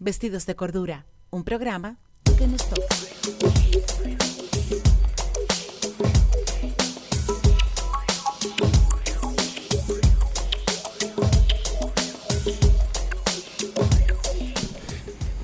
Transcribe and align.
Vestidos 0.00 0.46
de 0.46 0.54
Cordura, 0.54 1.06
un 1.30 1.42
programa 1.42 1.98
que 2.38 2.46
nos 2.46 2.64
toca. 2.68 2.86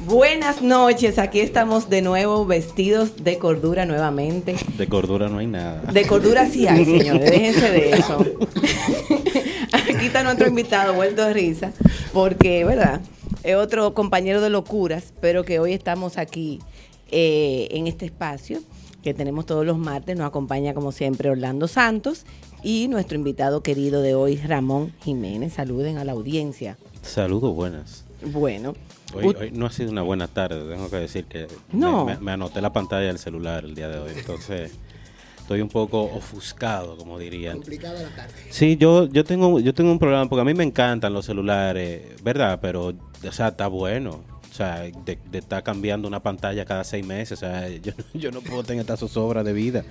Buenas 0.07 0.63
noches, 0.63 1.19
aquí 1.19 1.41
estamos 1.41 1.91
de 1.91 2.03
nuevo 2.03 2.47
vestidos 2.47 3.25
de 3.25 3.39
cordura 3.39 3.87
nuevamente. 3.87 4.55
De 4.79 4.87
cordura 4.87 5.29
no 5.29 5.39
hay 5.39 5.49
nada. 5.49 5.83
De 5.91 6.07
cordura 6.07 6.47
sí 6.47 6.69
hay, 6.69 6.85
señores, 6.85 7.29
déjense 7.29 7.71
de 7.73 7.91
eso. 7.91 8.19
aquí 9.73 10.07
está 10.07 10.23
nuestro 10.23 10.47
invitado, 10.47 10.95
vuelto 10.95 11.25
de 11.25 11.33
risa, 11.33 11.73
porque, 12.13 12.65
¿verdad? 12.65 13.01
Es 13.45 13.57
otro 13.57 13.93
compañero 13.93 14.41
de 14.41 14.49
locuras, 14.49 15.13
pero 15.21 15.45
que 15.45 15.59
hoy 15.59 15.75
estamos 15.75 16.17
aquí 16.17 16.61
eh, 17.11 17.69
en 17.73 17.87
este 17.87 18.07
espacio 18.07 18.61
que 19.03 19.13
tenemos 19.13 19.45
todos 19.45 19.67
los 19.67 19.77
martes. 19.77 20.17
Nos 20.17 20.27
acompaña, 20.27 20.73
como 20.73 20.93
siempre, 20.93 21.29
Orlando 21.29 21.69
Santos 21.69 22.25
y 22.63 22.89
nuestro 22.89 23.19
invitado 23.19 23.63
querido 23.63 24.01
de 24.01 24.15
hoy, 24.15 24.37
Ramón 24.37 24.95
Jiménez. 25.03 25.53
Saluden 25.53 25.99
a 25.99 26.05
la 26.05 26.13
audiencia. 26.13 26.79
Saludos, 27.03 27.55
buenas. 27.55 28.05
Bueno. 28.25 28.75
Hoy, 29.15 29.37
hoy, 29.39 29.51
no 29.53 29.67
ha 29.67 29.71
sido 29.71 29.91
una 29.91 30.01
buena 30.01 30.27
tarde, 30.27 30.67
tengo 30.67 30.89
que 30.89 30.97
decir 30.97 31.27
que 31.27 31.47
no. 31.71 32.07
me, 32.07 32.15
me, 32.15 32.21
me, 32.21 32.33
anoté 32.33 32.63
la 32.63 32.73
pantalla 32.73 33.07
del 33.09 33.19
celular 33.19 33.65
el 33.65 33.75
día 33.75 33.89
de 33.89 33.99
hoy, 33.99 34.11
entonces 34.17 34.73
estoy 35.45 35.61
un 35.61 35.69
poco 35.69 36.01
ofuscado, 36.05 36.97
como 36.97 37.19
dirían. 37.19 37.59
Complicada 37.59 38.01
la 38.01 38.09
tarde. 38.09 38.33
Sí, 38.49 38.79
yo, 38.79 39.07
yo, 39.09 39.25
tengo, 39.25 39.61
yo 39.61 39.75
tengo 39.75 39.93
un 39.93 39.99
problema, 39.99 40.27
porque 40.27 40.41
a 40.41 40.45
mí 40.45 40.55
me 40.55 40.65
encantan 40.65 41.13
los 41.13 41.27
celulares, 41.27 42.23
¿verdad? 42.23 42.59
Pero, 42.63 42.95
o 43.29 43.33
sea, 43.33 43.49
está 43.49 43.67
bueno. 43.67 44.23
O 44.51 44.57
sea, 44.57 44.83
de, 44.83 45.19
de 45.31 45.39
estar 45.39 45.65
cambiando 45.65 46.07
una 46.07 46.23
pantalla 46.23 46.65
cada 46.65 46.85
seis 46.85 47.05
meses, 47.05 47.39
o 47.39 47.41
sea, 47.41 47.69
yo, 47.83 47.93
yo 48.13 48.31
no 48.31 48.41
puedo 48.41 48.63
tener 48.63 48.83
esta 48.83 48.97
zozobra 48.97 49.43
de 49.43 49.53
vida. 49.53 49.85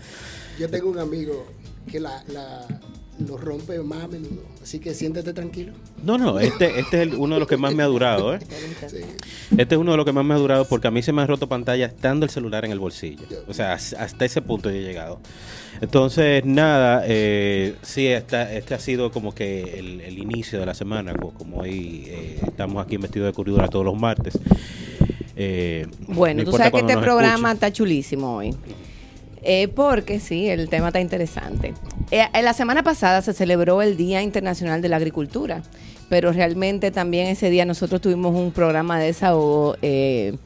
Yo 0.57 0.69
tengo 0.69 0.89
un 0.89 0.99
amigo 0.99 1.45
que 1.91 1.99
la, 1.99 2.23
la 2.27 2.65
lo 3.19 3.37
rompe 3.37 3.79
más 3.79 4.03
a 4.03 4.07
menudo. 4.07 4.41
Así 4.61 4.79
que 4.79 4.93
siéntete 4.93 5.33
tranquilo. 5.33 5.73
No, 6.03 6.17
no, 6.17 6.39
este, 6.39 6.79
este 6.79 7.01
es 7.01 7.07
el, 7.09 7.15
uno 7.15 7.35
de 7.35 7.39
los 7.39 7.47
que 7.47 7.57
más 7.57 7.73
me 7.75 7.83
ha 7.83 7.87
durado, 7.87 8.33
¿eh? 8.33 8.39
Sí. 8.87 8.97
Este 9.57 9.75
es 9.75 9.79
uno 9.79 9.91
de 9.91 9.97
los 9.97 10.05
que 10.05 10.11
más 10.11 10.25
me 10.25 10.33
ha 10.33 10.37
durado 10.37 10.65
porque 10.65 10.87
a 10.87 10.91
mí 10.91 11.01
se 11.01 11.13
me 11.13 11.21
ha 11.21 11.27
roto 11.27 11.47
pantalla 11.47 11.85
estando 11.85 12.25
el 12.25 12.29
celular 12.29 12.65
en 12.65 12.71
el 12.71 12.79
bolsillo. 12.79 13.23
O 13.47 13.53
sea, 13.53 13.73
hasta 13.73 14.25
ese 14.25 14.41
punto 14.41 14.69
he 14.69 14.81
llegado. 14.81 15.19
Entonces, 15.83 16.45
nada, 16.45 17.03
eh, 17.05 17.75
sí, 17.81 18.07
esta, 18.07 18.53
este 18.53 18.73
ha 18.73 18.79
sido 18.79 19.11
como 19.11 19.35
que 19.35 19.79
el, 19.79 19.99
el 19.99 20.17
inicio 20.17 20.59
de 20.59 20.65
la 20.65 20.73
semana, 20.73 21.13
como 21.13 21.57
hoy 21.57 22.05
eh, 22.07 22.39
estamos 22.47 22.83
aquí 22.83 22.95
Vestido 22.95 23.25
de 23.25 23.33
Corridora 23.33 23.67
todos 23.67 23.83
los 23.83 23.99
martes. 23.99 24.39
Eh, 25.35 25.87
bueno, 26.07 26.43
no 26.43 26.51
tú 26.51 26.57
sabes 26.57 26.71
que 26.71 26.79
este 26.79 26.97
programa 26.97 27.33
escuchen. 27.33 27.53
está 27.53 27.73
chulísimo 27.73 28.37
hoy. 28.37 28.55
Eh, 29.41 29.67
porque 29.67 30.21
sí, 30.21 30.47
el 30.47 30.69
tema 30.69 30.87
está 30.87 31.01
interesante. 31.01 31.73
Eh, 32.11 32.23
la 32.41 32.53
semana 32.53 32.81
pasada 32.81 33.21
se 33.21 33.33
celebró 33.33 33.81
el 33.81 33.97
Día 33.97 34.21
Internacional 34.21 34.81
de 34.81 34.87
la 34.87 34.95
Agricultura, 34.95 35.63
pero 36.07 36.31
realmente 36.31 36.91
también 36.91 37.27
ese 37.27 37.49
día 37.49 37.65
nosotros 37.65 37.99
tuvimos 37.99 38.33
un 38.33 38.53
programa 38.53 38.97
de 38.99 39.07
desahogo, 39.07 39.75
eh, 39.81 40.37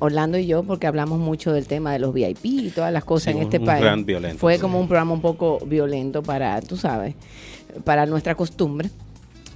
Orlando 0.00 0.38
y 0.38 0.46
yo, 0.46 0.62
porque 0.62 0.86
hablamos 0.86 1.18
mucho 1.18 1.52
del 1.52 1.66
tema 1.66 1.92
de 1.92 1.98
los 1.98 2.12
VIP 2.12 2.44
y 2.44 2.70
todas 2.70 2.92
las 2.92 3.04
cosas 3.04 3.32
sí, 3.32 3.38
en 3.38 3.44
este 3.44 3.58
un 3.58 3.66
país. 3.66 3.82
Gran 3.82 4.04
violento, 4.04 4.38
Fue 4.38 4.56
sí. 4.56 4.60
como 4.60 4.80
un 4.80 4.88
programa 4.88 5.12
un 5.12 5.20
poco 5.20 5.58
violento 5.66 6.22
para, 6.22 6.60
tú 6.60 6.76
sabes, 6.76 7.14
para 7.84 8.06
nuestra 8.06 8.34
costumbre. 8.34 8.90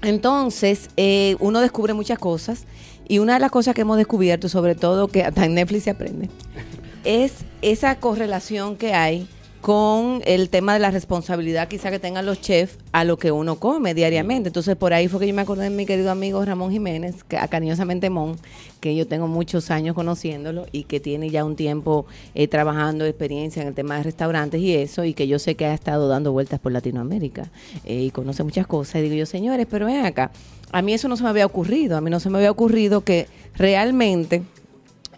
Entonces, 0.02 0.88
eh, 0.96 1.36
uno 1.40 1.60
descubre 1.60 1.92
muchas 1.92 2.18
cosas 2.18 2.66
y 3.08 3.18
una 3.18 3.34
de 3.34 3.40
las 3.40 3.50
cosas 3.50 3.74
que 3.74 3.82
hemos 3.82 3.96
descubierto, 3.96 4.48
sobre 4.48 4.74
todo 4.74 5.08
que 5.08 5.24
hasta 5.24 5.44
en 5.44 5.54
Netflix 5.54 5.84
se 5.84 5.90
aprende, 5.90 6.30
es 7.04 7.44
esa 7.60 7.96
correlación 7.96 8.76
que 8.76 8.94
hay 8.94 9.28
con 9.60 10.22
el 10.24 10.48
tema 10.48 10.72
de 10.72 10.78
la 10.78 10.90
responsabilidad 10.90 11.68
quizá 11.68 11.90
que 11.90 11.98
tengan 11.98 12.24
los 12.24 12.40
chefs 12.40 12.78
a 12.92 13.04
lo 13.04 13.18
que 13.18 13.30
uno 13.30 13.56
come 13.56 13.94
diariamente. 13.94 14.48
Entonces 14.48 14.76
por 14.76 14.94
ahí 14.94 15.08
fue 15.08 15.20
que 15.20 15.26
yo 15.26 15.34
me 15.34 15.42
acordé 15.42 15.64
de 15.64 15.70
mi 15.70 15.84
querido 15.84 16.10
amigo 16.10 16.44
Ramón 16.44 16.70
Jiménez, 16.70 17.24
que 17.24 17.36
cariñosamente 17.50 18.08
Mon, 18.08 18.36
que 18.80 18.96
yo 18.96 19.06
tengo 19.06 19.26
muchos 19.26 19.70
años 19.70 19.94
conociéndolo 19.94 20.66
y 20.72 20.84
que 20.84 21.00
tiene 21.00 21.30
ya 21.30 21.44
un 21.44 21.56
tiempo 21.56 22.06
eh, 22.34 22.48
trabajando 22.48 23.04
experiencia 23.04 23.60
en 23.62 23.68
el 23.68 23.74
tema 23.74 23.96
de 23.96 24.04
restaurantes 24.04 24.60
y 24.60 24.74
eso, 24.74 25.04
y 25.04 25.12
que 25.12 25.28
yo 25.28 25.38
sé 25.38 25.54
que 25.54 25.66
ha 25.66 25.74
estado 25.74 26.08
dando 26.08 26.32
vueltas 26.32 26.58
por 26.58 26.72
Latinoamérica 26.72 27.50
eh, 27.84 28.02
y 28.02 28.10
conoce 28.10 28.42
muchas 28.42 28.66
cosas. 28.66 28.96
Y 28.96 29.02
digo 29.02 29.14
yo, 29.16 29.26
señores, 29.26 29.66
pero 29.70 29.86
ven 29.86 30.06
acá, 30.06 30.30
a 30.72 30.82
mí 30.82 30.94
eso 30.94 31.08
no 31.08 31.16
se 31.16 31.22
me 31.22 31.28
había 31.28 31.46
ocurrido, 31.46 31.96
a 31.96 32.00
mí 32.00 32.10
no 32.10 32.20
se 32.20 32.30
me 32.30 32.38
había 32.38 32.50
ocurrido 32.50 33.02
que 33.02 33.26
realmente 33.54 34.42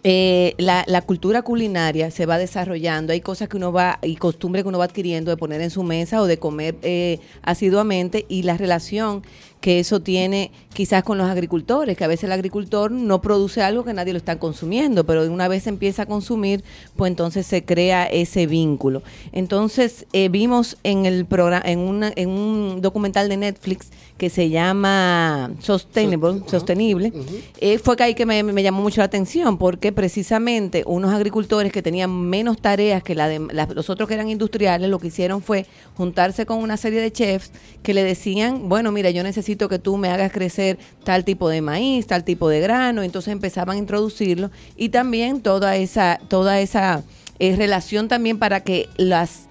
eh, 0.05 0.53
la, 0.57 0.83
la, 0.85 1.01
cultura 1.01 1.43
culinaria 1.43 2.11
se 2.11 2.25
va 2.25 2.37
desarrollando, 2.37 3.13
hay 3.13 3.21
cosas 3.21 3.47
que 3.47 3.55
uno 3.55 3.71
va 3.71 3.99
y 4.01 4.17
costumbres 4.17 4.63
que 4.63 4.69
uno 4.69 4.77
va 4.77 4.85
adquiriendo 4.85 5.31
de 5.31 5.37
poner 5.37 5.61
en 5.61 5.69
su 5.69 5.81
mesa 5.83 6.21
o 6.21 6.25
de 6.25 6.37
comer 6.37 6.75
eh, 6.81 7.19
asiduamente 7.41 8.25
y 8.27 8.43
la 8.43 8.57
relación 8.57 9.23
que 9.63 9.79
eso 9.79 10.01
tiene 10.01 10.51
quizás 10.73 11.03
con 11.03 11.17
los 11.17 11.29
agricultores, 11.29 11.95
que 11.95 12.03
a 12.03 12.07
veces 12.07 12.25
el 12.25 12.33
agricultor 12.33 12.91
no 12.91 13.21
produce 13.21 13.61
algo 13.61 13.85
que 13.85 13.93
nadie 13.93 14.11
lo 14.11 14.17
está 14.17 14.37
consumiendo, 14.37 15.05
pero 15.05 15.23
una 15.31 15.47
vez 15.47 15.67
empieza 15.67 16.01
a 16.01 16.05
consumir, 16.05 16.65
pues 16.97 17.09
entonces 17.09 17.47
se 17.47 17.63
crea 17.63 18.03
ese 18.05 18.45
vínculo. 18.45 19.03
Entonces 19.31 20.05
eh, 20.11 20.27
vimos 20.27 20.77
en 20.83 21.05
el 21.05 21.25
programa, 21.25 21.63
en, 21.65 21.79
una, 21.79 22.11
en 22.13 22.27
un 22.27 22.81
documental 22.81 23.29
de 23.29 23.37
Netflix 23.37 23.87
que 24.17 24.29
se 24.29 24.49
llama 24.49 25.51
Sustainable, 25.61 26.39
Sost 26.39 26.49
Sostenible, 26.49 27.13
uh 27.13 27.19
-huh. 27.19 27.41
eh, 27.61 27.77
fue 27.77 27.95
que 27.95 28.03
ahí 28.03 28.15
que 28.15 28.25
me, 28.25 28.43
me, 28.43 28.63
llamó 28.63 28.81
mucho 28.81 28.99
la 28.99 29.05
atención, 29.05 29.57
porque 29.57 29.93
precisamente 29.93 30.83
unos 30.85 31.13
agricultores 31.13 31.71
que 31.71 31.81
tenían 31.81 32.11
menos 32.11 32.57
tareas 32.59 33.01
que 33.01 33.15
la 33.15 33.29
de, 33.29 33.39
la, 33.39 33.65
los 33.67 33.89
otros 33.89 34.09
que 34.09 34.15
eran 34.15 34.29
industriales, 34.29 34.89
lo 34.89 34.99
que 34.99 35.07
hicieron 35.07 35.41
fue 35.41 35.65
juntarse 35.95 36.45
con 36.45 36.57
una 36.59 36.75
serie 36.75 36.99
de 36.99 37.11
chefs 37.13 37.51
que 37.81 37.93
le 37.93 38.03
decían, 38.03 38.67
bueno, 38.67 38.91
mira, 38.91 39.09
yo 39.09 39.23
necesito 39.23 39.52
que 39.57 39.79
tú 39.79 39.97
me 39.97 40.09
hagas 40.09 40.31
crecer 40.31 40.77
tal 41.03 41.23
tipo 41.23 41.49
de 41.49 41.61
maíz, 41.61 42.07
tal 42.07 42.23
tipo 42.23 42.49
de 42.49 42.59
grano, 42.59 43.03
entonces 43.03 43.31
empezaban 43.31 43.77
a 43.77 43.79
introducirlo 43.79 44.51
y 44.75 44.89
también 44.89 45.41
toda 45.41 45.75
esa, 45.75 46.19
toda 46.27 46.59
esa 46.59 47.03
eh, 47.39 47.55
relación 47.55 48.07
también 48.07 48.39
para 48.39 48.61
que 48.61 48.89
las 48.97 49.47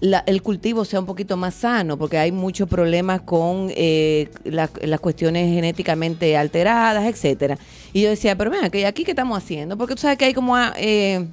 la, 0.00 0.22
el 0.26 0.42
cultivo 0.42 0.84
sea 0.84 1.00
un 1.00 1.06
poquito 1.06 1.36
más 1.36 1.54
sano, 1.54 1.96
porque 1.96 2.18
hay 2.18 2.30
muchos 2.30 2.68
problemas 2.68 3.22
con 3.22 3.68
eh, 3.74 4.28
la, 4.44 4.68
las 4.82 5.00
cuestiones 5.00 5.52
genéticamente 5.54 6.36
alteradas, 6.36 7.04
etcétera. 7.04 7.56
Y 7.92 8.02
yo 8.02 8.10
decía, 8.10 8.36
pero 8.36 8.50
mira, 8.50 8.68
que 8.68 8.84
aquí 8.86 9.04
qué 9.04 9.12
estamos 9.12 9.38
haciendo, 9.38 9.78
porque 9.78 9.94
tú 9.94 10.02
sabes 10.02 10.18
que 10.18 10.26
hay 10.26 10.34
como 10.34 10.56
eh, 10.76 11.26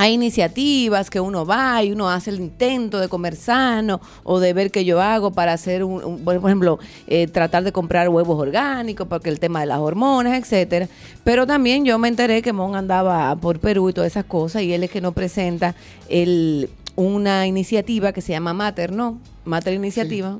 hay 0.00 0.14
iniciativas 0.14 1.10
que 1.10 1.20
uno 1.20 1.44
va 1.44 1.84
y 1.84 1.92
uno 1.92 2.08
hace 2.08 2.30
el 2.30 2.40
intento 2.40 3.00
de 3.00 3.10
comer 3.10 3.36
sano 3.36 4.00
o 4.22 4.40
de 4.40 4.54
ver 4.54 4.70
qué 4.70 4.86
yo 4.86 4.98
hago 5.02 5.30
para 5.30 5.52
hacer, 5.52 5.84
un, 5.84 6.02
un 6.02 6.24
por 6.24 6.36
ejemplo, 6.36 6.78
eh, 7.06 7.26
tratar 7.26 7.64
de 7.64 7.70
comprar 7.70 8.08
huevos 8.08 8.40
orgánicos 8.40 9.06
porque 9.06 9.28
el 9.28 9.38
tema 9.38 9.60
de 9.60 9.66
las 9.66 9.78
hormonas, 9.78 10.38
etcétera. 10.38 10.88
Pero 11.22 11.46
también 11.46 11.84
yo 11.84 11.98
me 11.98 12.08
enteré 12.08 12.40
que 12.40 12.54
Mon 12.54 12.76
andaba 12.76 13.36
por 13.36 13.58
Perú 13.58 13.90
y 13.90 13.92
todas 13.92 14.10
esas 14.10 14.24
cosas 14.24 14.62
y 14.62 14.72
él 14.72 14.84
es 14.84 14.90
que 14.90 15.02
nos 15.02 15.12
presenta 15.12 15.74
el, 16.08 16.70
una 16.96 17.46
iniciativa 17.46 18.14
que 18.14 18.22
se 18.22 18.32
llama 18.32 18.54
Mater, 18.54 18.92
¿no? 18.92 19.20
Mater 19.44 19.74
Iniciativa. 19.74 20.38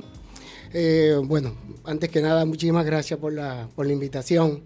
Eh, 0.73 1.21
bueno, 1.23 1.53
antes 1.85 2.09
que 2.09 2.23
nada, 2.23 2.47
muchísimas 2.47 2.87
gracias 2.87 3.21
por 3.21 3.35
la, 3.35 3.69
por 3.77 3.85
la 3.85 3.93
invitación. 3.93 4.63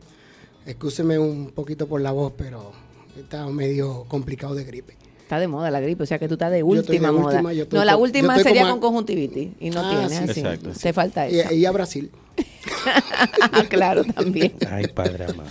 Excúseme 0.67 1.19
un 1.19 1.51
poquito 1.51 1.89
por 1.89 2.01
la 2.01 2.13
voz, 2.13 2.33
pero 2.37 2.84
está 3.21 3.47
medio 3.47 4.05
complicado 4.09 4.55
de 4.55 4.65
gripe. 4.65 4.97
Está 5.23 5.39
de 5.39 5.49
moda 5.49 5.71
la 5.71 5.81
gripe, 5.81 6.03
o 6.03 6.07
sea 6.07 6.19
que 6.19 6.29
tú 6.29 6.35
estás 6.35 6.53
de 6.53 6.63
última 6.63 7.09
de 7.09 7.13
moda. 7.13 7.41
Última, 7.41 7.67
no, 7.71 7.85
la 7.85 7.97
última 7.97 8.39
sería 8.39 8.63
como... 8.63 8.73
con 8.73 8.81
conjuntivitis 8.81 9.53
y 9.59 9.71
no 9.71 9.81
ah, 9.81 9.91
tiene 9.91 10.31
así. 10.31 10.41
Exacto. 10.41 10.71
Te 10.79 10.93
falta 10.93 11.27
eso. 11.27 11.53
Y, 11.53 11.57
y, 11.57 11.67
a 11.67 11.71
Brasil. 11.71 12.11
claro, 13.71 14.05
también. 14.05 14.55
Ay, 14.71 14.87
padre 14.89 15.25
amado. 15.25 15.49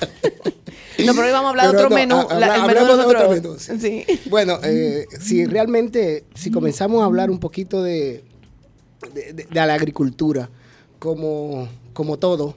No, 1.05 1.13
pero 1.13 1.25
hoy 1.25 1.31
vamos 1.31 1.47
a 1.47 1.49
hablar 1.49 1.71
de 1.71 1.77
otro 1.77 1.89
no, 1.89 1.95
menú. 1.95 2.27
A, 2.29 2.39
la, 2.39 2.55
el 2.55 2.61
menú 2.67 2.85
de 2.85 2.91
otro, 2.91 3.07
otro 3.07 3.29
menú. 3.31 3.55
Sí. 3.57 3.79
Sí. 3.79 4.05
Bueno, 4.29 4.59
eh, 4.63 5.07
si 5.19 5.45
realmente, 5.45 6.25
si 6.35 6.51
comenzamos 6.51 7.01
a 7.01 7.05
hablar 7.05 7.31
un 7.31 7.39
poquito 7.39 7.81
de, 7.81 8.23
de, 9.13 9.33
de, 9.33 9.43
de 9.45 9.55
la 9.55 9.73
agricultura, 9.73 10.49
como, 10.99 11.67
como 11.93 12.19
todo, 12.19 12.55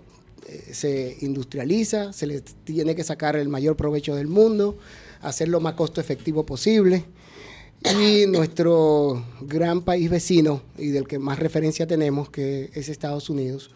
se 0.73 1.17
industrializa, 1.21 2.13
se 2.13 2.27
le 2.27 2.41
tiene 2.65 2.95
que 2.95 3.05
sacar 3.05 3.37
el 3.37 3.49
mayor 3.49 3.77
provecho 3.77 4.15
del 4.15 4.29
mundo, 4.29 4.77
hacer 5.21 5.49
lo 5.49 5.61
más 5.61 5.75
costo 5.75 6.01
efectivo 6.01 6.45
posible. 6.45 7.05
Y 8.01 8.27
nuestro 8.27 9.25
gran 9.43 9.83
país 9.83 10.11
vecino 10.11 10.63
y 10.77 10.89
del 10.89 11.07
que 11.07 11.19
más 11.19 11.39
referencia 11.39 11.87
tenemos, 11.87 12.31
que 12.31 12.71
es 12.75 12.89
Estados 12.89 13.31
Unidos, 13.31 13.71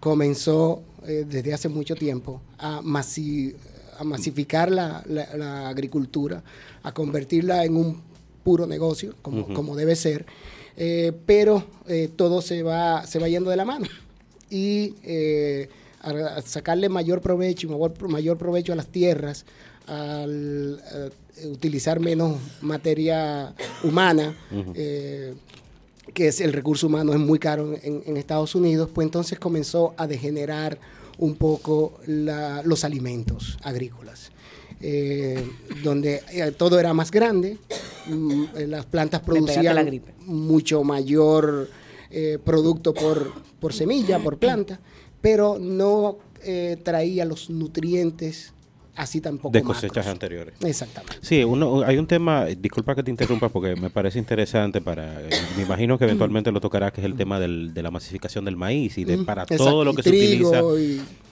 comenzó 0.00 0.82
eh, 1.06 1.24
desde 1.28 1.54
hace 1.54 1.68
mucho 1.68 1.94
tiempo 1.94 2.40
a, 2.58 2.82
masi 2.82 3.54
a 3.98 4.04
masificar 4.04 4.70
la, 4.70 5.02
la, 5.08 5.36
la, 5.36 5.68
agricultura, 5.68 6.44
a 6.84 6.94
convertirla 6.94 7.64
en 7.64 7.76
un 7.76 8.00
puro 8.44 8.64
negocio, 8.64 9.14
como, 9.22 9.40
uh 9.40 9.48
-huh. 9.48 9.54
como 9.54 9.74
debe 9.74 9.96
ser, 9.96 10.24
eh, 10.76 11.12
pero 11.26 11.64
eh, 11.88 12.08
todo 12.14 12.40
se 12.40 12.62
va, 12.62 13.04
se 13.08 13.18
va 13.18 13.28
yendo 13.28 13.50
de 13.50 13.56
la 13.56 13.64
mano. 13.64 13.86
Y 14.50 14.94
a 16.02 16.42
sacarle 16.42 16.88
mayor 16.88 17.20
provecho 17.20 17.66
y 17.66 18.08
mayor, 18.08 18.38
provecho 18.38 18.72
a 18.72 18.76
las 18.76 18.86
tierras, 18.86 19.44
al 19.86 20.80
eh, 20.94 21.46
utilizar 21.46 21.98
menos 21.98 22.36
materia 22.60 23.54
humana, 23.82 24.36
eh, 24.74 25.34
que 26.14 26.28
es 26.28 26.40
el 26.40 26.52
recurso 26.52 26.86
humano 26.86 27.12
es 27.12 27.18
muy 27.18 27.38
caro 27.38 27.74
en, 27.82 28.16
Estados 28.16 28.54
Unidos, 28.54 28.90
pues 28.92 29.06
entonces 29.06 29.38
comenzó 29.38 29.94
a 29.96 30.06
degenerar 30.06 30.78
un 31.18 31.34
poco 31.34 31.98
los 32.06 32.84
alimentos 32.84 33.58
agrícolas. 33.62 34.30
Eh, 34.80 35.44
donde 35.82 36.22
todo 36.56 36.78
era 36.78 36.94
más 36.94 37.10
grande, 37.10 37.58
mm, 38.06 38.44
las 38.68 38.86
plantas 38.86 39.22
producían 39.22 40.00
mucho 40.26 40.84
mayor 40.84 41.68
producto 42.44 42.94
por, 42.94 43.32
por 43.60 43.74
semilla, 43.74 44.18
por 44.18 44.38
planta, 44.38 44.78
pero 45.20 45.58
no 45.58 46.18
eh, 46.44 46.76
traía 46.82 47.24
los 47.24 47.50
nutrientes 47.50 48.54
así 48.98 49.20
tampoco. 49.20 49.52
De 49.52 49.62
cosechas 49.62 50.06
anteriores. 50.08 50.54
Exactamente. 50.62 51.18
Sí, 51.22 51.44
uno, 51.44 51.82
hay 51.82 51.96
un 51.96 52.06
tema, 52.06 52.46
disculpa 52.46 52.94
que 52.94 53.02
te 53.04 53.10
interrumpa 53.10 53.48
porque 53.48 53.76
me 53.76 53.90
parece 53.90 54.18
interesante 54.18 54.80
para, 54.80 55.20
eh, 55.22 55.30
me 55.56 55.62
imagino 55.62 55.96
que 55.98 56.04
eventualmente 56.04 56.50
lo 56.50 56.60
tocará, 56.60 56.90
que 56.90 57.00
es 57.00 57.04
el 57.04 57.14
tema 57.14 57.38
del, 57.38 57.72
de 57.72 57.82
la 57.82 57.90
masificación 57.90 58.44
del 58.44 58.56
maíz 58.56 58.98
y 58.98 59.04
de 59.04 59.18
para 59.18 59.46
todo 59.46 59.84
lo 59.84 59.94
que 59.94 60.02
se 60.02 60.10
utiliza, 60.10 60.62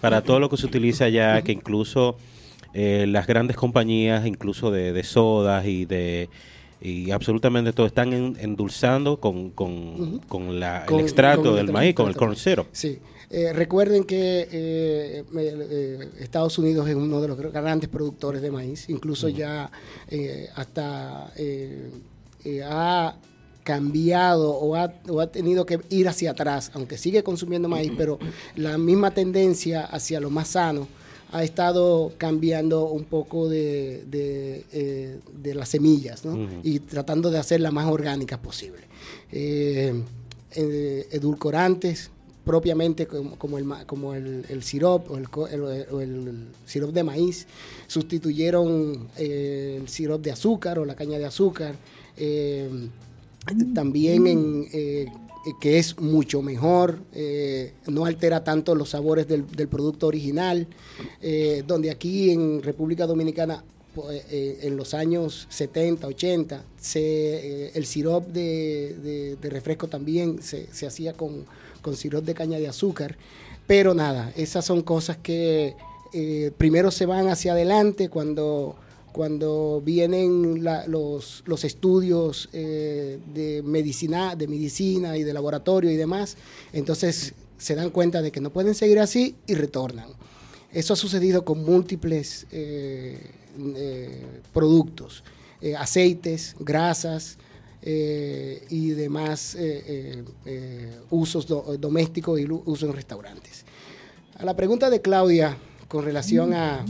para 0.01 0.23
todo 0.23 0.39
lo 0.39 0.49
que 0.49 0.57
se 0.57 0.67
utiliza 0.67 1.09
ya, 1.09 1.43
que 1.43 1.53
incluso 1.53 2.17
eh, 2.73 3.07
las 3.09 3.27
grandes 3.27 3.57
compañías, 3.57 4.27
incluso 4.27 4.71
de, 4.71 5.03
sodas 5.03 5.67
y 5.67 5.85
de 5.85 6.31
y 6.81 7.11
absolutamente 7.11 7.73
todo 7.73 7.87
están 7.87 8.13
endulzando 8.13 9.19
con, 9.19 9.51
con, 9.51 10.19
con, 10.29 10.61
la, 10.61 10.85
el 10.85 11.01
extracto 11.01 11.57
del 11.57 11.73
maíz, 11.73 11.95
con 11.95 12.07
el 12.07 12.15
corn 12.15 12.37
Sí. 12.37 12.99
Eh, 13.29 13.53
recuerden 13.53 14.05
que 14.05 14.49
eh, 14.51 15.25
eh, 15.37 16.09
Estados 16.21 16.59
Unidos 16.59 16.89
es 16.89 16.95
uno 16.95 17.21
de 17.21 17.29
los 17.29 17.37
grandes 17.39 17.89
productores 17.89 18.41
de 18.41 18.53
maíz, 18.53 18.89
incluso 18.89 19.29
ya 19.29 19.71
hasta 20.55 21.33
ha 22.65 23.17
cambiado 23.65 24.51
o 24.53 24.77
ha, 24.77 24.95
o 25.09 25.21
ha, 25.21 25.27
tenido 25.27 25.67
que 25.67 25.81
ir 25.91 26.09
hacia 26.09 26.31
atrás, 26.31 26.71
aunque 26.75 26.97
sigue 26.97 27.25
consumiendo 27.25 27.69
maíz, 27.69 27.91
pero 27.97 28.21
la 28.55 28.79
misma 28.79 29.11
tendencia 29.11 29.83
hacia 29.83 30.21
lo 30.21 30.31
más 30.31 30.49
sano 30.49 30.87
ha 31.33 31.43
estado 31.43 32.13
cambiando 32.17 32.85
un 32.85 33.03
poco 33.03 33.49
de, 33.49 34.05
de, 34.07 35.55
las 35.55 35.71
semillas 35.71 36.23
y 36.63 36.79
tratando 36.79 37.33
de 37.33 37.39
hacerlas 37.39 37.73
más 37.73 37.87
orgánicas 37.87 38.39
posible. 38.39 38.83
edulcorantes, 40.53 42.11
propiamente 42.47 43.09
como, 43.09 43.59
el, 43.59 43.67
como 43.87 44.15
el, 44.15 44.47
el 44.49 44.63
sirop 44.63 45.11
o 45.11 45.49
el, 45.49 46.47
sirop 46.65 46.93
de 46.93 47.03
maíz, 47.03 47.49
sustituyeron 47.89 49.09
eh, 49.19 49.79
el 49.81 49.89
sirop 49.89 50.23
de 50.23 50.31
azúcar 50.31 50.79
o 50.79 50.85
la 50.85 50.95
caña 50.95 51.19
de 51.19 51.27
azúcar. 51.27 51.75
Eh, 52.17 52.89
también 53.75 54.65
eh, 54.73 55.07
que 55.61 55.79
es 55.79 55.99
mucho 55.99 56.41
mejor, 56.41 57.01
no 57.89 58.07
altera 58.07 58.43
tanto 58.45 58.77
los 58.77 58.91
sabores 58.91 59.27
del, 59.27 59.45
producto 59.69 60.07
original, 60.07 60.67
donde 61.67 61.91
aquí 61.91 62.31
en 62.31 62.63
República 62.63 63.07
Dominicana 63.07 63.63
en 64.29 64.77
los 64.77 64.95
años 64.95 65.47
70, 65.51 66.09
80, 66.09 66.65
se, 66.81 67.69
el 67.77 67.87
sirop 67.87 68.27
de, 68.27 69.37
refresco 69.43 69.87
también 69.87 70.43
se, 70.43 70.67
se 70.73 70.89
hacía 70.89 71.13
con 71.13 71.45
con 71.87 71.97
sirop 71.97 72.25
de 72.25 72.35
caña 72.35 72.59
de 72.59 72.67
azúcar. 72.67 73.17
Pero 73.69 73.95
nada, 73.95 74.33
esas 74.35 74.65
son 74.65 74.83
cosas 74.83 75.19
que 75.19 75.77
eh, 76.13 76.51
primero 76.59 76.91
se 76.91 77.07
van 77.07 77.29
hacia 77.29 77.53
adelante 77.53 78.09
cuando, 78.09 78.75
cuando 79.13 79.81
vienen 79.85 80.65
los, 80.65 81.45
los, 81.47 81.63
estudios 81.63 82.49
eh, 82.53 83.21
de, 83.33 83.63
medicina, 83.63 84.35
de 84.35 84.49
medicina 84.49 85.17
y 85.17 85.23
de 85.23 85.33
laboratorio 85.33 85.89
y 85.93 85.97
demás. 85.97 86.37
Entonces 86.73 87.35
se 87.57 87.77
dan 87.77 87.91
cuenta 87.91 88.21
de 88.21 88.33
que 88.33 88.41
no 88.41 88.51
pueden 88.51 88.75
seguir 88.75 88.99
así 88.99 89.37
y 89.47 89.55
retornan. 89.55 90.09
Eso 90.73 90.93
ha 90.93 90.97
sucedido 90.97 91.45
con 91.45 91.65
múltiples 91.65 92.49
eh, 92.51 93.21
productos, 94.53 95.23
aceites, 95.79 96.57
grasas, 96.59 97.39
eh, 97.89 98.67
y 98.69 98.91
demás 98.91 99.55
eh, 99.55 100.25
eh, 100.45 100.99
usos 101.11 101.47
domésticos 101.79 102.41
y 102.41 102.45
usos 102.45 102.83
en 102.83 102.93
restaurantes. 102.93 103.65
A 104.39 104.45
la 104.45 104.57
pregunta 104.57 104.91
de 104.91 105.01
Claudia 105.01 105.57
con 105.87 106.05
relación 106.05 106.53
a 106.53 106.85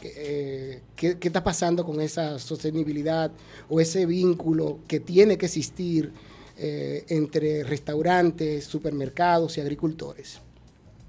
qué, 0.00 0.82
qué, 0.94 1.18
está 1.20 1.42
pasando 1.42 1.84
con 1.84 2.00
esa 2.00 2.38
sostenibilidad 2.38 3.32
o 3.68 3.80
ese 3.80 4.06
vínculo 4.06 4.78
que 4.86 5.00
tiene 5.00 5.36
que 5.36 5.46
existir 5.46 6.12
entre 6.56 7.64
restaurantes, 7.64 8.66
supermercados 8.66 9.58
y 9.58 9.62
agricultores. 9.62 10.38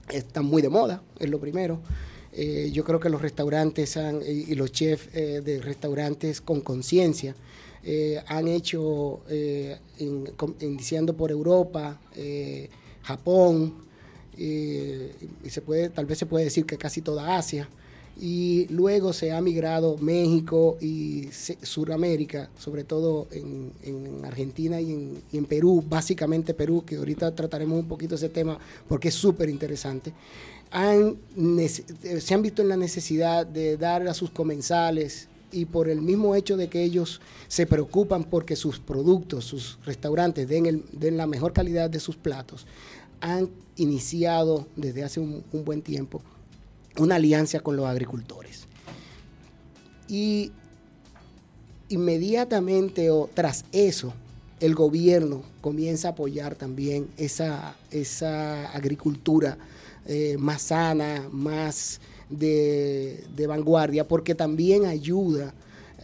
Están 0.09 0.45
muy 0.45 0.63
de 0.63 0.69
moda, 0.69 1.03
es 1.19 1.29
lo 1.29 1.39
primero. 1.39 1.79
yo 2.71 2.83
creo 2.83 2.99
que 2.99 3.09
los 3.09 3.21
restaurantes 3.21 3.99
y 4.25 4.55
los 4.55 4.71
chefs 4.71 5.13
de 5.13 5.61
restaurantes 5.61 6.41
con 6.41 6.61
conciencia 6.61 7.35
eh, 7.89 8.21
han 8.27 8.49
hecho, 8.49 9.21
eh, 9.29 9.77
iniciando 10.59 11.15
por 11.15 11.31
Europa, 11.31 11.97
eh, 12.17 12.69
Japón, 13.01 13.75
y 14.37 15.49
se 15.49 15.61
puede, 15.61 15.87
tal 15.89 16.05
vez 16.05 16.17
se 16.17 16.25
puede 16.25 16.43
decir 16.43 16.65
que 16.65 16.77
casi 16.77 17.01
toda 17.01 17.37
Asia, 17.37 17.69
y 18.19 18.67
luego 18.71 19.13
se 19.13 19.31
ha 19.31 19.39
migrado 19.39 19.97
México 19.99 20.77
y 20.81 21.29
Sudamérica, 21.31 22.49
sobre 22.57 22.83
todo 22.83 23.29
en, 23.31 23.71
Argentina 24.25 24.81
y 24.81 25.21
en, 25.31 25.45
Perú, 25.45 25.81
básicamente 25.87 26.53
Perú, 26.53 26.83
que 26.85 26.97
ahorita 26.97 27.33
trataremos 27.35 27.79
un 27.79 27.87
poquito 27.87 28.15
ese 28.15 28.27
tema 28.27 28.59
porque 28.89 29.07
es 29.07 29.15
súper 29.15 29.49
interesante. 29.49 30.11
Se 32.19 32.33
han 32.33 32.41
visto 32.41 32.61
en 32.61 32.67
la 32.67 32.77
necesidad 32.77 33.47
de 33.47 33.77
dar 33.77 34.05
a 34.09 34.13
sus 34.13 34.29
comensales 34.29 35.29
y 35.51 35.65
por 35.65 35.89
el 35.89 36.01
mismo 36.01 36.35
hecho 36.35 36.57
de 36.57 36.67
que 36.67 36.83
ellos 36.83 37.21
se 37.47 37.65
preocupan 37.65 38.23
porque 38.23 38.55
sus 38.55 38.79
productos, 38.79 39.45
sus 39.45 39.79
restaurantes 39.85 40.47
den, 40.47 40.83
la 41.17 41.27
mejor 41.27 41.53
calidad 41.53 41.89
de 41.89 41.99
sus 41.99 42.15
platos, 42.15 42.65
han 43.21 43.49
iniciado 43.77 44.67
desde 44.75 45.03
hace 45.03 45.19
un, 45.19 45.43
buen 45.51 45.81
tiempo 45.81 46.21
una 46.97 47.15
alianza 47.15 47.59
con 47.59 47.75
los 47.75 47.85
agricultores. 47.85 48.65
Y 50.07 50.51
inmediatamente 51.89 53.11
o 53.11 53.29
tras 53.33 53.65
eso, 53.71 54.13
el 54.59 54.73
gobierno 54.73 55.43
comienza 55.61 56.07
a 56.07 56.11
apoyar 56.11 56.55
también 56.55 57.07
esa, 57.17 57.75
esa 57.91 58.71
agricultura 58.71 59.57
eh, 60.07 60.37
más 60.39 60.63
sana, 60.63 61.27
más 61.31 61.99
de, 62.29 63.45
vanguardia, 63.47 64.07
porque 64.07 64.35
también 64.35 64.85
ayuda 64.85 65.53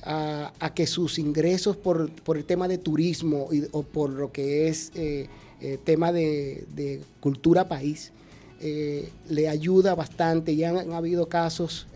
a, 0.03 0.71
que 0.75 0.87
sus 0.87 1.19
ingresos 1.19 1.77
por, 1.77 2.11
el 2.35 2.45
tema 2.45 2.67
de 2.67 2.77
turismo 2.77 3.49
o 3.71 3.83
por 3.83 4.09
lo 4.09 4.31
que 4.31 4.67
es 4.67 4.91
eh, 4.95 5.27
eh, 5.61 5.77
tema 5.83 6.11
de, 6.11 7.01
cultura 7.19 7.67
país, 7.67 8.11
eh, 8.59 9.09
le 9.29 9.49
ayuda 9.49 9.95
bastante 9.95 10.53
y 10.53 10.63
han 10.63 10.93
habido 10.93 11.27
casos 11.27 11.87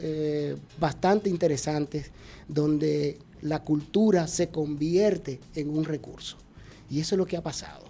bastante 0.79 1.29
interesantes 1.29 2.11
donde 2.47 3.17
la 3.41 3.63
cultura 3.63 4.27
se 4.27 4.49
convierte 4.49 5.39
en 5.55 5.69
un 5.69 5.85
recurso. 5.85 6.37
Y 6.89 6.99
eso 6.99 7.15
es 7.15 7.19
lo 7.19 7.25
que 7.25 7.37
ha 7.37 7.43
pasado 7.43 7.86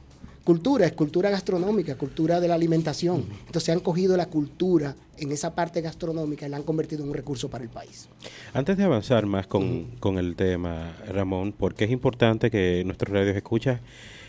cultura, 0.48 0.86
es 0.86 0.94
cultura 0.94 1.30
gastronómica, 1.30 1.98
cultura 1.98 2.40
de 2.40 2.48
la 2.48 2.56
alimentación. 2.56 3.26
Entonces 3.48 3.68
han 3.68 3.82
cogido 3.82 4.16
la 4.16 4.28
cultura 4.28 4.96
en 5.18 5.34
esa 5.34 5.54
parte 5.54 5.82
gastronómica 5.82 6.48
y 6.48 6.50
la 6.50 6.56
han 6.56 6.64
convertido 6.64 7.04
en 7.04 7.10
un 7.10 7.16
recurso 7.16 7.50
para 7.50 7.66
el 7.66 7.70
país. 7.70 8.08
Antes 8.54 8.78
de 8.78 8.86
avanzar 8.86 9.26
más 9.26 9.46
con, 9.46 10.18
el 10.18 10.38
tema, 10.38 10.96
Ramón, 11.06 11.52
porque 11.52 11.84
es 11.84 11.92
importante 11.92 12.50
que 12.50 12.82
nuestros 12.86 13.14
radios 13.14 13.36
escuchas 13.36 13.82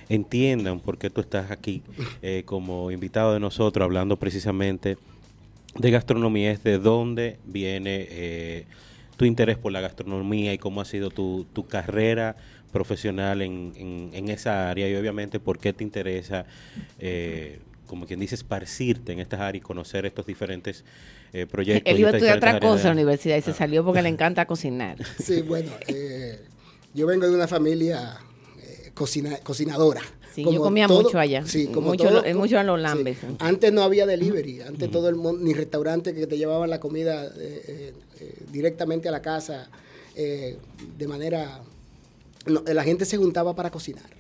entiendan 0.09 0.81
por 0.81 0.99
qué 0.99 1.09
tú 1.09 1.21
estás 1.21 1.53
aquí 1.53 1.83
eh, 2.21 2.43
como 2.45 2.91
invitado 2.91 3.33
de 3.33 3.39
nosotros 3.39 3.85
hablando 3.85 4.17
precisamente 4.17 4.99
de 5.77 5.91
gastronomía, 5.93 6.51
es 6.51 6.65
de 6.65 6.79
dónde 6.79 7.39
viene 7.47 8.09
eh, 8.11 8.65
tu 9.19 9.25
interés 9.25 9.59
por 9.59 9.73
la 9.73 9.81
gastronomía 9.81 10.55
y 10.55 10.59
cómo 10.59 10.81
ha 10.81 10.85
sido 10.85 11.11
tu, 11.11 11.45
tu 11.53 11.67
carrera 11.67 12.37
profesional 12.73 13.43
en, 13.43 13.73
en, 14.13 14.29
esa 14.29 14.71
área 14.71 14.89
y 14.89 14.95
obviamente 14.95 15.41
por 15.41 15.59
qué 15.59 15.73
te 15.73 15.83
interesa, 15.83 16.47
eh, 17.01 17.59
como 17.89 18.07
quien 18.07 18.21
dice, 18.21 18.37
esparcirte 18.37 19.13
en 19.13 19.19
estas 19.19 19.41
áreas 19.41 19.57
y 19.57 19.67
conocer 19.67 20.07
estos 20.07 20.25
diferentes 20.25 20.85
eh, 21.33 21.47
proyectos. 21.47 21.93
Él 21.93 21.99
iba 21.99 22.11
a 22.11 22.13
estudiar 22.13 22.37
otra 22.37 22.61
cosa 22.61 22.83
en 22.83 22.87
la 22.89 22.93
universidad 22.93 23.37
y 23.37 23.43
se 23.43 23.51
ah. 23.51 23.55
salió 23.55 23.85
porque 23.85 24.03
le 24.03 24.09
encanta 24.15 24.47
cocinar. 24.47 24.97
Sí, 25.19 25.43
bueno, 25.43 25.73
eh, 25.89 26.39
yo 26.95 27.07
vengo 27.09 27.27
de 27.27 27.35
una 27.35 27.49
familia 27.49 28.19
cocina, 28.95 29.37
cocinadora. 29.43 30.03
Sí, 30.45 30.55
yo 30.55 30.61
comía 30.61 30.87
mucho 30.87 31.19
allá. 31.19 31.45
Sí, 31.47 31.67
como 31.67 31.89
mucho, 31.89 32.09
todo, 32.09 32.35
mucho 32.35 32.59
a 32.59 32.63
los 32.63 32.81
lambes. 32.81 33.19
Antes 33.41 33.73
no 33.73 33.83
había 33.83 34.07
delivery, 34.07 34.61
antes 34.61 34.91
todo 34.91 35.09
el 35.09 35.17
mundo, 35.17 35.45
ni 35.45 35.53
restaurante 35.53 36.15
que 36.15 36.27
te 36.27 36.39
llevaban 36.39 36.71
la 36.71 36.79
comida 36.79 37.27
eh, 37.27 37.31
eh, 37.37 37.95
eh, 38.21 38.35
directamente 38.53 39.09
a 39.09 39.13
la 39.13 39.23
casa 39.23 39.69
de 40.15 41.07
manera... 41.07 41.61
la 42.47 42.83
gente 42.83 43.05
se 43.05 43.17
juntaba 43.17 43.55
para 43.55 43.71
cocinar. 43.71 44.11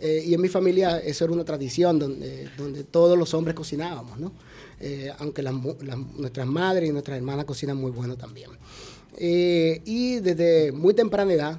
y 0.00 0.34
en 0.34 0.40
mi 0.40 0.48
familia 0.48 0.98
eso 0.98 1.24
era 1.24 1.32
una 1.32 1.44
tradición 1.44 1.98
donde, 1.98 2.48
donde 2.56 2.84
todos 2.84 3.18
los 3.18 3.34
hombres 3.34 3.56
cocinábamos, 3.56 4.20
¿no? 4.20 4.32
aunque 5.18 5.42
nuestras 5.42 6.46
madres 6.46 6.88
y 6.88 6.92
nuestras 6.92 7.16
hermanas 7.16 7.44
cocinan 7.44 7.76
muy 7.76 7.90
bueno 7.90 8.16
también. 8.16 8.50
y 9.18 10.20
desde 10.20 10.70
muy 10.70 10.94
temprana 10.94 11.32
edad, 11.32 11.58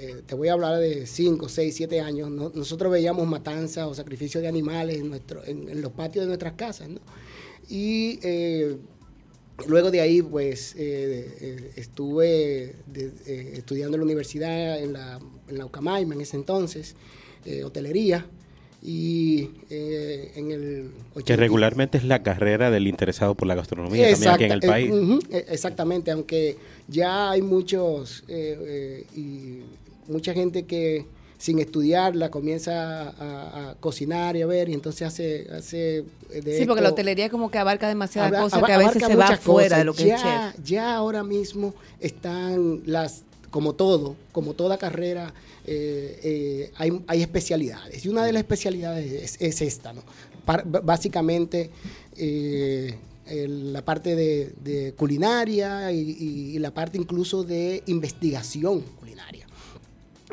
eh, 0.00 0.22
te 0.24 0.36
voy 0.36 0.46
a 0.46 0.52
hablar 0.52 0.78
de 0.78 1.06
5, 1.06 1.48
6, 1.48 1.74
7 1.74 2.00
años, 2.00 2.30
nosotros 2.30 2.92
veíamos 2.92 3.26
matanzas 3.26 3.86
o 3.86 3.94
sacrificios 3.94 4.42
de 4.42 4.48
animales 4.48 4.98
en, 4.98 5.08
nuestro, 5.08 5.44
en, 5.44 5.82
los 5.82 5.90
patios 5.92 6.24
de 6.24 6.28
nuestras 6.28 6.52
casas, 6.52 6.88
¿no? 6.88 7.00
Y 7.68 8.20
eh, 8.22 8.76
luego 9.66 9.90
de 9.90 10.00
ahí, 10.00 10.22
pues, 10.22 10.76
eh, 10.78 11.72
estuve 11.74 12.76
estudiando 13.54 13.96
en 13.96 14.00
la 14.00 14.04
universidad, 14.04 14.78
en 14.78 14.92
la, 14.92 15.18
en 15.48 15.58
la 15.58 15.66
Ucamaima 15.66 16.14
en 16.14 16.20
ese 16.20 16.36
entonces, 16.36 16.94
hotelería, 17.64 18.26
y 18.80 19.50
en 19.70 20.52
el 20.52 20.90
que 21.24 21.34
regularmente 21.34 21.98
es 21.98 22.04
la 22.04 22.22
carrera 22.22 22.70
del 22.70 22.86
interesado 22.86 23.34
por 23.34 23.48
la 23.48 23.56
gastronomía 23.56 24.12
también 24.12 24.30
aquí 24.30 24.44
en 24.44 24.52
el 24.52 24.60
país 24.60 24.92
exactamente 25.48 26.12
aunque 26.12 26.56
ya 26.86 27.30
hay 27.30 27.42
muchos 27.42 28.22
y 28.28 29.62
mucha 30.08 30.32
gente 30.32 30.64
que 30.64 31.06
sin 31.38 31.60
estudiarla 31.60 32.30
comienza 32.30 33.14
a, 33.16 33.74
cocinar 33.78 34.36
y 34.36 34.42
a 34.42 34.46
ver 34.46 34.68
y 34.68 34.74
entonces 34.74 35.06
hace, 35.06 35.46
hace 35.56 36.04
de 36.30 36.58
sí 36.58 36.66
porque 36.66 36.82
la 36.82 36.90
hotelería 36.90 37.30
como 37.30 37.48
que 37.50 37.58
abarca 37.58 37.86
demasiadas 37.86 38.42
cosas 38.42 38.62
que 38.64 38.72
a 38.72 38.78
veces 38.78 39.02
se 39.04 39.14
va 39.14 39.36
fuera 39.36 39.78
de 39.78 39.84
lo 39.84 39.94
que 39.94 40.06
ya, 40.06 40.16
es 40.16 40.54
chef. 40.56 40.64
ya 40.64 40.96
ahora 40.96 41.22
mismo 41.22 41.74
están 42.00 42.82
las 42.86 43.22
como 43.50 43.74
todo 43.74 44.16
como 44.32 44.54
toda 44.54 44.78
carrera 44.78 45.32
eh, 45.64 46.18
eh, 46.24 46.72
hay, 46.76 47.02
hay, 47.06 47.22
especialidades 47.22 48.04
y 48.04 48.08
una 48.08 48.24
de 48.24 48.32
las 48.32 48.40
especialidades 48.40 49.36
es, 49.40 49.62
esta 49.62 49.92
no 49.92 50.02
básicamente 50.82 51.70
eh, 52.16 52.96
la 53.26 53.84
parte 53.84 54.16
de, 54.16 54.94
culinaria 54.96 55.92
y 55.92 56.58
la 56.58 56.72
parte 56.72 56.98
incluso 56.98 57.44
de 57.44 57.82
investigación 57.86 58.80
culinaria 58.98 59.47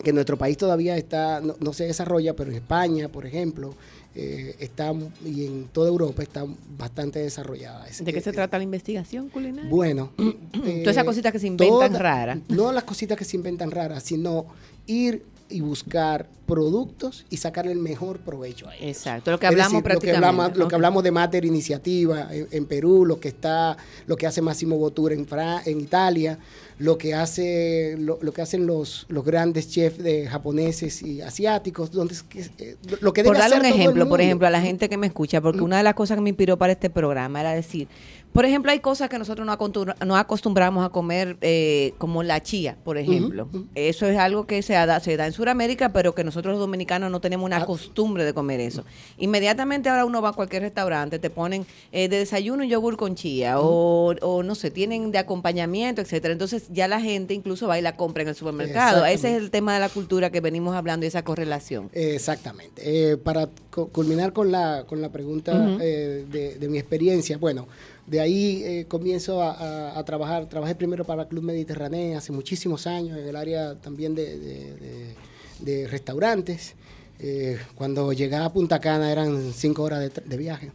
que 0.03 0.09
en 0.09 0.15
nuestro 0.15 0.37
país 0.37 0.57
todavía 0.57 0.97
está, 0.97 1.41
no, 1.41 1.73
se 1.73 1.85
desarrolla, 1.85 2.35
pero 2.35 2.51
en 2.51 2.57
España, 2.57 3.07
por 3.09 3.25
ejemplo, 3.25 3.75
eh, 4.13 4.55
está 4.59 4.93
y 5.25 5.45
en 5.45 5.67
toda 5.67 5.87
Europa 5.89 6.23
está 6.23 6.45
bastante 6.77 7.19
desarrollada. 7.19 7.85
¿De 7.99 8.13
qué 8.13 8.21
se 8.21 8.33
trata 8.33 8.57
la 8.57 8.63
investigación 8.63 9.29
culinaria? 9.29 9.69
Bueno, 9.69 10.11
todas 10.17 10.87
esas 10.87 11.03
eh, 11.03 11.05
cositas 11.05 11.31
que 11.31 11.39
se 11.39 11.47
inventan 11.47 11.93
raras. 11.93 12.39
No 12.49 12.71
las 12.71 12.83
cositas 12.83 13.17
que 13.17 13.25
se 13.25 13.37
inventan 13.37 13.71
raras, 13.71 14.03
sino 14.03 14.47
ir 14.87 15.23
y 15.49 15.61
buscar 15.61 16.27
productos 16.45 17.25
y 17.29 17.37
sacar 17.37 17.67
el 17.67 17.77
mejor 17.77 18.19
provecho 18.19 18.67
a 18.67 18.75
ellos. 18.75 18.87
Exacto, 18.87 19.31
lo 19.31 19.39
que 19.39 19.47
hablamos 19.47 19.83
prácticamente. 19.83 20.57
Lo 20.59 20.67
que 20.67 20.75
hablamos, 20.75 21.03
de 21.03 21.11
Mater 21.11 21.45
Iniciativa 21.45 22.29
en, 22.31 22.65
Perú, 22.65 23.05
lo 23.05 23.19
que 23.19 23.27
está, 23.27 23.77
lo 24.07 24.15
que 24.15 24.27
hace 24.27 24.41
Máximo 24.41 24.77
Bottura 24.77 25.15
en, 25.15 25.27
en 25.65 25.81
Italia, 25.81 26.39
lo 26.77 26.97
que 26.97 27.13
hace 27.13 27.95
lo, 27.97 28.19
que 28.19 28.41
hacen 28.41 28.67
los, 28.67 29.05
los 29.07 29.23
grandes 29.23 29.69
chefs 29.69 29.97
de 29.97 30.27
japoneses 30.27 31.01
y 31.01 31.21
asiáticos 31.21 31.91
donde 31.91 32.15
eh, 32.59 32.75
lo 32.99 33.13
que 33.13 33.23
por 33.23 33.37
darle 33.37 33.57
un 33.59 33.65
ejemplo 33.65 34.09
por 34.09 34.19
ejemplo 34.19 34.45
a 34.45 34.49
la 34.49 34.59
gente 34.59 34.89
que 34.89 34.97
me 34.97 35.07
escucha 35.07 35.39
porque 35.39 35.61
mm. 35.61 35.63
una 35.63 35.77
de 35.77 35.83
las 35.83 35.93
cosas 35.93 36.17
que 36.17 36.21
me 36.21 36.29
inspiró 36.29 36.57
para 36.57 36.73
este 36.73 36.89
programa 36.89 37.39
era 37.39 37.53
decir 37.53 37.87
por 38.35 38.43
ejemplo, 38.43 38.69
hay 38.69 38.81
cosas 38.81 39.07
que 39.07 39.17
nosotros 39.17 39.47
no, 39.47 40.17
acostumbramos 40.17 40.85
a 40.85 40.89
comer, 40.89 41.37
eh, 41.39 41.93
como 41.97 42.21
la 42.21 42.43
chía, 42.43 42.75
por 42.83 42.97
ejemplo. 42.97 43.47
Eso 43.75 44.07
es 44.07 44.17
algo 44.17 44.45
que 44.45 44.61
se 44.61 44.73
da, 44.73 44.99
se 44.99 45.15
da 45.15 45.25
en 45.25 45.31
Sudamérica, 45.31 45.93
pero 45.93 46.13
que 46.13 46.25
nosotros 46.25 46.51
los 46.51 46.59
dominicanos 46.59 47.09
no 47.09 47.21
tenemos 47.21 47.45
una 47.45 47.59
ah. 47.59 47.65
costumbre 47.65 48.25
de 48.25 48.33
comer 48.33 48.59
eso. 48.59 48.83
Inmediatamente 49.17 49.87
ahora 49.87 50.03
uno 50.03 50.21
va 50.21 50.31
a 50.31 50.33
cualquier 50.33 50.63
restaurante, 50.63 51.17
te 51.17 51.29
ponen 51.29 51.65
eh, 51.93 52.09
de 52.09 52.17
desayuno 52.17 52.63
un 52.63 52.69
yogur 52.69 52.97
con 52.97 53.15
chía, 53.15 53.57
o, 53.57 54.43
no 54.43 54.55
sé, 54.55 54.69
tienen 54.69 55.13
de 55.13 55.17
acompañamiento, 55.17 56.01
etcétera. 56.01 56.33
Entonces 56.33 56.65
ya 56.73 56.89
la 56.89 56.99
gente 56.99 57.33
incluso 57.33 57.69
va 57.69 57.79
y 57.79 57.81
la 57.81 57.95
compra 57.95 58.23
en 58.23 58.27
el 58.27 58.35
supermercado. 58.35 59.05
Ese 59.05 59.31
es 59.33 59.41
el 59.41 59.49
tema 59.49 59.75
de 59.75 59.79
la 59.79 59.87
cultura 59.87 60.29
que 60.29 60.41
venimos 60.41 60.75
hablando 60.75 61.05
y 61.05 61.07
esa 61.07 61.23
correlación. 61.23 61.89
Exactamente. 61.93 62.81
Eh, 62.83 63.15
para 63.15 63.47
culminar 63.93 64.33
con 64.33 64.51
la, 64.51 64.83
con 64.85 65.01
la 65.01 65.07
pregunta 65.07 65.57
de, 65.57 66.25
de 66.59 66.67
mi 66.67 66.79
experiencia, 66.79 67.37
bueno, 67.37 67.65
de 68.07 68.19
ahí 68.19 68.63
eh, 68.63 68.85
comienzo 68.87 69.41
a, 69.41 70.03
trabajar. 70.05 70.47
Trabajé 70.47 70.75
primero 70.75 71.05
para 71.05 71.23
el 71.23 71.27
Club 71.27 71.43
Mediterráneo 71.43 72.17
hace 72.17 72.31
muchísimos 72.31 72.85
años 72.87 73.17
en 73.17 73.27
el 73.27 73.35
área 73.35 73.75
también 73.75 74.13
de, 74.15 75.87
restaurantes. 75.89 76.75
Eh, 77.19 77.57
cuando 77.75 78.11
llegaba 78.13 78.45
a 78.45 78.53
Punta 78.53 78.79
Cana 78.79 79.11
eran 79.11 79.53
cinco 79.53 79.83
horas 79.83 80.11
de, 80.25 80.37
viaje. 80.37 80.71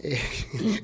Eh, 0.00 0.18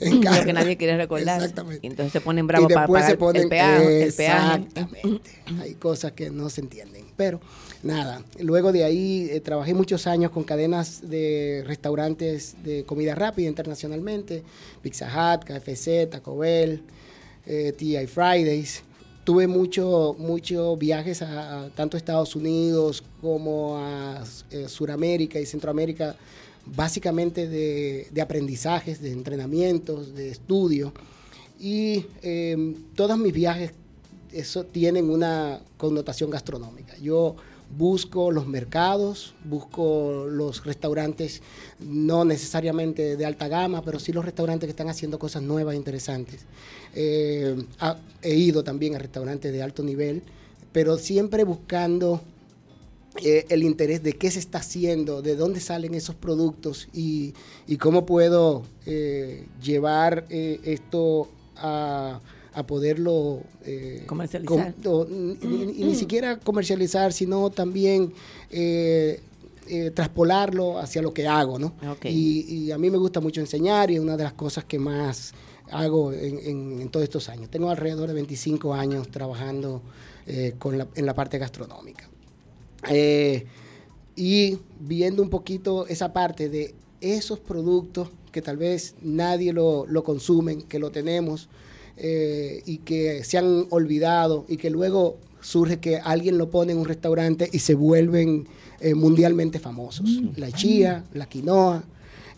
Lo 0.23 0.45
que 0.45 0.53
nadie 0.53 0.77
quiere 0.77 0.97
recordar. 0.97 1.41
Exactamente. 1.41 1.87
entonces 1.87 2.13
se 2.13 2.21
ponen 2.21 2.47
bravos 2.47 2.73
para 2.73 2.87
pagar 2.87 3.11
se 3.11 3.17
ponen, 3.17 3.43
el 3.43 3.49
peaje. 3.49 4.05
Exactamente. 4.05 5.31
Hay 5.61 5.75
cosas 5.75 6.13
que 6.13 6.31
no 6.31 6.51
se 6.51 6.61
entienden. 6.61 7.07
Pero 7.17 7.41
nada, 7.85 8.25
luego 8.41 8.73
de 8.73 8.85
ahí 8.85 9.29
eh, 9.31 9.41
trabajé 9.41 9.75
muchos 9.75 10.07
años 10.07 10.31
con 10.31 10.45
cadenas 10.45 11.09
de 11.09 11.63
restaurantes 11.67 12.57
de 12.65 12.85
comida 12.85 13.15
rápida 13.15 13.49
internacionalmente, 13.49 14.43
Pizza 14.83 15.07
Hut, 15.07 15.45
KFC, 15.45 16.09
Taco 16.11 16.39
Bell, 16.39 16.83
eh, 17.47 17.73
TI 17.77 18.07
Fridays. 18.07 18.83
Tuve 19.25 19.47
muchos 19.47 20.19
mucho 20.19 20.77
viajes 20.77 21.23
a, 21.23 21.71
tanto 21.75 21.97
Estados 21.97 22.37
Unidos 22.37 23.03
como 23.21 23.79
a 23.79 24.23
eh, 24.51 24.69
Sudamérica 24.69 25.39
y 25.41 25.47
Centroamérica, 25.47 26.17
básicamente 26.67 27.49
de, 27.49 28.09
de, 28.11 28.21
aprendizajes, 28.21 29.01
de 29.01 29.13
entrenamientos, 29.13 30.15
de 30.15 30.31
estudio. 30.31 30.93
Y 31.59 32.07
em, 32.23 32.75
todos 32.95 33.19
mis 33.19 33.33
viajes 33.33 33.73
eso 34.33 34.65
tienen 34.65 35.09
una 35.09 35.61
connotación 35.77 36.29
gastronómica. 36.29 36.97
Yo 36.99 37.37
busco 37.71 38.31
los 38.31 38.47
mercados, 38.47 39.35
busco 39.45 40.27
los 40.29 40.65
restaurantes, 40.65 41.43
no 41.81 42.25
necesariamente 42.25 43.17
de 43.17 43.27
alta 43.27 43.49
gama, 43.49 43.83
pero 43.83 43.99
sí 43.99 44.13
los 44.13 44.25
restaurantes 44.25 44.67
que 44.67 44.71
están 44.71 44.89
haciendo 44.89 45.19
cosas 45.19 45.43
nuevas 45.43 45.75
e 45.75 45.77
interesantes. 45.77 46.43
Eh, 46.95 47.57
he 48.23 48.35
ido 48.35 48.63
también 48.63 48.95
a 48.95 48.99
restaurantes 48.99 49.53
de 49.53 49.63
alto 49.63 49.83
nivel, 49.83 50.23
pero 50.73 50.99
siempre 50.99 51.45
buscando 51.45 52.21
eh, 53.25 53.47
el 53.49 53.63
interés 53.63 54.03
de 54.03 54.15
qué 54.15 54.31
se 54.31 54.39
está 54.39 54.59
haciendo, 54.59 55.23
de 55.23 55.37
dónde 55.37 55.61
salen 55.61 55.95
esos 55.95 56.15
productos 56.15 56.89
y, 56.93 57.35
cómo 57.79 58.07
puedo 58.07 58.63
eh, 58.87 59.47
llevar 59.63 60.27
esto 60.29 61.29
a 61.57 62.21
a 62.55 62.67
poderlo 62.67 63.43
eh, 63.65 64.05
comercializar. 64.07 64.75
y, 65.43 65.85
ni 65.85 65.95
siquiera 65.95 66.39
comercializar, 66.39 67.13
sino 67.13 67.51
también 67.51 68.13
eh, 68.51 69.21
eh, 69.69 69.91
traspolarlo 69.91 70.79
hacia 70.79 71.03
lo 71.03 71.13
que 71.13 71.27
hago, 71.27 71.59
¿no? 71.59 71.75
Y, 72.05 72.71
a 72.71 72.79
mí 72.79 72.91
me 72.91 72.99
gusta 72.99 73.21
mucho 73.21 73.41
enseñar 73.41 73.91
y 73.91 73.97
es 73.97 74.01
una 74.01 74.17
de 74.17 74.25
las 74.25 74.35
cosas 74.35 74.65
que 74.65 74.79
más 74.79 75.33
hago 75.71 76.13
en, 76.13 76.89
todos 76.91 77.05
estos 77.05 77.29
años. 77.29 77.51
Tengo 77.51 77.71
alrededor 77.71 78.09
de 78.09 78.15
25 78.15 78.73
años 78.73 79.11
trabajando 79.11 79.83
con 80.59 80.89
en 80.95 81.07
la 81.07 81.15
parte 81.15 81.39
gastronómica. 81.39 82.09
y 84.17 84.59
viendo 84.79 85.23
un 85.23 85.31
poquito 85.31 85.87
esa 85.89 86.13
parte 86.13 86.49
de 86.49 86.75
esos 87.01 87.41
productos 87.41 88.11
que 88.31 88.43
tal 88.43 88.57
vez 88.57 88.95
nadie 89.03 89.53
lo, 89.53 89.87
lo 89.87 90.05
consumen, 90.05 90.63
que 90.63 90.79
lo 90.79 90.91
tenemos, 90.91 91.49
eh, 91.97 92.63
y 92.67 92.79
que 92.79 93.23
se 93.25 93.39
han 93.39 93.67
olvidado 93.71 94.45
y 94.49 94.57
que 94.57 94.71
luego 94.71 95.19
surge 95.41 95.79
que 95.79 95.99
alguien 95.99 96.39
lo 96.39 96.51
pone 96.51 96.73
en 96.73 96.79
un 96.79 96.87
restaurante 96.87 97.49
y 97.53 97.59
se 97.59 97.75
vuelven 97.75 98.49
eh, 98.81 98.95
mundialmente 98.95 99.59
famosos. 99.59 100.09
Mm. 100.09 100.29
La 100.37 100.51
chía, 100.51 101.05
la 101.13 101.27
quinoa. 101.27 101.85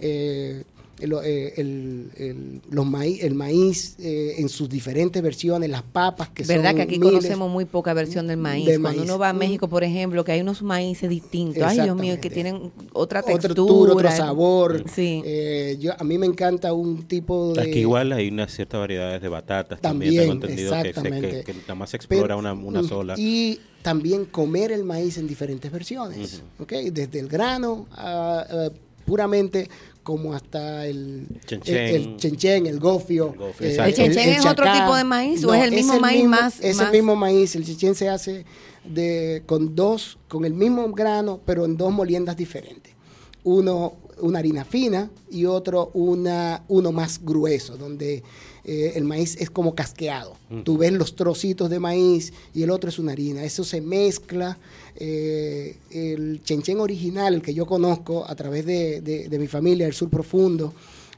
Eh, 0.00 0.64
el, 1.00 1.12
eh, 1.24 1.52
el- 1.58 2.10
el- 2.16 2.60
los 2.70 2.86
maíz, 2.86 3.22
el 3.22 3.34
maíz 3.34 3.96
eh, 3.98 4.34
en 4.38 4.48
sus 4.48 4.68
diferentes 4.68 5.22
versiones, 5.22 5.68
las 5.68 5.82
papas 5.82 6.30
que 6.30 6.42
¿Verdad 6.44 6.70
son 6.70 6.76
que 6.76 6.82
aquí 6.82 6.98
miles. 6.98 7.12
conocemos 7.12 7.50
muy 7.50 7.64
poca 7.66 7.92
versión 7.94 8.26
del 8.26 8.38
maíz? 8.38 8.66
de 8.66 8.78
Cuando 8.80 9.00
maíz. 9.00 9.10
uno 9.10 9.18
va 9.18 9.28
a 9.28 9.32
Mm. 9.32 9.38
México, 9.38 9.68
por 9.68 9.84
ejemplo, 9.84 10.24
que 10.24 10.32
hay 10.32 10.40
unos 10.40 10.62
maíces 10.62 11.10
distintos. 11.10 11.62
Ay, 11.62 11.80
Dios 11.80 11.96
mío, 11.96 12.16
que 12.20 12.30
tienen 12.30 12.72
otra 12.92 13.20
Otra 13.20 13.22
textura. 13.22 13.54
textura, 13.54 13.92
otro 13.92 14.10
sabor. 14.10 14.84
Sí. 14.94 15.22
Eh, 15.24 15.76
yo, 15.80 15.92
a 15.98 16.02
mí 16.04 16.16
me 16.18 16.26
encanta 16.26 16.72
un 16.72 17.02
tipo 17.06 17.52
de... 17.54 17.60
Aquí 17.62 17.78
igual 17.80 18.12
hay 18.12 18.28
unas 18.28 18.52
ciertas 18.54 18.80
variedades 18.80 19.20
de 19.20 19.28
batatas 19.28 19.80
también, 19.80 20.14
También, 20.16 20.22
tengo 20.22 20.32
entendido 20.46 20.72
que, 20.82 20.92
que, 21.30 21.44
que 21.44 21.54
nada 21.60 21.74
más 21.74 21.90
se 21.90 21.96
explora 21.98 22.22
Pero- 22.28 22.38
una, 22.38 22.52
una 22.54 22.82
mm, 22.82 22.88
sola. 22.88 23.14
Y 23.18 23.60
también 23.82 24.24
comer 24.24 24.72
el 24.72 24.82
maíz 24.84 25.18
en 25.18 25.26
diferentes 25.28 25.70
versiones, 25.70 26.42
¿ok? 26.58 26.72
Desde 26.90 27.20
el 27.20 27.28
grano 27.28 27.86
a, 27.92 28.40
a 28.40 28.70
puramente 29.04 29.68
como 30.06 30.34
hasta 30.34 30.86
el 30.86 31.26
Chenchen. 31.46 31.75
el, 31.76 31.94
el 31.96 32.16
chenchen, 32.16 32.66
el 32.66 32.78
gofio. 32.78 33.32
El 33.32 33.38
gofio, 33.38 33.66
eh, 33.66 33.70
exacto. 33.70 33.88
¿El 33.90 33.94
chenchen 34.14 34.28
es 34.34 34.46
otro 34.46 34.64
tipo 34.72 34.94
de 34.94 35.02
maíz 35.02 35.44
o 35.44 35.52
es 35.52 35.64
el 35.64 35.72
mismo 35.72 35.98
maíz 35.98 36.18
mismo- 36.22 36.30
más- 36.40 36.60
Es 36.60 36.76
más- 36.76 36.86
el 36.86 36.92
mismo 36.92 37.16
maíz, 37.16 37.56
el 37.56 37.64
chenchen 37.64 37.96
se 37.96 38.08
hace 38.08 38.44
de, 38.84 39.42
con 39.46 39.75
dos, 39.75 40.16
con 40.28 40.44
el 40.44 40.54
mismo 40.54 40.92
grano, 40.92 41.40
pero 41.44 41.64
en 41.64 41.76
dos 41.76 41.92
moliendas 41.92 42.36
diferentes. 42.36 42.94
Uno 43.42 43.94
una 44.20 44.38
harina 44.38 44.64
fina 44.64 45.11
y 45.30 45.44
otro 45.44 45.90
una, 45.94 46.64
uno 46.68 46.92
más 46.92 47.20
grueso, 47.25 47.76
donde 47.76 48.23
eh, 48.64 48.92
el 48.96 49.04
maíz 49.04 49.37
es 49.40 49.50
como 49.50 49.75
casqueado. 49.75 50.35
Tú 50.64 50.78
ves 50.78 50.92
los 50.92 51.14
trocitos 51.16 51.68
de 51.70 51.78
maíz 51.78 52.32
y 52.54 52.62
el 52.62 52.70
otro 52.70 52.88
es 52.90 52.99
una 52.99 53.12
harina. 53.12 53.44
Eso 53.44 53.62
se 53.64 53.80
mezcla. 53.80 54.58
eh, 54.96 55.76
el 55.90 56.40
chenchen 56.42 56.80
original, 56.80 57.35
el 57.35 57.42
que 57.42 57.52
yo 57.54 57.66
conozco 57.66 58.25
a 58.26 58.35
través 58.35 58.64
de, 58.64 59.00
de- 59.02 59.28
de 59.28 59.38
mi 59.38 59.46
familia, 59.46 59.87
el 59.87 59.92
sur 59.92 60.08
profundo, 60.08 60.73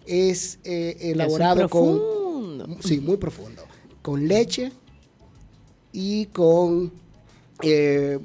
es 0.06 0.58
eh, 0.64 0.96
elaborado 1.00 1.68
con... 1.68 1.98
profundo. 1.98 2.76
Sí, 2.80 2.98
muy 3.00 3.16
profundo. 3.18 3.62
Con 4.02 4.26
leche 4.26 4.72
y 5.92 6.26
con 6.26 6.90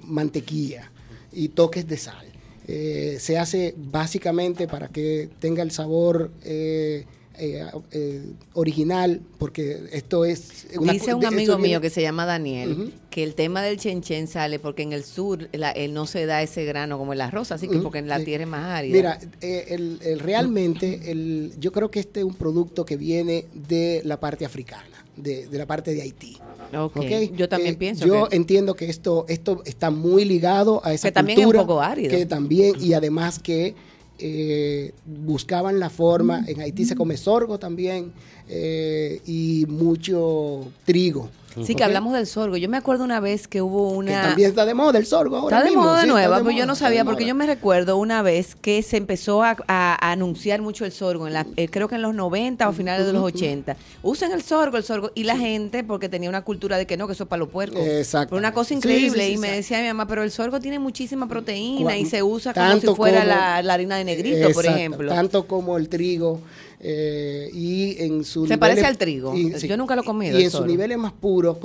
mantequilla 0.08 0.92
y 1.32 1.50
toques 1.50 1.88
de 1.88 1.98
sal. 1.98 2.26
Eh, 2.68 3.18
se 3.20 3.38
hace 3.38 3.74
básicamente 3.78 4.68
para 4.68 4.88
que 4.88 5.30
tenga 5.40 5.64
el 5.64 5.72
sabor 5.72 6.32
eh, 6.46 7.06
eh, 7.38 7.66
eh, 7.92 8.22
original, 8.54 9.20
porque 9.40 9.80
esto 9.92 10.24
es... 10.24 10.68
una 10.78 10.94
Dice 10.94 11.14
un 11.16 11.26
amigo 11.26 11.58
mío 11.58 11.64
viene- 11.80 11.82
que 11.82 11.90
se 11.90 12.02
llama 12.02 12.26
Daniel 12.26 12.94
que 13.10 13.24
el 13.24 13.34
tema 13.36 13.62
del 13.64 13.78
chenchen 13.78 14.28
sale 14.28 14.60
porque 14.60 14.84
en 14.84 14.94
el 14.94 15.04
sur 15.04 15.50
la- 15.52 15.72
él 15.72 15.94
no 15.94 16.06
se 16.06 16.26
da 16.26 16.42
ese 16.44 16.64
grano 16.66 16.98
como 16.98 17.14
el 17.14 17.22
arroz, 17.22 17.52
así 17.52 17.68
que 17.68 17.80
porque 17.80 18.00
en 18.00 18.08
la 18.08 18.20
sí. 18.20 18.26
tierra 18.26 18.44
es 18.44 18.50
más 18.50 18.66
árida. 18.66 18.94
Mira, 18.96 19.20
eh, 19.42 19.66
el- 19.70 20.00
el- 20.04 20.20
realmente 20.20 21.12
el, 21.12 21.54
yo 21.60 21.72
creo 21.72 21.90
que 21.92 22.00
este 22.00 22.20
es 22.22 22.26
un 22.26 22.36
producto 22.36 22.86
que 22.86 22.98
viene 22.98 23.46
de 23.54 24.02
la 24.06 24.20
parte 24.20 24.46
africana, 24.46 25.03
de, 25.16 25.48
de 25.48 25.58
la 25.58 25.66
parte 25.66 25.94
de 25.94 26.02
Haití. 26.02 26.38
Ok, 26.76 26.98
¿ok? 26.98 27.36
Yo 27.36 27.48
también 27.48 27.76
Eh, 27.76 27.78
pienso 27.78 28.06
Yo 28.06 28.28
que 28.28 28.36
entiendo 28.36 28.76
que 28.76 28.90
esto, 28.90 29.26
esto 29.28 29.62
está 29.66 29.92
muy 29.92 30.26
ligado 30.26 30.82
a 30.84 30.94
esa 30.94 31.10
Que 31.10 31.12
también 31.12 31.40
es 31.40 31.46
un 31.46 31.52
cultura, 31.52 31.68
poco 31.68 31.82
árido. 31.82 32.10
Que 32.10 32.26
también, 32.26 32.76
y 32.80 32.94
además 32.94 33.40
que 33.40 33.76
eh, 34.20 34.94
buscaban 35.06 35.80
la 35.80 35.90
forma, 35.90 36.44
en 36.48 36.62
Haití 36.62 36.86
se 36.86 36.96
come 36.96 37.18
sorgo 37.18 37.60
también, 37.60 38.12
eh, 38.48 39.22
y 39.26 39.66
mucho 39.68 40.66
trigo. 40.86 41.30
Sí 41.64 41.76
que 41.76 41.84
hablamos 41.84 42.14
del 42.14 42.28
sorgo. 42.28 42.58
Yo 42.58 42.70
me 42.70 42.78
acuerdo 42.78 43.04
una 43.04 43.20
vez 43.20 43.48
que 43.48 43.62
hubo 43.62 43.92
Que 43.92 43.98
una 43.98 44.22
también 44.22 44.50
está 44.50 44.66
de 44.66 44.74
moda 44.74 44.98
el 44.98 45.06
sorgo 45.06 45.38
ahora 45.38 45.58
Está 45.58 45.66
de 45.70 45.72
mismo, 45.72 45.84
moda 45.84 46.02
sí, 46.02 46.08
nueva, 46.08 46.38
de 46.38 46.44
pues 46.44 46.56
yo 46.56 46.66
no 46.66 46.76
sabía, 46.76 47.06
porque 47.06 47.26
yo 47.26 47.36
me 47.36 47.46
recuerdo 47.46 47.98
una 47.98 48.22
vez 48.22 48.56
que 48.56 48.82
se 48.82 48.98
empezó 48.98 49.44
a, 49.44 49.56
anunciar 49.68 50.62
mucho 50.62 50.86
el 50.86 50.92
sorgo, 50.92 51.28
en 51.28 51.34
la, 51.34 51.46
eh, 51.58 51.68
creo 51.70 51.88
que 51.88 51.96
en 51.96 52.02
los 52.02 52.14
90 52.16 52.68
o 52.68 52.74
finales 52.74 53.06
de 53.06 53.14
los 53.14 53.24
80. 53.24 53.76
Usen 54.02 54.32
el 54.32 54.42
sorgo, 54.42 54.78
el 54.78 54.84
sorgo, 54.84 55.12
y 55.16 55.24
la 55.24 55.38
gente, 55.38 55.84
porque 55.84 56.10
tenía 56.10 56.30
una 56.30 56.42
cultura 56.44 56.78
de 56.78 56.86
que 56.86 56.98
no, 56.98 57.08
que 57.08 57.14
eso 57.14 57.24
es 57.24 57.30
para 57.30 57.40
los 57.40 57.50
puercos. 57.50 57.82
Pero 57.82 58.38
una 58.38 58.54
cosa 58.54 58.74
increíble, 58.74 59.24
sí, 59.24 59.30
sí, 59.30 59.34
y 59.34 59.38
me 59.38 59.52
decía 59.52 59.82
mi 59.82 59.88
mamá, 59.88 60.08
pero 60.08 60.24
el 60.24 60.32
sorgo 60.32 60.60
tiene 60.60 60.80
muchísima 60.80 61.28
proteína 61.28 61.98
y 61.98 62.06
se 62.06 62.24
usa 62.24 62.54
como 62.54 62.68
tanto 62.68 62.92
si 62.92 62.96
fuera 62.96 63.22
como- 63.22 63.30
la, 63.34 63.62
la 63.62 63.74
harina 63.74 63.98
de 63.98 64.04
negrito, 64.04 64.52
por 64.54 64.64
Exacto, 64.66 64.72
ejemplo. 64.80 65.14
Tanto 65.14 65.48
como 65.48 65.78
el 65.78 65.90
trigo 65.90 66.40
eh, 66.86 67.50
y 67.54 67.96
en 68.04 68.26
su 68.26 68.46
Se 68.46 68.58
parece 68.58 68.86
al 68.86 68.98
trigo. 68.98 69.34
Yo 69.36 69.78
nunca 69.78 69.96
lo 69.96 70.02
he 70.02 70.06
comido, 70.06 70.38
Y 70.40 70.44
en 70.44 70.52
sus 70.52 70.66
niveles 70.66 70.98
más 70.98 71.14
puros, 71.14 71.58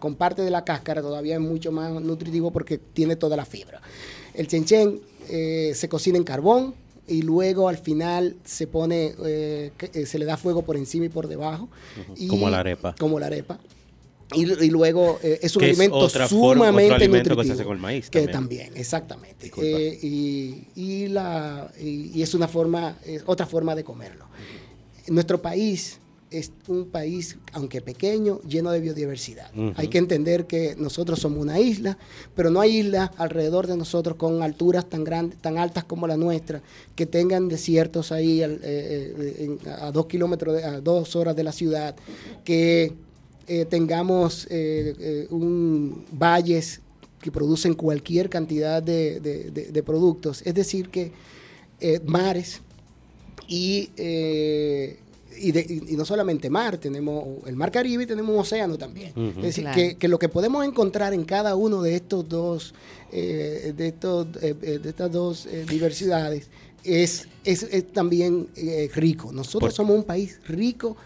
con, 0.00 0.14
parte 0.16 0.42
de 0.42 0.50
la 0.50 0.64
cáscara, 0.64 1.00
todavía 1.00 1.34
es 1.36 1.40
mucho 1.40 1.70
más 1.70 1.92
nutritivo 2.02 2.50
porque 2.50 2.78
tiene 2.78 3.14
toda 3.16 3.36
la 3.36 3.44
fibra. 3.44 3.80
El 4.34 4.48
chenchen 4.48 5.00
eh, 5.30 5.72
se 5.74 5.88
cocina 5.88 6.18
en 6.18 6.24
carbón 6.24 6.74
y 7.06 7.22
luego 7.22 7.68
al 7.68 7.78
final 7.78 8.34
se 8.44 8.66
pone, 8.66 9.14
eh, 9.24 9.70
eh, 9.92 10.06
se 10.06 10.18
le 10.18 10.24
da 10.24 10.36
fuego 10.36 10.62
por 10.62 10.76
encima 10.76 11.04
y 11.06 11.08
por 11.08 11.28
debajo. 11.28 11.68
y- 12.16 12.26
Como 12.26 12.50
la 12.50 12.58
arepa. 12.60 12.94
Como 12.98 13.20
la 13.20 13.26
arepa. 13.26 13.58
Y, 14.34 14.40
y 14.64 14.70
luego 14.70 15.20
eh, 15.22 15.38
es 15.42 15.54
un 15.54 15.60
Que 15.60 15.70
es 15.70 15.78
alimento 15.78 16.08
forma- 16.08 16.26
sumamente 16.28 16.84
otro 16.86 16.96
alimento 16.96 17.36
que 17.36 17.42
se 17.44 17.48
nutritivo. 17.50 17.54
hace 17.54 17.64
con 17.64 17.76
el 17.76 17.82
maíz 17.82 18.10
Que 18.10 18.26
también. 18.26 18.32
también, 18.70 18.72
exactamente. 18.80 19.52
Eh, 19.62 19.98
y, 20.02 20.64
y 20.74 21.06
la, 21.08 21.70
y, 21.78 22.10
y 22.18 22.22
es 22.22 22.34
una 22.34 22.48
forma, 22.48 22.96
es 23.04 23.22
otra 23.26 23.46
forma 23.46 23.76
de 23.76 23.84
comerlo. 23.84 24.24
Nuestro 25.08 25.40
país 25.42 25.98
es 26.30 26.50
un 26.66 26.86
país, 26.86 27.36
aunque 27.52 27.80
pequeño, 27.80 28.40
lleno 28.42 28.72
de 28.72 28.80
biodiversidad. 28.80 29.50
Hay 29.76 29.86
que 29.88 29.98
entender 29.98 30.46
que 30.46 30.74
nosotros 30.76 31.20
somos 31.20 31.38
una 31.40 31.60
isla, 31.60 31.96
pero 32.34 32.50
no 32.50 32.60
hay 32.60 32.78
islas 32.78 33.10
alrededor 33.18 33.68
de 33.68 33.76
nosotros 33.76 34.16
con 34.16 34.42
alturas 34.42 34.88
tan 34.88 35.04
grandes, 35.04 35.38
tan 35.40 35.58
altas 35.58 35.84
como 35.84 36.08
la 36.08 36.16
nuestra, 36.16 36.60
que 36.96 37.06
tengan 37.06 37.48
desiertos 37.48 38.10
ahí 38.10 38.42
al- 38.42 38.60
eh, 38.64 39.14
eh, 39.16 39.36
en- 39.62 39.68
a 39.70 39.92
dos 39.92 40.06
kilómetros, 40.06 40.56
de- 40.56 40.64
a 40.64 40.80
dos 40.80 41.14
horas 41.14 41.36
de 41.36 41.44
la 41.44 41.52
ciudad, 41.52 41.94
que 42.44 42.94
eh, 43.46 43.66
tengamos 43.66 44.46
eh, 44.50 45.26
un 45.30 46.04
valles 46.10 46.80
que 47.20 47.30
producen 47.30 47.74
cualquier 47.74 48.28
cantidad 48.30 48.82
de, 48.82 49.20
de- 49.20 49.82
productos. 49.82 50.42
Es 50.44 50.54
decir, 50.54 50.88
que 50.88 51.12
mares 52.06 52.60
y, 53.48 53.90
eh, 53.96 54.98
y, 55.38 55.52
de- 55.52 55.66
y- 55.68 55.92
y 55.94 55.96
no 55.96 56.04
solamente 56.04 56.48
mar, 56.48 56.78
tenemos 56.78 57.24
el 57.46 57.56
mar 57.56 57.70
Caribe 57.72 58.04
y 58.04 58.06
tenemos 58.06 58.32
un 58.32 58.40
océano 58.40 58.78
también. 58.78 59.12
Es 59.38 59.42
decir, 59.42 59.64
Claro. 59.64 59.76
que, 59.76 59.96
que 59.96 60.08
lo 60.08 60.18
que 60.18 60.28
podemos 60.28 60.64
encontrar 60.64 61.12
en 61.12 61.24
cada 61.24 61.56
uno 61.56 61.82
de 61.82 61.96
estos 61.96 62.28
dos, 62.28 62.74
eh, 63.12 63.72
de, 63.76 63.88
estos, 63.88 64.26
eh, 64.42 64.54
eh, 64.62 64.78
de 64.82 64.88
estas 64.90 65.10
dos 65.10 65.46
eh, 65.46 65.64
diversidades 65.68 66.46
es, 66.84 67.26
es, 67.44 67.62
es 67.64 67.92
también 67.92 68.48
eh, 68.56 68.88
rico. 68.94 69.32
Nosotros 69.32 69.70
Por- 69.70 69.72
somos 69.72 69.96
un 69.96 70.04
país 70.04 70.38
rico 70.46 70.96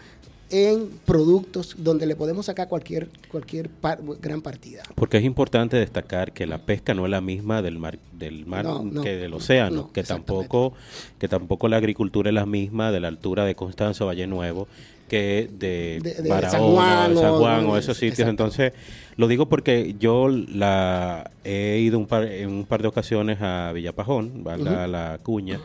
en 0.51 0.89
productos 1.05 1.75
donde 1.77 2.05
le 2.05 2.15
podemos 2.15 2.45
sacar 2.47 2.67
cualquier, 2.67 3.07
cualquier 3.31 3.69
par- 3.69 3.99
gran 4.21 4.41
partida. 4.41 4.83
Porque 4.95 5.17
es 5.17 5.23
importante 5.23 5.77
destacar 5.77 6.31
que 6.31 6.45
la 6.47 6.57
pesca 6.57 6.93
no 6.93 7.05
es 7.05 7.11
la 7.11 7.21
misma 7.21 7.61
del 7.61 7.77
mar, 7.79 7.99
del 8.17 8.45
mar 8.45 8.65
No, 8.65 8.83
no. 8.83 9.01
que 9.01 9.15
del 9.15 9.33
océano, 9.33 9.75
No, 9.75 9.91
que 9.93 10.03
tampoco, 10.03 10.73
que 11.19 11.27
tampoco 11.27 11.67
la 11.67 11.77
agricultura 11.77 12.29
es 12.29 12.33
la 12.35 12.45
misma 12.45 12.91
de 12.91 12.99
la 12.99 13.07
altura 13.09 13.45
de 13.45 13.55
Constanza 13.55 14.03
o 14.03 14.07
Valle 14.07 14.27
Nuevo 14.27 14.67
que 15.07 15.49
de, 15.57 15.99
De- 16.03 16.21
de 16.21 16.29
Barahona, 16.29 16.51
San 16.51 16.61
Juan 16.71 17.17
o 17.17 17.19
San 17.19 17.35
Juan 17.65 17.77
esos 17.79 17.97
sitios. 17.97 18.27
Entonces, 18.29 18.73
lo 19.17 19.27
digo 19.27 19.47
porque 19.49 19.95
yo 19.99 20.27
la 20.29 21.31
he 21.43 21.79
ido 21.81 21.97
un 21.97 22.05
par, 22.05 22.25
en 22.25 22.49
un 22.49 22.65
par 22.65 22.83
de 22.83 22.89
ocasiones 22.89 23.39
a 23.41 23.71
Villapajón, 23.73 24.43
valga 24.43 24.87
la 24.87 25.19
cuña, 25.23 25.59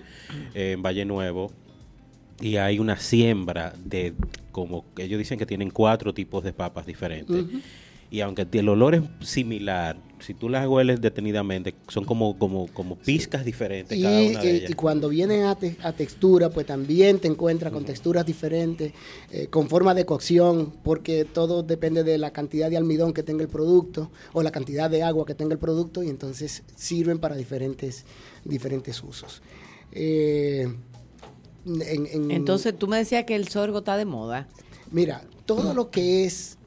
en 0.54 0.82
Valle 0.82 1.04
Nuevo, 1.04 1.52
y 2.44 2.58
hay 2.58 2.78
una 2.78 2.98
siembra 2.98 3.72
de, 3.82 4.12
como 4.52 4.84
ellos 4.98 5.18
dicen 5.18 5.38
que 5.38 5.46
tienen 5.46 5.70
cuatro 5.70 6.12
tipos 6.12 6.44
de 6.44 6.52
papas 6.52 6.84
diferentes. 6.84 7.42
Y 8.10 8.20
aunque 8.20 8.46
el 8.52 8.68
olor 8.68 8.94
es 8.94 9.02
similar, 9.26 9.96
si 10.20 10.34
tú 10.34 10.50
las 10.50 10.68
hueles 10.68 11.00
detenidamente, 11.00 11.74
son 11.88 12.04
como, 12.04 12.38
como, 12.38 12.66
como 12.68 12.96
pizcas 12.96 13.46
diferentes 13.46 13.96
Y, 13.96 14.02
cada 14.02 14.22
una 14.22 14.40
de 14.42 14.56
ellas. 14.56 14.70
y 14.70 14.74
cuando 14.74 15.08
viene 15.08 15.44
a, 15.44 15.54
te- 15.54 15.76
a 15.82 15.92
textura, 15.94 16.50
pues 16.50 16.66
también 16.66 17.18
te 17.18 17.28
encuentras 17.28 17.72
con 17.72 17.86
texturas 17.86 18.26
diferentes, 18.26 18.92
eh, 19.32 19.46
con 19.46 19.70
forma 19.70 19.94
de 19.94 20.04
cocción, 20.04 20.70
porque 20.84 21.24
todo 21.24 21.62
depende 21.62 22.04
de 22.04 22.18
la 22.18 22.30
cantidad 22.30 22.68
de 22.68 22.76
almidón 22.76 23.14
que 23.14 23.22
tenga 23.22 23.42
el 23.42 23.48
producto 23.48 24.10
o 24.34 24.42
la 24.42 24.52
cantidad 24.52 24.90
de 24.90 25.02
agua 25.02 25.24
que 25.24 25.34
tenga 25.34 25.54
el 25.54 25.58
producto 25.58 26.02
y 26.02 26.10
entonces 26.10 26.62
sirven 26.76 27.18
para 27.18 27.36
diferentes, 27.36 28.04
diferentes 28.44 29.02
usos. 29.02 29.40
Eh, 29.92 30.68
en- 31.66 32.06
en- 32.06 32.30
Entonces 32.30 32.76
tú 32.78 32.88
me 32.88 32.96
decías 32.98 33.24
que 33.24 33.34
el 33.36 33.48
sorgo 33.48 33.78
está 33.78 33.96
de 33.96 34.04
moda. 34.04 34.46
Mira, 34.90 35.22
todo 35.46 35.74
lo 35.74 35.90
que 35.90 36.24
es 36.24 36.58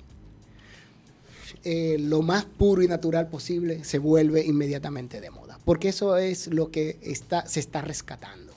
eh, 1.64 1.98
lo 2.00 2.22
más 2.22 2.46
puro 2.46 2.82
y 2.82 2.88
natural 2.88 3.28
posible 3.30 3.84
se 3.84 4.00
vuelve 4.00 4.46
inmediatamente 4.46 5.20
de 5.22 5.30
moda, 5.32 5.60
porque 5.66 5.90
eso 5.90 6.18
es 6.18 6.48
lo 6.48 6.72
que 6.72 6.98
está, 7.02 7.46
se 7.48 7.60
está 7.60 7.82
rescatando. 7.82 8.54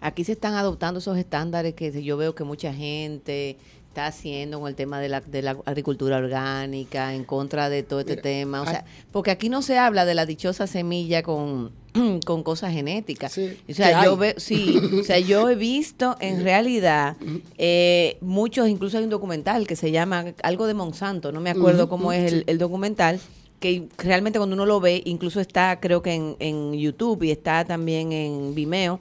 Aquí 0.00 0.24
se 0.24 0.32
están 0.32 0.54
adoptando 0.54 0.98
esos 1.00 1.16
estándares 1.16 1.74
que 1.74 2.02
yo 2.02 2.16
veo 2.16 2.34
que 2.34 2.44
mucha 2.44 2.72
gente 2.74 3.56
está 3.94 4.06
haciendo 4.08 4.58
con 4.58 4.68
el 4.68 4.74
tema 4.74 4.98
de 4.98 5.08
la, 5.08 5.20
de 5.20 5.40
la 5.40 5.56
agricultura 5.66 6.16
orgánica, 6.16 7.14
en 7.14 7.22
contra 7.22 7.68
de 7.68 7.84
todo 7.84 8.00
este 8.00 8.16
tema. 8.16 8.60
O 8.60 8.66
sea, 8.66 8.84
porque 9.12 9.30
aquí 9.30 9.48
no 9.48 9.62
se 9.62 9.78
habla 9.78 10.04
de 10.04 10.14
la 10.14 10.26
dichosa 10.26 10.66
semilla 10.66 11.22
con, 11.22 11.70
con 12.26 12.42
cosas 12.42 12.72
genéticas. 12.72 13.38
o 13.38 13.72
sea, 13.72 14.04
yo 14.04 14.16
ve, 14.16 14.34
sí, 14.36 14.80
o 15.00 15.04
sea, 15.04 15.20
yo 15.20 15.48
he 15.48 15.54
visto 15.54 16.16
en 16.18 16.42
realidad 16.50 17.16
eh, 17.56 18.18
muchos, 18.20 18.68
incluso 18.68 18.98
hay 18.98 19.04
un 19.04 19.10
documental 19.10 19.68
que 19.68 19.76
se 19.76 19.92
llama 19.92 20.24
algo 20.42 20.66
de 20.66 20.74
Monsanto, 20.74 21.30
no 21.30 21.40
me 21.40 21.50
acuerdo 21.50 21.88
cómo 21.88 22.12
es 22.12 22.32
el, 22.32 22.42
el 22.48 22.58
documental 22.58 23.20
que 23.60 23.86
realmente 23.96 24.40
cuando 24.40 24.54
uno 24.54 24.66
lo 24.66 24.80
ve, 24.80 25.02
incluso 25.04 25.40
está 25.40 25.78
creo 25.78 26.02
que 26.02 26.14
en, 26.14 26.36
en 26.40 26.74
YouTube 26.74 27.22
y 27.22 27.30
está 27.30 27.64
también 27.64 28.10
en 28.10 28.56
Vimeo, 28.56 28.98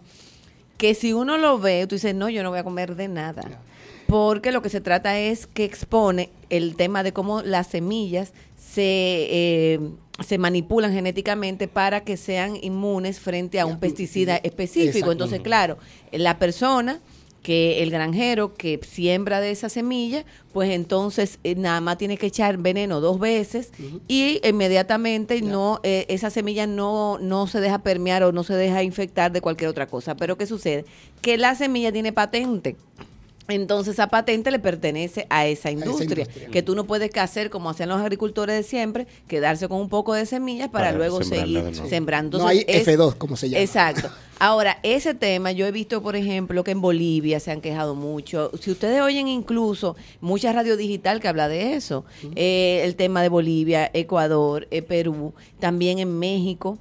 que 0.77 0.93
si 0.93 1.13
uno 1.13 1.39
lo 1.39 1.57
ve, 1.57 1.87
tú 1.87 1.95
dices, 1.95 2.13
no, 2.13 2.29
yo 2.29 2.43
no 2.43 2.51
voy 2.51 2.59
a 2.59 2.63
comer 2.63 2.95
de 2.95 3.07
nada. 3.07 3.41
Porque 4.13 4.51
lo 4.51 4.61
que 4.61 4.69
se 4.69 4.79
trata 4.79 5.17
es 5.17 5.47
que 5.47 5.63
expone 5.65 6.29
el 6.51 6.75
tema 6.75 7.01
de 7.01 7.13
cómo 7.13 7.41
las 7.41 7.65
semillas 7.65 8.31
se, 8.55 8.83
eh, 8.83 9.79
se 10.23 10.37
manipulan 10.37 10.93
genéticamente 10.93 11.67
para 11.67 12.03
que 12.03 12.15
sean 12.15 12.55
inmunes 12.61 13.19
frente 13.19 13.59
a 13.59 13.65
un 13.65 13.79
pesticida 13.79 14.35
específico. 14.35 15.11
Entonces, 15.11 15.41
claro, 15.41 15.79
la 16.11 16.37
persona 16.37 16.99
que 17.41 17.81
el 17.81 17.89
granjero 17.89 18.53
que 18.53 18.79
siembra 18.87 19.41
de 19.41 19.49
esa 19.49 19.67
semilla, 19.67 20.25
pues 20.53 20.69
entonces 20.69 21.39
eh, 21.43 21.55
nada 21.55 21.81
más 21.81 21.97
tiene 21.97 22.17
que 22.17 22.27
echar 22.27 22.57
veneno 22.57 23.01
dos 23.01 23.19
veces 23.19 23.71
y 24.07 24.39
inmediatamente 24.47 25.41
no 25.41 25.79
eh, 25.81 26.05
esa 26.07 26.29
semilla 26.29 26.67
no 26.67 27.17
no 27.17 27.47
se 27.47 27.59
deja 27.61 27.79
permear 27.79 28.21
o 28.21 28.31
no 28.31 28.43
se 28.43 28.53
deja 28.53 28.83
infectar 28.83 29.31
de 29.31 29.41
cualquier 29.41 29.71
otra 29.71 29.87
cosa. 29.87 30.15
Pero 30.15 30.37
¿qué 30.37 30.45
sucede? 30.45 30.85
Que 31.23 31.39
la 31.39 31.55
semilla 31.55 31.91
tiene 31.91 32.13
patente. 32.13 32.75
Entonces 33.47 33.95
esa 33.95 34.07
patente 34.07 34.51
le 34.51 34.59
pertenece 34.59 35.27
a 35.29 35.45
esa 35.45 35.69
industria, 35.69 36.25
que 36.51 36.61
tú 36.61 36.75
no 36.75 36.85
puedes 36.85 37.15
hacer 37.17 37.49
como 37.49 37.69
hacían 37.69 37.89
los 37.89 37.99
agricultores 37.99 38.55
de 38.55 38.63
siempre, 38.63 39.07
quedarse 39.27 39.67
con 39.67 39.79
un 39.79 39.89
poco 39.89 40.13
de 40.13 40.25
semillas 40.25 40.69
para, 40.69 40.91
luego 40.93 41.23
seguir 41.23 41.75
sembrando. 41.89 42.37
no 42.37 42.47
hay 42.47 42.59
F2, 42.59 43.15
como 43.15 43.35
se 43.35 43.49
llama. 43.49 43.61
Exacto. 43.61 44.09
Ahora, 44.39 44.79
ese 44.83 45.13
tema, 45.13 45.51
yo 45.51 45.65
he 45.65 45.71
visto, 45.71 46.01
por 46.01 46.15
ejemplo, 46.15 46.63
que 46.63 46.71
en 46.71 46.81
Bolivia 46.81 47.39
se 47.39 47.51
han 47.51 47.61
quejado 47.61 47.95
mucho. 47.95 48.51
Si 48.59 48.71
ustedes 48.71 49.01
oyen 49.01 49.27
incluso 49.27 49.95
mucha 50.21 50.51
radio 50.51 50.75
digital 50.75 51.21
que 51.21 51.27
habla 51.27 51.47
de 51.47 51.75
eso, 51.75 52.03
eh, 52.35 52.81
el 52.83 52.95
tema 52.95 53.21
de 53.21 53.29
Bolivia, 53.29 53.89
Ecuador, 53.93 54.67
eh, 54.71 54.81
Perú, 54.81 55.33
también 55.59 55.99
en 55.99 56.17
México. 56.19 56.77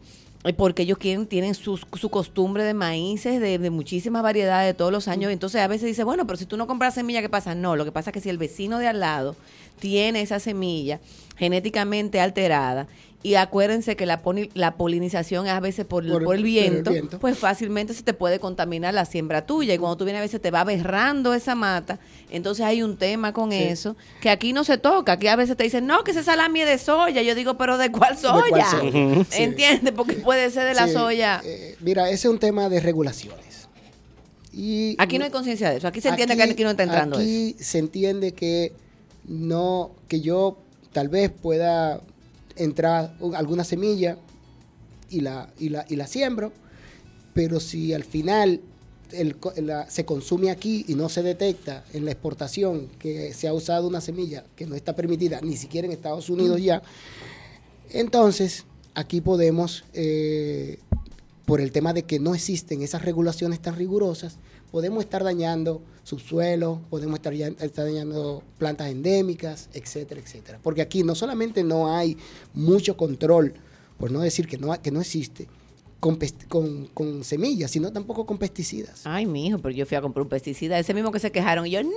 Porque 0.57 0.83
ellos 0.83 0.99
quieren, 0.99 1.27
tienen 1.27 1.55
su, 1.55 1.77
su 1.77 2.09
costumbre 2.11 2.65
de 2.65 2.75
maíces 2.75 3.41
de, 3.41 3.59
de, 3.59 3.71
muchísimas 3.71 4.23
variedades 4.23 4.73
de 4.73 4.75
todos 4.75 4.91
los 4.91 5.07
años. 5.07 5.31
Entonces 5.31 5.61
a 5.61 5.69
veces 5.69 5.87
dice, 5.87 6.03
bueno, 6.03 6.27
pero 6.27 6.37
si 6.37 6.47
tú 6.47 6.57
no 6.57 6.67
compras 6.67 6.95
semilla, 6.95 7.21
¿qué 7.21 7.29
pasa? 7.29 7.55
No, 7.55 7.77
lo 7.77 7.85
que 7.85 7.93
pasa 7.93 8.11
es 8.11 8.15
que 8.15 8.21
si 8.21 8.29
el 8.29 8.39
vecino 8.39 8.79
de 8.79 8.89
al 8.89 8.99
lado 8.99 9.37
tiene 9.79 10.21
esa 10.21 10.41
semilla 10.41 11.01
genéticamente 11.37 12.21
alterada 12.21 12.89
y 13.25 13.37
acuérdense 13.37 13.95
que 13.95 14.05
la, 14.05 14.21
la 14.55 14.75
polinización 14.75 15.47
es 15.47 15.53
a 15.53 15.61
veces 15.61 15.85
por, 15.85 16.07
por, 16.25 16.35
el, 16.35 16.43
viento, 16.43 16.91
pues 17.21 17.39
fácilmente 17.39 17.95
se 17.95 18.03
te 18.03 18.15
puede 18.15 18.41
contaminar 18.41 18.95
la 18.95 19.05
siembra 19.05 19.47
tuya. 19.47 19.75
Y 19.75 19.79
cuando 19.79 19.97
tú 19.97 20.05
vienes 20.05 20.19
a 20.19 20.23
veces 20.23 20.41
te 20.41 20.51
va 20.51 20.65
berrando 20.65 21.33
esa 21.33 21.55
mata. 21.55 22.01
Entonces 22.31 22.67
hay 22.67 22.83
un 22.83 22.97
tema 22.97 23.33
con 23.33 23.53
eso 23.53 23.97
que 24.21 24.29
aquí 24.29 24.53
no 24.53 24.65
se 24.65 24.77
toca. 24.77 25.13
Aquí 25.13 25.29
a 25.29 25.37
veces 25.37 25.57
te 25.57 25.63
dicen, 25.63 25.87
no, 25.87 26.03
que 26.03 26.11
ese 26.11 26.25
salami 26.25 26.63
es 26.63 26.69
de 26.69 26.79
soya. 26.79 27.23
Yo 27.23 27.37
digo, 27.37 27.57
pero 27.57 27.79
¿de 27.79 27.93
cuál 27.93 28.19
soya? 28.19 28.67
¿Entiendes? 29.37 29.93
Porque 29.95 30.15
puede 30.15 30.51
ser 30.51 30.67
de 30.67 30.75
la 30.75 30.89
soya. 30.89 31.41
Eh, 31.45 31.77
mira, 31.81 32.09
ese 32.09 32.27
es 32.27 32.33
un 32.33 32.41
tema 32.41 32.69
de 32.69 32.81
regulaciones. 32.81 33.69
Y 34.53 34.97
aquí 34.99 35.19
no 35.19 35.25
hay 35.25 35.31
conciencia 35.31 35.71
de 35.71 35.77
eso. 35.77 35.87
Aquí 35.87 36.01
se 36.01 36.09
entiende 36.09 36.37
que 36.37 36.43
aquí 36.43 36.65
no 36.65 36.71
está 36.71 36.83
entrando 36.83 37.17
Aquí 37.17 37.57
se 37.59 37.79
entiende 37.79 38.33
que 38.33 38.73
no, 39.25 39.93
que 40.09 40.21
yo 40.21 40.59
tal 40.93 41.09
vez 41.09 41.31
pueda 41.31 42.01
entrar 42.57 43.17
alguna 43.35 43.65
semilla 43.65 44.19
y 45.11 45.21
la, 45.21 45.53
y 45.59 45.69
la, 45.69 45.85
y 45.89 45.97
la 45.97 46.07
siembro, 46.07 46.53
pero 47.35 47.61
si 47.61 47.93
al 47.93 48.05
final 48.05 48.61
el, 49.13 49.37
se 49.89 50.05
consume 50.05 50.51
aquí 50.51 50.85
y 50.89 50.95
no 50.95 51.09
se 51.09 51.23
detecta 51.23 51.85
en 51.93 52.05
la 52.05 52.13
exportación 52.13 52.89
que 52.99 53.35
se 53.35 53.49
ha 53.49 53.53
usado 53.53 53.89
una 53.89 54.01
semilla 54.01 54.45
que 54.57 54.67
no 54.67 54.75
está 54.75 54.97
permitida 54.97 55.41
ni 55.43 55.57
siquiera 55.57 55.87
en 55.87 55.93
Estados 55.93 56.31
Unidos 56.31 56.61
ya, 56.61 56.83
entonces 57.91 58.65
aquí 58.95 59.21
podemos, 59.21 59.85
eh, 59.93 60.79
por 61.45 61.61
el 61.61 61.73
tema 61.73 61.93
de 61.93 62.05
que 62.05 62.19
no 62.19 62.35
existen 62.35 62.83
esas 62.83 63.03
regulaciones 63.03 63.61
tan 63.61 63.77
rigurosas, 63.77 64.37
podemos 64.73 65.05
estar 65.05 65.23
dañando 65.23 65.83
subsuelo, 66.03 66.81
podemos 66.91 67.17
estar, 67.17 67.33
estar 67.33 67.85
dañando 67.85 68.43
plantas 68.59 68.91
endémicas, 68.91 69.69
etcétera, 69.75 70.21
etcétera. 70.21 70.59
Porque 70.61 70.83
aquí 70.83 71.05
no 71.05 71.15
solamente 71.15 71.63
no 71.63 71.95
hay 71.95 72.17
mucho 72.55 72.97
control, 72.97 73.55
por 73.99 74.11
no 74.11 74.21
decir 74.21 74.49
que 74.49 74.59
no, 74.59 74.81
que 74.83 74.91
no 74.91 75.01
existe, 75.01 75.47
con, 76.49 76.89
con, 76.93 77.23
semillas, 77.23 77.71
sino 77.71 77.93
tampoco 77.93 78.27
con 78.27 78.39
pesticidas. 78.39 79.03
Ay, 79.05 79.27
mijo, 79.27 79.59
pero 79.59 79.73
yo 79.73 79.87
fui 79.87 79.97
a 79.97 80.01
comprar 80.01 80.23
un 80.23 80.29
pesticida, 80.29 80.77
ese 80.77 80.95
mismo 80.95 81.13
que 81.13 81.21
se 81.21 81.31
quejaron, 81.31 81.67
y 81.67 81.71
yo, 81.71 81.83
no, 81.85 81.91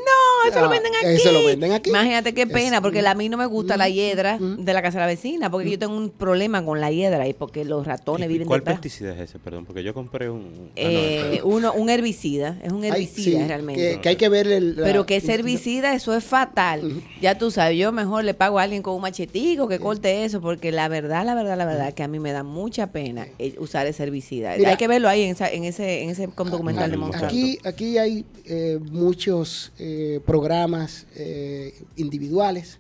eso 0.48 0.60
lo 0.60 0.68
ah, 0.68 0.70
venden 0.70 0.92
aquí. 0.96 1.08
Eso 1.08 1.32
lo 1.32 1.46
venden 1.46 1.72
aquí. 1.72 1.90
Imagínate 1.90 2.34
qué 2.34 2.48
pena, 2.48 2.82
porque 2.82 3.06
a 3.06 3.16
mí 3.16 3.30
no 3.30 3.38
me 3.38 3.46
gusta 3.46 3.78
la 3.78 3.90
hiedra 3.90 4.38
de 4.40 4.74
la 4.74 4.82
casa 4.82 5.00
de 5.00 5.04
la 5.04 5.08
vecina, 5.08 5.50
porque 5.50 5.70
yo 5.70 5.80
tengo 5.80 5.96
un 5.96 6.10
problema 6.10 6.64
con 6.64 6.82
la 6.82 6.92
hiedra 6.92 7.28
y 7.28 7.34
porque 7.34 7.66
los 7.66 7.86
ratones 7.86 8.28
viven 8.28 8.48
¿Cuál 8.48 8.64
pesticida 8.64 9.14
es 9.14 9.30
ese, 9.30 9.40
perdón? 9.40 9.66
Porque 9.66 9.84
yo 9.84 9.94
compré 9.94 10.30
un... 10.30 10.70
Ah, 10.70 10.74
eh, 10.76 11.42
uno, 11.44 11.74
un 11.74 11.90
herbicida, 11.90 12.60
es 12.64 12.72
un 12.72 12.84
herbicida 12.84 13.48
realmente. 13.48 14.00
Que, 14.02 14.10
hay 14.10 14.16
que 14.16 14.30
ver 14.30 14.48
el... 14.48 14.76
pero 14.76 15.06
que 15.06 15.18
ese 15.18 15.34
herbicida, 15.34 15.94
eso 15.94 16.16
es 16.16 16.24
fatal. 16.24 17.04
Ya 17.22 17.38
tú 17.38 17.52
sabes, 17.52 17.78
yo 17.78 17.92
mejor 17.92 18.24
le 18.24 18.34
pago 18.34 18.60
a 18.60 18.64
alguien 18.64 18.82
con 18.82 18.96
un 18.96 19.02
machetico 19.02 19.68
que 19.68 19.80
corte 19.80 20.26
eso, 20.26 20.42
porque 20.42 20.72
la 20.72 20.88
verdad, 20.88 21.26
la 21.26 21.36
verdad, 21.36 21.58
la 21.58 21.66
verdad, 21.66 21.94
que 21.94 22.04
a 22.04 22.08
mí 22.08 22.20
me 22.20 22.32
da 22.32 22.44
mucha 22.44 22.88
pena 22.88 23.28
eh, 23.40 23.56
usar 23.60 23.88
ese 23.88 24.04
herbicida. 24.04 24.52
hay 24.52 24.78
que 24.78 24.88
verlo 24.88 25.10
ahí 25.10 25.24
en, 25.24 25.32
ese, 25.32 25.56
en 26.04 26.10
ese 26.10 26.28
documental 26.28 26.92
de 26.92 26.98
Monsanto. 26.98 27.28
Aquí, 27.28 27.60
aquí 27.64 27.98
hay 27.98 28.26
eh, 28.46 28.80
muchos 28.92 29.72
eh, 29.80 30.20
programas 30.36 31.06
eh, 31.16 31.74
individuales. 31.96 32.80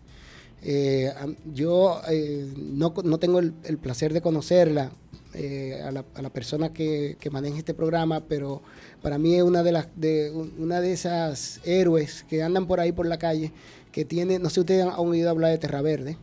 yo 1.53 2.01
no, 2.57 2.93
no, 3.03 3.17
tengo 3.17 3.39
el, 3.39 3.77
placer 3.77 4.13
de 4.13 4.21
conocerla, 4.21 4.91
a 5.87 5.91
la, 5.91 6.05
a, 6.15 6.21
la, 6.21 6.29
persona 6.29 6.73
que, 6.73 7.17
que, 7.19 7.29
maneja 7.29 7.57
este 7.57 7.73
programa, 7.73 8.21
pero 8.27 8.61
para 9.01 9.17
mí 9.17 9.35
es 9.35 9.43
una 9.43 9.63
de 9.63 9.71
las 9.71 9.87
de 9.95 10.31
una 10.57 10.79
de 10.81 10.93
esas 10.93 11.59
héroes 11.65 12.25
que 12.29 12.41
andan 12.41 12.67
por 12.67 12.79
ahí 12.79 12.91
por 12.93 13.05
la 13.05 13.17
calle 13.17 13.51
que 13.91 14.03
tiene, 14.03 14.39
no 14.39 14.49
sé 14.49 14.55
si 14.55 14.59
ustedes 14.61 14.85
han 14.85 14.93
oído 14.97 15.29
hablar 15.29 15.51
de 15.51 15.57
Terra 15.57 15.81
Verde. 15.81 16.17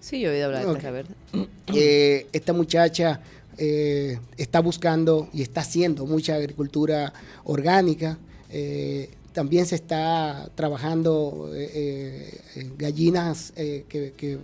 Sí, 0.00 0.20
yo 0.20 0.30
he 0.30 0.32
oído 0.32 0.46
hablar 0.46 0.66
de 0.66 0.74
Terra 0.74 0.90
Verde. 0.90 2.26
esta 2.32 2.52
muchacha 2.52 3.20
eh, 3.58 4.18
está 4.36 4.60
buscando 4.60 5.28
y 5.32 5.42
está 5.42 5.60
haciendo 5.60 6.04
mucha 6.04 6.34
agricultura 6.34 7.12
orgánica. 7.44 8.18
Eh, 8.50 9.10
también 9.36 9.66
se 9.66 9.74
está 9.74 10.50
trabajando 10.54 11.50
eh, 11.54 12.40
gallinas 12.78 13.52
que, 13.54 14.38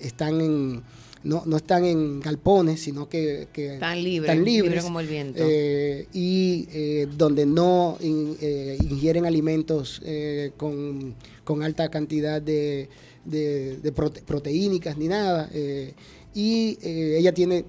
están 0.00 0.40
en, 0.40 0.82
no, 1.22 1.42
no, 1.44 1.58
están 1.58 1.84
en 1.84 2.20
galpones, 2.20 2.80
sino 2.80 3.10
que, 3.10 3.46
están 3.54 4.02
libres, 4.02 4.82
como 4.82 5.00
el 5.00 5.06
viento. 5.06 5.44
y 6.14 6.64
donde 7.18 7.44
no 7.44 7.98
ingieren 8.00 9.26
alimentos 9.26 10.00
con, 10.56 11.14
con, 11.44 11.62
alta 11.62 11.90
cantidad 11.90 12.40
de, 12.40 12.88
de, 13.26 13.92
proteínicas 13.92 14.96
ni 14.96 15.08
nada. 15.08 15.50
y 16.34 16.78
ella 16.82 17.34
tiene 17.34 17.66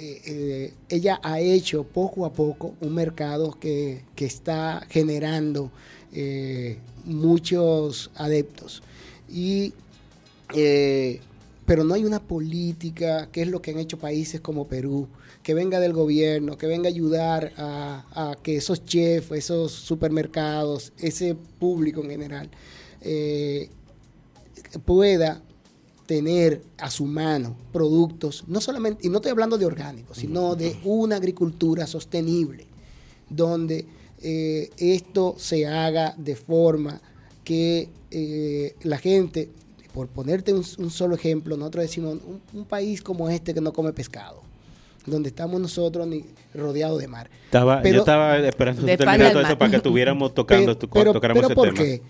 eh, 0.00 0.22
eh, 0.26 0.74
ella 0.88 1.18
ha 1.24 1.40
hecho 1.40 1.82
poco 1.82 2.24
a 2.24 2.32
poco 2.32 2.76
un 2.80 2.94
mercado 2.94 3.58
que, 3.58 4.04
está 4.16 4.86
generando 4.88 5.72
eh, 6.12 6.78
muchos 7.04 8.10
adeptos. 8.14 8.82
Y, 9.28 9.74
pero 11.66 11.84
no 11.84 11.94
hay 11.94 12.04
una 12.04 12.20
política, 12.20 13.28
que 13.30 13.42
es 13.42 13.48
lo 13.48 13.60
que 13.60 13.72
han 13.72 13.78
hecho 13.78 13.98
países 13.98 14.40
como 14.40 14.66
Perú, 14.66 15.08
que 15.42 15.54
venga 15.54 15.80
del 15.80 15.92
gobierno, 15.92 16.56
que 16.56 16.66
venga 16.66 16.88
a 16.88 16.92
ayudar 16.92 17.52
a, 17.56 18.36
que 18.42 18.56
esos 18.56 18.84
chefs, 18.84 19.30
esos 19.32 19.72
supermercados, 19.72 20.92
ese 20.98 21.36
público 21.58 22.02
en 22.02 22.10
general, 22.10 22.50
pueda 24.86 25.42
tener 26.08 26.62
a 26.78 26.90
su 26.90 27.04
mano 27.04 27.54
productos, 27.70 28.44
no 28.46 28.62
solamente, 28.62 29.06
y 29.06 29.10
no 29.10 29.18
estoy 29.18 29.30
hablando 29.30 29.58
de 29.58 29.66
orgánicos, 29.66 30.16
sino 30.16 30.56
de 30.56 30.74
una 30.82 31.16
agricultura 31.16 31.86
sostenible, 31.86 32.66
donde 33.28 33.84
eh, 34.22 34.70
esto 34.78 35.36
se 35.38 35.66
haga 35.66 36.14
de 36.16 36.34
forma 36.34 37.00
que 37.44 37.88
eh, 38.10 38.74
la 38.82 38.98
gente, 38.98 39.50
por 39.92 40.08
ponerte 40.08 40.52
un, 40.52 40.64
solo 40.64 41.14
ejemplo, 41.14 41.56
nosotros 41.56 41.82
decimos, 41.82 42.18
un, 42.52 42.64
país 42.64 43.00
como 43.00 43.28
este 43.30 43.54
que 43.54 43.60
no 43.60 43.72
come 43.72 43.92
pescado, 43.92 44.42
donde 45.06 45.28
estamos 45.28 45.60
nosotros 45.60 46.06
ni 46.06 46.24
rodeados 46.54 47.00
de 47.00 47.08
mar. 47.08 47.30
Estaba, 47.46 47.82
yo 47.82 48.00
estaba 48.00 48.38
esperando 48.38 48.84
terminar 48.84 49.32
todo 49.32 49.42
eso 49.42 49.58
para 49.58 49.70
que 49.70 49.76
estuviéramos 49.76 50.34
tocando, 50.34 50.78
pero, 50.92 51.20
pero, 51.20 51.48
¿por 51.50 51.74
Qué? 51.74 52.02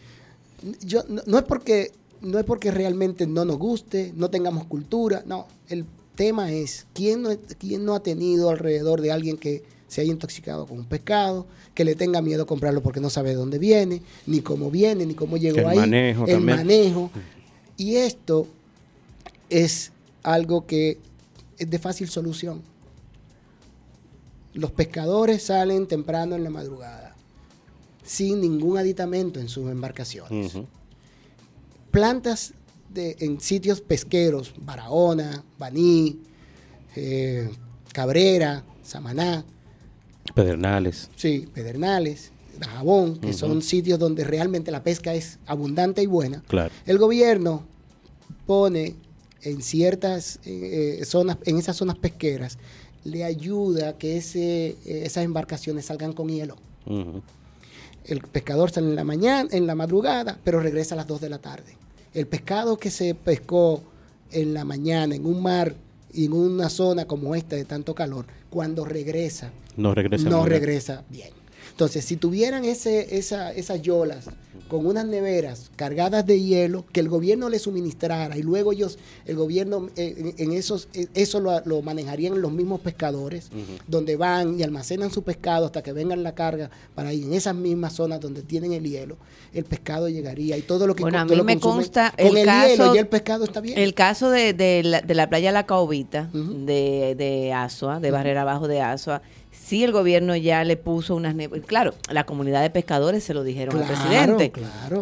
yo, 0.80 1.02
no, 1.08 1.38
es 1.38 1.44
porque, 1.44 1.92
no 2.20 2.38
es 2.38 2.44
porque 2.44 2.70
realmente 2.70 3.26
no 3.26 3.44
nos 3.44 3.58
guste, 3.58 4.12
no 4.16 4.30
tengamos 4.30 4.64
cultura, 4.64 5.22
no. 5.26 5.46
El 5.68 5.84
tema 6.14 6.50
es, 6.50 6.86
¿quién 6.94 7.22
no, 7.22 7.30
quién 7.58 7.84
no 7.84 7.94
ha 7.94 8.02
tenido 8.02 8.50
alrededor 8.50 9.00
de 9.02 9.12
alguien 9.12 9.36
que 9.36 9.62
se 9.88 10.02
haya 10.02 10.12
intoxicado 10.12 10.66
con 10.66 10.78
un 10.78 10.84
pescado, 10.84 11.46
que 11.74 11.84
le 11.84 11.94
tenga 11.94 12.22
miedo 12.22 12.42
a 12.42 12.46
comprarlo 12.46 12.82
porque 12.82 13.00
no 13.00 13.10
sabe 13.10 13.30
de 13.30 13.36
dónde 13.36 13.58
viene, 13.58 14.02
ni 14.26 14.40
cómo 14.40 14.70
viene, 14.70 15.06
ni 15.06 15.14
cómo 15.14 15.36
llegó 15.36 15.66
ahí. 15.66 15.78
Manejo 15.78 16.26
el 16.26 16.40
manejo. 16.40 17.10
Y 17.76 17.96
esto 17.96 18.46
es 19.48 19.92
algo 20.22 20.66
que 20.66 20.98
es 21.56 21.70
de 21.70 21.78
fácil 21.78 22.08
solución. 22.08 22.62
Los 24.52 24.70
pescadores 24.72 25.42
salen 25.44 25.86
temprano 25.86 26.36
en 26.36 26.44
la 26.44 26.50
madrugada, 26.50 27.16
sin 28.04 28.40
ningún 28.40 28.76
aditamento 28.76 29.40
en 29.40 29.48
sus 29.48 29.70
embarcaciones. 29.70 30.52
Plantas 31.90 32.52
de, 32.92 33.16
en 33.20 33.40
sitios 33.40 33.80
pesqueros, 33.80 34.54
Barahona, 34.58 35.44
Baní, 35.58 36.20
eh, 36.96 37.48
Cabrera, 37.92 38.64
Samaná, 38.82 39.44
Pedernales. 40.34 41.10
Sí, 41.16 41.48
Pedernales, 41.52 42.30
Dajabón, 42.58 43.18
que 43.18 43.32
son 43.32 43.62
sitios 43.62 43.98
donde 43.98 44.24
realmente 44.24 44.70
la 44.70 44.82
pesca 44.82 45.14
es 45.14 45.38
abundante 45.46 46.02
y 46.02 46.06
buena. 46.06 46.42
Claro. 46.48 46.72
El 46.86 46.98
gobierno 46.98 47.64
pone 48.46 48.94
en 49.42 49.62
ciertas 49.62 50.40
eh, 50.44 51.00
zonas, 51.04 51.38
en 51.44 51.58
esas 51.58 51.76
zonas 51.76 51.96
pesqueras, 51.96 52.58
le 53.04 53.24
ayuda 53.24 53.90
a 53.90 53.98
que 53.98 54.16
ese, 54.16 54.68
eh, 54.68 54.76
esas 54.84 55.24
embarcaciones 55.24 55.86
salgan 55.86 56.12
con 56.12 56.28
hielo. 56.28 56.56
El 58.04 58.20
pescador 58.22 58.70
sale 58.70 58.88
en 58.88 58.96
la 58.96 59.04
mañana, 59.04 59.48
en 59.52 59.66
la 59.66 59.74
madrugada, 59.74 60.38
pero 60.42 60.60
regresa 60.60 60.94
a 60.94 60.96
las 60.96 61.06
2 61.06 61.20
de 61.20 61.28
la 61.28 61.38
tarde. 61.38 61.76
El 62.14 62.26
pescado 62.26 62.78
que 62.78 62.90
se 62.90 63.14
pescó 63.14 63.82
en 64.30 64.54
la 64.54 64.64
mañana 64.64 65.14
en 65.14 65.26
un 65.26 65.42
mar 65.42 65.74
y 66.12 66.24
en 66.24 66.32
una 66.32 66.70
zona 66.70 67.04
como 67.04 67.34
esta 67.34 67.56
de 67.56 67.66
tanto 67.66 67.94
calor, 67.94 68.26
cuando 68.50 68.84
regresa, 68.84 69.52
no 69.76 69.94
regresa, 69.94 70.28
no 70.28 70.46
regresa 70.46 71.04
bien. 71.08 71.30
Entonces, 71.70 72.04
si 72.04 72.16
tuvieran 72.16 72.64
ese, 72.64 73.16
esa, 73.18 73.52
esas 73.52 73.82
yolas 73.82 74.26
con 74.68 74.86
unas 74.86 75.06
neveras 75.06 75.70
cargadas 75.76 76.24
de 76.26 76.40
hielo 76.40 76.84
que 76.92 77.00
el 77.00 77.08
gobierno 77.08 77.48
les 77.48 77.62
suministrara 77.62 78.36
y 78.36 78.42
luego 78.42 78.72
ellos, 78.72 78.98
el 79.26 79.36
gobierno 79.36 79.88
eh, 79.96 80.34
en, 80.36 80.52
esos, 80.52 80.88
eh, 80.94 81.08
eso 81.14 81.40
lo, 81.40 81.82
manejarían 81.82 82.40
los 82.40 82.52
mismos 82.52 82.80
pescadores, 82.80 83.50
donde 83.86 84.16
van 84.16 84.58
y 84.58 84.62
almacenan 84.62 85.10
su 85.10 85.22
pescado 85.22 85.66
hasta 85.66 85.82
que 85.82 85.92
vengan 85.92 86.22
la 86.22 86.34
carga 86.34 86.70
para 86.94 87.12
ir 87.12 87.24
en 87.24 87.34
esas 87.34 87.54
mismas 87.54 87.94
zonas 87.94 88.20
donde 88.20 88.42
tienen 88.42 88.72
el 88.72 88.84
hielo, 88.84 89.16
el 89.52 89.64
pescado 89.64 90.08
llegaría 90.08 90.56
y 90.56 90.62
todo 90.62 90.86
lo 90.86 90.94
que 90.94 91.02
bueno, 91.02 91.18
a 91.18 91.24
mí 91.24 91.40
me 91.42 91.58
consta 91.58 92.12
el, 92.16 92.44
caso, 92.44 92.94
y 92.94 92.98
el 92.98 93.06
pescado 93.06 93.44
está 93.44 93.60
bien. 93.60 93.78
El 93.78 93.94
caso 93.94 94.30
de, 94.30 94.52
de, 94.52 94.82
la, 94.82 95.00
de 95.00 95.14
la 95.14 95.28
playa 95.28 95.50
La 95.52 95.66
Caobita, 95.66 96.28
de, 96.32 97.14
de 97.16 97.52
Asua, 97.52 98.00
de 98.00 98.10
Barrera 98.10 98.42
Abajo 98.42 98.68
de 98.68 98.80
Asua, 98.82 99.22
sí 99.68 99.84
el 99.84 99.92
gobierno 99.92 100.34
ya 100.34 100.64
le 100.64 100.76
puso 100.76 101.14
unas... 101.14 101.34
Claro, 101.66 101.94
la 102.10 102.24
comunidad 102.24 102.62
de 102.62 102.70
pescadores 102.70 103.22
se 103.22 103.34
lo 103.34 103.44
dijeron 103.44 103.76
al 103.76 103.86
presidente. 103.86 104.52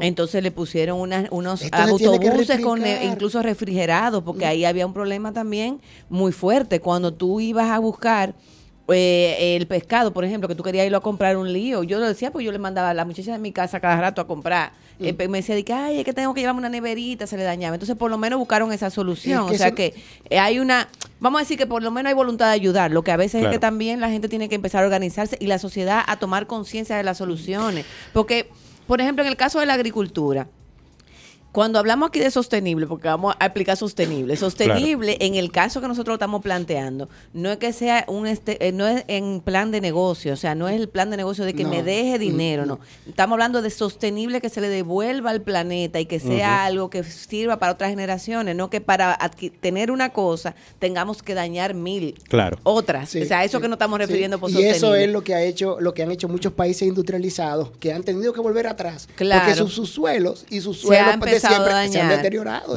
Entonces 0.01 0.43
le 0.43 0.51
pusieron 0.51 1.01
unas, 1.01 1.29
unos 1.31 1.63
autobuses 1.73 2.61
con 2.61 2.83
incluso 2.87 3.43
refrigerados, 3.43 4.25
porque 4.25 4.45
ahí 4.45 4.65
había 4.65 4.87
un 4.87 4.93
problema 4.93 5.33
también 5.33 5.81
muy 6.09 6.33
fuerte. 6.33 6.81
Cuando 6.81 7.15
tú 7.15 7.41
ibas 7.41 7.71
a 7.71 7.79
buscar 7.79 8.35
eh, 8.89 9.57
el 9.57 9.67
pescado, 9.67 10.13
por 10.13 10.25
ejemplo, 10.25 10.49
que 10.49 10.55
tú 10.55 10.63
querías 10.63 10.87
irlo 10.87 10.99
a 10.99 11.03
comprar 11.03 11.37
un 11.37 11.53
lío. 11.53 11.83
Yo 11.83 11.99
lo 11.99 12.07
decía, 12.07 12.31
pues 12.31 12.45
yo 12.45 12.53
le 12.53 12.59
mandaba 12.59 12.91
a 12.91 12.95
la 12.95 13.05
muchacha 13.05 13.33
de 13.33 13.39
mi 13.39 13.53
casa 13.53 13.81
cada 13.81 14.01
rato 14.01 14.21
a 14.21 14.27
comprar. 14.27 14.73
Mm. 14.99 15.07
Eh, 15.07 15.29
me 15.29 15.39
decía, 15.39 15.61
que, 15.65 15.73
ay, 15.73 15.99
es 15.99 16.05
que 16.05 16.13
tengo 16.13 16.33
que 16.35 16.41
llevarme 16.41 16.61
una 16.61 16.69
neverita, 16.69 17.27
se 17.27 17.37
le 17.37 17.43
dañaba. 17.43 17.75
Entonces, 17.75 17.97
por 17.97 18.11
lo 18.11 18.19
menos 18.19 18.39
buscaron 18.39 18.73
esa 18.73 18.91
solución. 18.91 19.43
o 19.43 19.55
sea 19.55 19.73
que 19.73 19.95
eh, 20.31 20.39
hay 20.39 20.61
una, 20.61 20.89
vamos 21.19 21.41
a 21.41 21.43
decir 21.43 21.59
que 21.59 21.67
por 21.67 21.83
lo 21.83 21.91
menos 21.91 22.11
hay 22.11 22.15
voluntad 22.15 22.47
de 22.47 22.53
ayudar. 22.53 22.93
Lo 22.93 23.03
que 23.03 23.11
a 23.11 23.17
veces 23.17 23.45
es 23.45 23.51
que 23.51 23.59
también 23.59 24.01
la 24.01 24.09
gente 24.09 24.29
tiene 24.29 24.49
que 24.49 24.55
empezar 24.55 24.83
a 24.85 24.87
organizarse 24.87 25.37
y 25.41 25.47
la 25.47 25.59
sociedad 25.59 26.03
a 26.07 26.19
tomar 26.19 26.47
conciencia 26.47 26.97
de 26.97 27.03
las 27.03 27.19
soluciones. 27.19 27.85
Porque, 28.13 28.49
por 28.87 29.01
ejemplo, 29.01 29.25
en 29.25 29.29
el 29.29 29.37
caso 29.37 29.59
de 29.59 29.67
la 29.67 29.75
agricultura, 29.75 30.47
cuando 31.57 31.79
hablamos 31.79 32.09
aquí 32.09 32.21
de 32.21 32.31
sostenible, 32.31 32.87
porque 32.87 33.09
vamos 33.09 33.35
a 33.41 33.47
aplicar 33.47 33.79
sostenible, 33.79 34.37
sostenible 34.37 35.17
en 35.21 35.37
el 35.37 35.51
caso 35.51 35.81
que 35.81 35.89
nosotros 35.89 36.17
estamos 36.17 36.43
planteando, 36.43 37.09
no 37.33 37.51
es 37.51 37.57
que 37.57 37.73
sea 37.73 38.05
un 38.09 38.27
este, 38.27 38.69
eh, 38.69 38.73
no 38.73 38.87
es 38.87 39.05
en 39.09 39.41
plan 39.41 39.71
de 39.71 39.81
negocio, 39.81 40.35
o 40.35 40.37
sea, 40.37 40.55
no 40.55 40.69
es 40.69 40.79
el 40.79 40.91
plan 40.91 41.09
de 41.09 41.17
negocio 41.17 41.47
de 41.47 41.55
que 41.55 41.65
me 41.65 41.83
deje 41.83 42.19
dinero, 42.19 42.67
no. 42.67 42.79
Estamos 43.09 43.37
hablando 43.37 43.63
de 43.63 43.71
sostenible 43.71 44.43
que 44.43 44.51
se 44.51 44.61
le 44.61 44.69
devuelva 44.69 45.31
al 45.31 45.41
planeta 45.41 45.99
y 45.99 46.05
que 46.05 46.21
sea 46.21 46.67
algo 46.67 46.91
que 46.91 47.03
sirva 47.05 47.59
para 47.59 47.73
otras 47.73 47.89
generaciones, 47.89 48.55
no 48.55 48.69
que 48.69 48.83
para 48.83 49.17
tener 49.63 49.91
una 49.91 50.13
cosa 50.13 50.55
tengamos 50.79 51.23
que 51.23 51.33
dañar 51.33 51.73
mil 51.73 52.21
claro. 52.29 52.59
otras. 52.65 53.17
o 53.17 53.25
sea, 53.25 53.45
eso 53.45 53.63
que 53.63 53.69
no 53.69 53.77
estamos 53.77 53.99
refiriendo 53.99 54.39
por 54.39 54.51
y 54.51 54.63
eso 54.63 54.95
es 54.95 55.09
lo 55.09 55.25
que 55.25 55.35
ha 55.35 55.43
hecho, 55.43 55.79
lo 55.81 55.95
que 55.95 56.03
han 56.03 56.11
hecho 56.11 56.29
muchos 56.29 56.53
países 56.53 56.87
industrializados 56.87 57.71
que 57.81 57.95
han 57.95 58.03
tenido 58.03 58.35
que 58.35 58.43
volver 58.43 58.67
atrás, 58.67 59.09
claro. 59.15 59.41
porque 59.47 59.57
sus, 59.57 59.73
sus 59.73 59.89
suelos 59.89 60.45
y 60.51 60.61
sus 60.61 60.83
suelos 60.83 61.15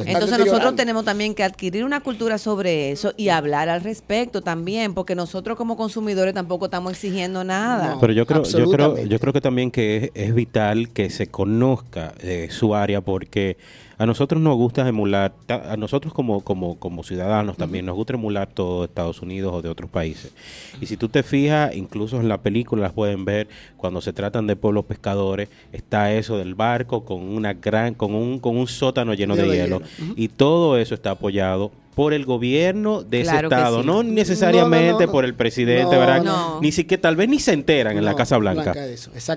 entonces 0.06 0.38
nosotros 0.38 0.76
tenemos 0.76 1.04
también 1.04 1.34
que 1.34 1.44
adquirir 1.44 1.84
una 1.84 2.00
cultura 2.00 2.38
sobre 2.38 2.90
eso 2.90 3.12
y 3.16 3.28
hablar 3.28 3.68
al 3.68 3.82
respecto 3.82 4.42
también, 4.42 4.94
porque 4.94 5.14
nosotros 5.14 5.56
como 5.56 5.76
consumidores 5.76 6.34
tampoco 6.34 6.66
estamos 6.66 6.92
exigiendo 6.92 7.44
nada. 7.44 7.98
Pero 8.00 8.12
yo 8.12 8.26
creo, 8.26 8.42
yo 8.44 8.70
creo, 8.70 8.98
yo 9.04 9.18
creo 9.18 9.32
que 9.32 9.40
también 9.40 9.70
que 9.70 10.10
es, 10.14 10.34
vital 10.34 10.90
que 10.90 11.10
se 11.10 11.26
conozca 11.26 12.14
eh, 12.20 12.48
su 12.50 12.74
área 12.74 13.00
porque 13.00 13.56
a 14.00 14.06
nosotros 14.06 14.40
nos 14.40 14.56
gusta 14.56 14.88
emular, 14.88 15.34
a 15.46 15.76
nosotros 15.76 16.14
como, 16.14 16.40
como, 16.40 16.78
como 16.78 17.02
ciudadanos 17.02 17.58
también 17.58 17.84
nos 17.84 17.94
gusta 17.94 18.14
emular 18.14 18.48
todo 18.48 18.84
Estados 18.84 19.20
Unidos 19.20 19.52
o 19.52 19.60
de 19.60 19.68
otros 19.68 19.90
países. 19.90 20.32
Y 20.80 20.86
si 20.86 20.96
tú 20.96 21.10
te 21.10 21.22
fijas, 21.22 21.76
incluso 21.76 22.18
en 22.18 22.26
la 22.26 22.38
película 22.38 22.80
las 22.80 22.94
pueden 22.94 23.26
ver, 23.26 23.48
cuando 23.76 24.00
se 24.00 24.14
tratan 24.14 24.46
de 24.46 24.56
pueblos 24.56 24.86
pescadores, 24.86 25.50
está 25.70 26.14
eso 26.14 26.38
del 26.38 26.54
barco 26.54 27.04
con 27.04 27.20
una 27.20 27.52
gran, 27.52 27.92
con 27.92 28.14
un, 28.14 28.38
con 28.38 28.56
un 28.56 28.68
sótano 28.68 29.12
lleno 29.12 29.36
de, 29.36 29.46
hielo. 29.46 29.82
Y 30.16 30.28
todo 30.28 30.78
eso 30.78 30.94
está 30.94 31.10
apoyado 31.10 31.70
por 31.94 32.14
el 32.14 32.24
gobierno 32.24 33.02
de 33.02 33.22
ese 33.22 33.36
estado, 33.36 33.82
no 33.82 34.02
necesariamente 34.02 35.08
por 35.08 35.24
el 35.24 35.34
presidente, 35.34 35.96
¿verdad? 35.96 36.58
Ni 36.60 36.72
siquiera, 36.72 37.00
tal 37.00 37.16
vez 37.16 37.28
ni 37.28 37.38
se 37.38 37.52
enteran 37.52 37.96
en 37.96 38.04
la 38.04 38.14
Casa 38.14 38.36
Blanca. 38.36 38.74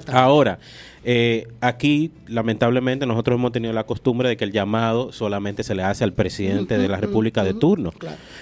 Ahora, 0.08 0.60
eh, 1.06 1.48
aquí, 1.60 2.12
lamentablemente, 2.28 3.06
nosotros 3.06 3.38
hemos 3.38 3.52
tenido 3.52 3.74
la 3.74 3.84
costumbre 3.84 4.30
de 4.30 4.38
que 4.38 4.46
el 4.46 4.54
llamado 4.54 5.12
solamente 5.12 5.63
se 5.63 5.76
le 5.76 5.84
hace 5.84 6.06
al 6.06 6.13
presidente 6.13 6.78
de 6.78 6.88
la 6.88 6.98
República 6.98 7.44
de 7.44 7.54
turno. 7.54 7.94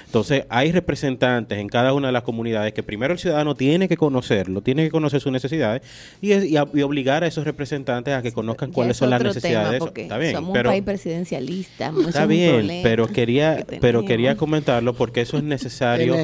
Entonces, 0.06 0.46
hay 0.50 0.72
representantes 0.72 1.58
en 1.58 1.68
cada 1.70 1.94
una 1.94 2.08
de 2.08 2.14
las 2.14 2.24
comunidades 2.24 2.74
que 2.74 2.84
primero 2.84 3.14
el 3.14 3.20
ciudadano 3.20 3.56
tiene 3.56 3.88
que 3.88 3.98
conocerlo, 3.98 4.62
tiene 4.62 4.84
que 4.84 4.92
conocer 4.92 5.22
sus 5.22 5.32
necesidades 5.32 5.82
y, 6.22 6.58
obligar 6.82 7.24
a 7.24 7.28
esos 7.28 7.46
representantes 7.46 8.14
a 8.14 8.22
que 8.22 8.32
conozcan 8.32 8.72
cuáles 8.72 8.98
son 8.98 9.10
las 9.10 9.24
necesidades 9.24 9.72
de 9.72 9.78
eso. 9.78 9.92
Está 9.96 10.18
bien, 10.18 10.36
somos 10.36 10.56
un 10.56 10.64
país 10.64 10.84
presidencialista. 10.84 11.92
Está 12.08 12.26
bien, 12.26 12.82
pero 12.84 13.08
quería, 13.08 13.66
pero 13.80 14.01
quería 14.06 14.38
comentarlo 14.38 14.94
porque 14.94 15.22
eso 15.22 15.38
es 15.38 15.44
necesario, 15.56 16.16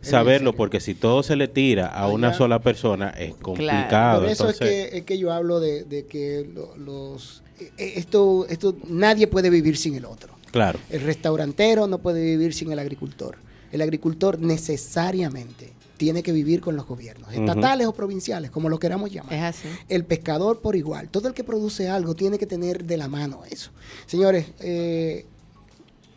saberlo, 0.00 0.54
porque 0.54 0.80
si 0.80 0.94
todo 0.94 1.22
se 1.22 1.36
le 1.36 1.48
tira 1.48 1.86
a 1.86 2.08
una 2.08 2.34
sola 2.34 2.60
persona 2.60 3.10
es 3.10 3.34
complicado. 3.34 4.22
Por 4.22 4.30
eso 4.30 4.48
es, 4.48 4.58
que, 4.58 4.98
es 4.98 5.02
que 5.04 5.18
yo 5.18 5.32
hablo 5.32 5.60
de 5.60 5.82
de, 5.84 6.06
que 6.06 6.48
los 6.76 7.42
e, 7.78 7.94
esto 7.96 8.46
esto 8.48 8.76
nadie 8.88 9.26
puede 9.26 9.50
vivir 9.50 9.76
sin 9.76 9.94
el 9.94 10.04
otro. 10.04 10.34
Claro. 10.50 10.78
El 10.90 11.00
restaurantero 11.00 11.86
no 11.86 11.98
puede 11.98 12.22
vivir 12.22 12.52
sin 12.54 12.72
el 12.72 12.78
agricultor. 12.78 13.38
El 13.70 13.80
agricultor 13.80 14.38
necesariamente 14.38 15.72
tiene 15.96 16.22
que 16.22 16.32
vivir 16.32 16.60
con 16.60 16.76
los 16.76 16.86
gobiernos, 16.86 17.32
estatales 17.32 17.86
o 17.86 17.92
provinciales, 17.92 18.50
como 18.50 18.68
lo 18.68 18.78
queramos 18.78 19.10
llamar. 19.10 19.34
Es 19.34 19.42
así. 19.42 19.68
El 19.88 20.04
pescador 20.04 20.60
por 20.60 20.76
igual. 20.76 21.08
Todo 21.08 21.28
el 21.28 21.34
que 21.34 21.44
produce 21.44 21.88
algo 21.88 22.14
tiene 22.14 22.38
que 22.38 22.46
tener 22.46 22.84
de 22.84 22.96
la 22.96 23.08
mano 23.08 23.42
eso. 23.48 23.70
Señores, 24.06 24.46
eh, 24.60 25.26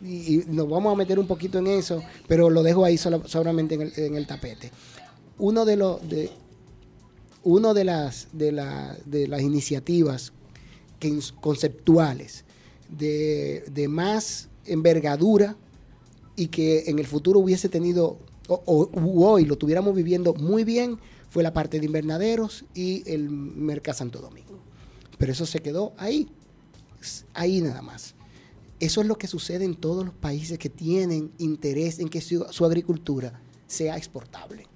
y, 0.06 0.44
nos 0.48 0.68
vamos 0.68 0.92
a 0.92 0.96
meter 0.96 1.18
un 1.18 1.26
poquito 1.26 1.58
en 1.58 1.66
eso, 1.66 2.02
pero 2.26 2.50
lo 2.50 2.62
dejo 2.62 2.84
ahí 2.84 2.96
solamente 2.96 3.74
en 3.74 3.82
el, 3.82 3.92
en 3.96 4.14
el 4.14 4.26
tapete. 4.26 4.70
Uno 5.38 5.64
de 5.64 5.76
los 5.76 6.08
de, 6.08 6.30
una 7.46 7.72
de 7.74 7.84
las, 7.84 8.26
de, 8.32 8.50
de 9.04 9.28
las 9.28 9.40
iniciativas 9.40 10.32
que, 10.98 11.16
conceptuales 11.40 12.44
de, 12.88 13.86
más 13.88 14.48
envergadura 14.64 15.56
y 16.34 16.48
que 16.48 16.84
en 16.88 16.98
el 16.98 17.06
futuro 17.06 17.38
hubiese 17.38 17.68
tenido, 17.68 18.18
o, 18.48 18.90
hoy 18.94 19.44
lo 19.44 19.56
tuviéramos 19.56 19.94
viviendo 19.94 20.34
muy 20.34 20.64
bien, 20.64 20.98
fue 21.30 21.44
la 21.44 21.52
parte 21.52 21.78
de 21.78 21.86
invernaderos 21.86 22.64
y 22.74 23.08
el 23.08 23.30
Mercado 23.30 23.98
Santo 23.98 24.20
Domingo. 24.20 24.58
Pero 25.16 25.30
eso 25.30 25.46
se 25.46 25.60
quedó 25.60 25.92
ahí, 25.98 26.28
ahí 27.32 27.60
nada 27.60 27.80
más. 27.80 28.15
Eso 28.78 29.00
es 29.00 29.06
lo 29.06 29.16
que 29.16 29.26
sucede 29.26 29.64
en 29.64 29.74
todos 29.74 30.04
los 30.04 30.14
países 30.14 30.58
que 30.58 30.68
tienen 30.68 31.32
interés 31.38 31.98
en 31.98 32.08
que 32.08 32.20
su 32.20 32.64
agricultura 32.64 33.40
sea 33.66 33.96
exportable. 33.96 34.66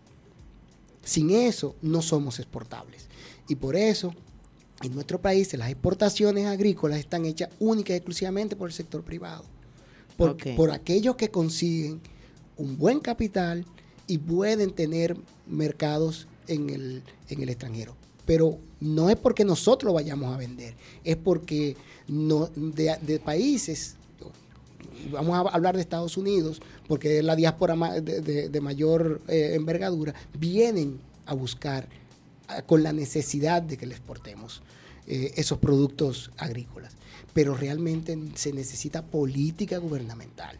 Sin 1.04 1.30
eso 1.30 1.76
no 1.82 2.02
somos 2.02 2.38
exportables. 2.38 3.08
Y 3.48 3.56
por 3.56 3.76
eso 3.76 4.14
en 4.82 4.94
nuestro 4.94 5.20
país 5.20 5.52
las 5.54 5.70
exportaciones 5.70 6.46
agrícolas 6.46 6.98
están 6.98 7.26
hechas 7.26 7.50
únicas 7.58 7.90
y 7.90 7.96
exclusivamente 7.96 8.56
por 8.56 8.68
el 8.68 8.74
sector 8.74 9.02
privado. 9.02 9.44
Por, 10.16 10.36
por 10.54 10.70
aquellos 10.70 11.16
que 11.16 11.30
consiguen 11.30 12.00
un 12.56 12.76
buen 12.76 13.00
capital 13.00 13.64
y 14.06 14.18
pueden 14.18 14.72
tener 14.72 15.16
mercados 15.46 16.28
en 16.46 16.68
el, 16.68 17.02
en 17.28 17.42
el 17.42 17.48
extranjero. 17.48 17.96
Pero 18.26 18.58
no 18.80 19.10
es 19.10 19.16
porque 19.16 19.44
nosotros 19.44 19.88
lo 19.88 19.94
vayamos 19.94 20.34
a 20.34 20.38
vender, 20.38 20.74
es 21.04 21.16
porque 21.16 21.76
de, 22.08 23.20
países, 23.24 23.96
vamos 25.10 25.34
a 25.34 25.54
hablar 25.54 25.76
de 25.76 25.82
Estados 25.82 26.16
Unidos, 26.16 26.60
porque 26.88 27.18
es 27.18 27.24
la 27.24 27.36
diáspora 27.36 27.74
de, 28.00 28.60
mayor 28.60 29.20
eh, 29.28 29.52
envergadura, 29.54 30.14
vienen 30.38 30.98
a 31.26 31.34
buscar 31.34 31.88
con 32.66 32.82
la 32.82 32.92
necesidad 32.92 33.62
de 33.62 33.76
que 33.76 33.86
le 33.86 33.94
exportemos 33.94 34.62
eh, 35.06 35.32
esos 35.36 35.58
productos 35.58 36.30
agrícolas. 36.36 36.96
Pero 37.32 37.54
realmente 37.54 38.18
se 38.34 38.52
necesita 38.52 39.02
política 39.02 39.78
gubernamental. 39.78 40.56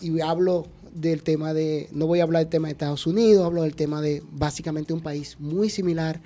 Y 0.00 0.20
hablo 0.20 0.66
del 0.94 1.22
tema 1.22 1.54
de, 1.54 1.88
no 1.92 2.06
voy 2.06 2.20
a 2.20 2.24
hablar 2.24 2.42
del 2.42 2.50
tema 2.50 2.68
de 2.68 2.72
Estados 2.72 3.06
Unidos, 3.06 3.46
hablo 3.46 3.62
del 3.62 3.74
tema 3.74 4.02
de 4.02 4.22
básicamente 4.32 4.92
un 4.92 5.00
país 5.00 5.36
muy 5.38 5.70
similar, 5.70 6.20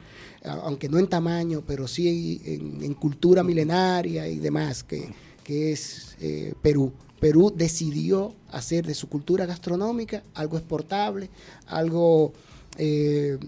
aunque 0.44 0.88
no 0.88 0.98
en 0.98 1.06
tamaño, 1.08 1.62
pero 1.66 1.86
sí 1.88 2.40
en, 2.44 2.94
cultura 2.94 3.42
milenaria 3.42 4.28
y 4.28 4.38
demás, 4.38 4.84
que, 4.84 5.12
es 5.48 6.16
eh, 6.20 6.54
Perú. 6.62 6.92
Perú 7.20 7.52
decidió 7.54 8.34
hacer 8.50 8.86
de 8.86 8.94
su 8.94 9.08
cultura 9.08 9.46
gastronómica 9.46 10.22
algo 10.34 10.58
exportable, 10.58 11.30
algo 11.66 12.32
eh, 12.78 13.38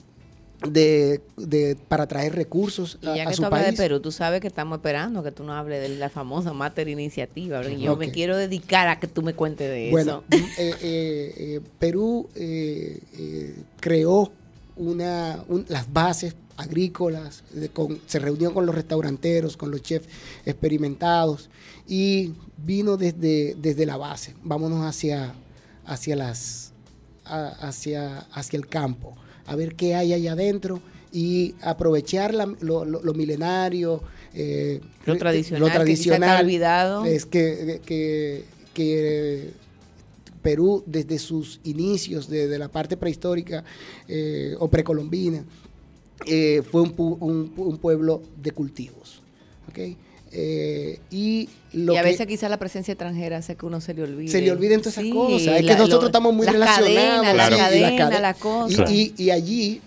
de, 0.66 1.20
de, 1.36 1.76
para 1.88 2.06
traer 2.06 2.34
recursos 2.34 2.98
a, 3.04 3.14
y 3.14 3.18
ya 3.18 3.26
que 3.26 3.36
tú 3.36 3.44
hablas 3.44 3.66
de 3.66 3.72
Perú, 3.74 4.00
tú 4.00 4.10
sabes 4.10 4.40
que 4.40 4.48
estamos 4.48 4.78
esperando 4.78 5.22
que 5.22 5.30
tú 5.30 5.44
nos 5.44 5.56
hables 5.56 5.80
de 5.80 5.96
la 5.96 6.08
famosa 6.08 6.52
Mater 6.52 6.88
Iniciativa. 6.88 7.62
Yo 7.62 7.96
me 7.96 8.10
quiero 8.10 8.36
dedicar 8.36 8.88
a 8.88 8.98
que 8.98 9.06
tú 9.06 9.22
me 9.22 9.34
cuentes 9.34 9.68
de 9.68 9.88
eso. 9.88 9.92
Bueno, 9.92 10.24
eh, 10.30 10.40
eh, 10.58 10.74
eh, 10.82 11.60
Perú 11.78 12.28
creó 13.80 14.32
una, 14.76 15.44
las 15.68 15.92
bases 15.92 16.34
agrícolas, 16.58 17.44
se 18.06 18.18
reunió 18.18 18.52
con 18.52 18.66
los 18.66 18.74
restauranteros, 18.74 19.56
con 19.56 19.70
los 19.70 19.80
chefs 19.80 20.08
experimentados 20.44 21.48
y 21.86 22.34
vino 22.58 22.98
desde, 22.98 23.54
desde 23.54 23.86
la 23.86 23.96
base. 23.96 24.34
Vámonos 24.42 24.84
hacia, 24.84 25.32
hacia, 25.86 26.16
las, 26.16 26.72
hacia, 27.24 28.18
hacia 28.18 28.56
el 28.58 28.66
campo 28.66 29.16
a 29.48 29.56
ver 29.56 29.74
qué 29.74 29.94
hay 29.94 30.12
allá 30.12 30.32
adentro 30.32 30.80
y 31.10 31.54
aprovechar 31.62 32.34
lo, 32.34 33.14
milenario, 33.14 34.02
eh, 34.34 34.80
lo 35.06 35.16
tradicional, 35.16 35.60
lo 35.60 35.72
tradicional 35.72 36.44
olvidado. 36.44 37.04
es 37.06 37.24
que, 37.24 37.80
que, 38.74 39.50
Perú 40.42 40.84
desde 40.86 41.18
sus 41.18 41.60
inicios, 41.64 42.28
desde 42.28 42.58
la 42.58 42.68
parte 42.68 42.96
prehistórica 42.96 43.64
eh, 44.06 44.54
o 44.58 44.68
precolombina, 44.68 45.44
eh, 46.26 46.62
fue 46.70 46.82
un, 46.82 47.52
un, 47.56 47.78
pueblo 47.78 48.22
de 48.40 48.50
cultivos. 48.52 49.22
¿okay? 49.68 49.96
Eh, 50.30 50.98
y, 51.10 51.48
a 51.96 52.02
veces 52.02 52.26
quizá 52.26 52.48
la 52.48 52.58
presencia 52.58 52.92
extranjera 52.92 53.38
hace 53.38 53.56
que 53.56 53.66
uno 53.66 53.80
se 53.80 53.94
le 53.94 54.02
olvide. 54.02 54.30
Se 54.30 54.40
le 54.40 54.50
olviden 54.52 54.80
todas 54.80 54.98
esas 54.98 55.12
cosas. 55.12 55.60
Es 55.60 55.66
que 55.66 55.76
nosotros 55.76 56.06
estamos 56.06 56.34
muy 56.34 56.46
relacionados. 56.46 58.20
la 58.20 58.34
cosa. 58.34 58.84
Y, 58.90 59.30
allí, 59.30 59.80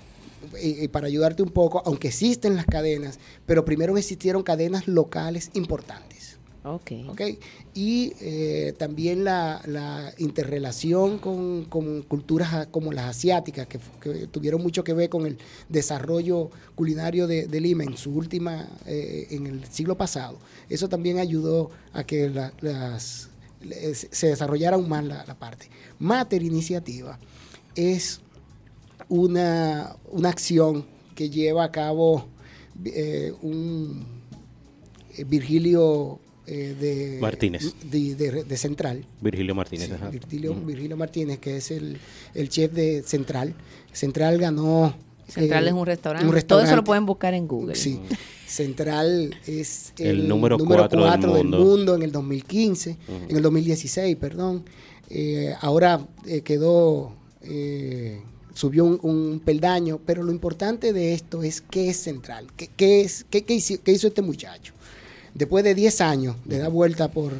y, 0.61 0.87
para 0.87 1.07
ayudarte 1.07 1.43
un 1.43 1.49
poco, 1.49 1.83
aunque 1.85 2.07
existen 2.07 2.55
las 2.55 2.65
cadenas, 2.65 3.19
pero 3.45 3.65
primero 3.65 3.97
existieron 3.97 4.43
cadenas 4.43 4.87
locales 4.87 5.51
importantes. 5.53 6.30
Ok. 6.63 6.91
okay? 7.07 7.39
Y 7.73 8.13
eh, 8.21 8.73
también 8.77 9.23
la, 9.23 10.13
interrelación 10.19 11.17
con, 11.17 11.65
culturas 12.03 12.67
como 12.67 12.91
las 12.91 13.05
asiáticas, 13.05 13.67
que, 13.67 13.79
tuvieron 14.27 14.61
mucho 14.61 14.83
que 14.83 14.93
ver 14.93 15.09
con 15.09 15.25
el 15.25 15.37
desarrollo 15.69 16.51
culinario 16.75 17.25
de, 17.25 17.61
Lima 17.61 17.83
en 17.83 17.97
su 17.97 18.11
última, 18.11 18.67
eh, 18.85 19.27
en 19.31 19.47
el 19.47 19.65
siglo 19.65 19.97
pasado. 19.97 20.37
Eso 20.69 20.87
también 20.87 21.17
ayudó 21.17 21.71
a 21.93 22.03
que 22.03 22.31
se 24.11 24.27
desarrollara 24.27 24.75
aún 24.75 24.89
más 24.89 25.03
la, 25.03 25.39
parte. 25.39 25.69
Mater 25.97 26.43
Iniciativa 26.43 27.17
es 27.75 28.21
una, 29.09 29.95
acción 30.23 30.85
que 31.15 31.29
lleva 31.29 31.63
a 31.63 31.71
cabo 31.71 32.27
eh, 32.85 33.33
un 33.41 34.05
Virgilio 35.27 36.19
eh, 36.53 36.75
de 36.77 37.17
Martínez. 37.21 37.73
De, 37.81 38.57
Central. 38.57 39.05
Virgilio 39.21 39.55
Martínez. 39.55 39.89
Virgilio, 40.65 40.97
Martínez, 40.97 41.39
que 41.39 41.55
es 41.55 41.71
el, 41.71 41.97
chef 42.49 42.73
de 42.73 43.03
Central. 43.03 43.53
Central 43.93 44.37
ganó... 44.37 44.93
Central 45.29 45.67
es 45.69 45.73
un 45.73 45.85
restaurante. 45.85 46.41
Todo 46.43 46.59
eso 46.59 46.75
lo 46.75 46.83
pueden 46.83 47.05
buscar 47.05 47.33
en 47.33 47.47
Google. 47.47 47.75
Sí. 47.75 48.01
Central 48.45 49.33
es 49.47 49.93
el, 49.97 50.27
número 50.27 50.57
4 50.57 51.31
del, 51.31 51.45
mundo. 51.45 51.95
en 51.95 52.01
el 52.01 52.11
2015, 52.11 52.97
en 53.29 53.37
el 53.37 53.41
2016, 53.41 54.17
perdón. 54.17 54.65
Eh, 55.09 55.55
ahora 55.61 56.05
eh, 56.27 56.41
quedó, 56.41 57.13
subió 58.53 58.83
un, 58.83 59.41
peldaño, 59.45 60.01
pero 60.05 60.21
lo 60.21 60.33
importante 60.33 60.91
de 60.91 61.13
esto 61.13 61.43
es 61.43 61.61
qué 61.61 61.91
es 61.91 61.95
Central, 61.95 62.47
qué, 62.57 63.01
es, 63.01 63.25
qué, 63.29 63.45
hizo, 63.47 63.81
qué 63.81 63.93
hizo 63.93 64.07
este 64.07 64.21
muchacho 64.21 64.73
después 65.33 65.63
de 65.63 65.75
10 65.75 66.01
años 66.01 66.35
de 66.45 66.59
dar 66.59 66.71
vuelta 66.71 67.09
por, 67.11 67.33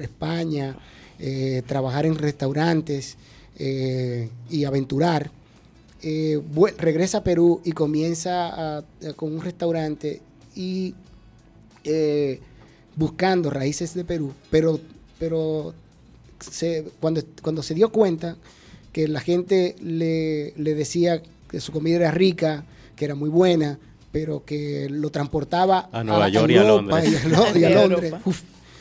España, 0.00 0.76
eh, 1.18 1.62
trabajar 1.66 2.06
en 2.06 2.16
restaurantes 2.16 3.16
eh, 3.58 4.28
y 4.50 4.64
aventurar, 4.64 5.30
eh, 6.02 6.40
regresa 6.78 7.18
a 7.18 7.24
Perú 7.24 7.60
y 7.64 7.72
comienza 7.72 8.84
con 9.16 9.34
un 9.34 9.42
restaurante 9.42 10.20
y 10.54 10.94
buscando 12.96 13.50
raíces 13.50 13.94
de 13.94 14.04
Perú, 14.04 14.32
pero, 14.50 14.78
pero 15.18 15.74
cuando, 17.00 17.22
cuando 17.42 17.62
se 17.62 17.74
dio 17.74 17.90
cuenta 17.90 18.36
que 18.92 19.08
la 19.08 19.20
gente 19.20 19.76
le, 19.80 20.52
le 20.56 20.74
decía 20.74 21.22
que 21.48 21.60
su 21.60 21.72
comida 21.72 21.96
era 21.96 22.10
rica, 22.10 22.64
que 22.96 23.04
era 23.04 23.14
muy 23.14 23.28
buena, 23.28 23.78
pero 24.12 24.44
que 24.44 24.88
lo 24.90 25.10
transportaba 25.10 25.88
a 25.92 26.02
Nueva 26.02 26.28
York 26.28 26.50
y 26.50 26.56
a 26.56 26.64
Londres. 26.64 27.12
Y 27.54 27.64
a, 27.64 27.70
Londres. 27.86 28.14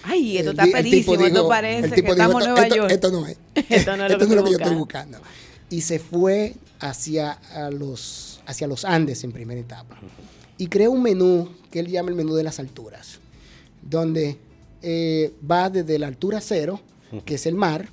Ay, 0.04 0.38
esto 0.38 0.52
está 0.52 0.66
perísimo, 0.66 1.26
esto 1.26 1.48
parece 1.48 2.02
que 2.02 2.12
estamos 2.12 2.44
en 2.46 2.52
Nueva 2.52 2.68
York. 2.68 2.92
Esto 2.92 3.12
no 3.12 3.28
es. 3.28 3.38
esto 3.70 3.98
no 3.98 4.06
es 4.06 4.12
lo, 4.12 4.44
que, 4.44 4.52
yo 4.52 4.58
estoy 4.58 4.76
buscando. 4.76 5.20
Y 5.70 5.82
se 5.82 6.00
fue 6.00 6.56
hacia, 6.80 7.40
los, 7.72 8.42
hacia 8.46 8.68
los 8.68 8.86
Andes 8.86 9.24
en 9.24 9.32
primera 9.32 9.60
etapa. 9.60 9.98
Y 10.58 10.68
creó 10.68 10.92
un 10.92 11.04
menú 11.04 11.50
que 11.70 11.80
él 11.80 11.88
llama 11.88 12.10
el 12.10 12.16
menú 12.16 12.36
de 12.36 12.44
las 12.44 12.60
alturas, 12.60 13.20
donde 13.82 14.38
eh, 14.82 15.34
va 15.50 15.70
desde 15.70 16.00
la 16.00 16.08
altura 16.08 16.40
cero, 16.42 16.80
que 17.26 17.36
es 17.36 17.46
el 17.46 17.56
mar, 17.56 17.90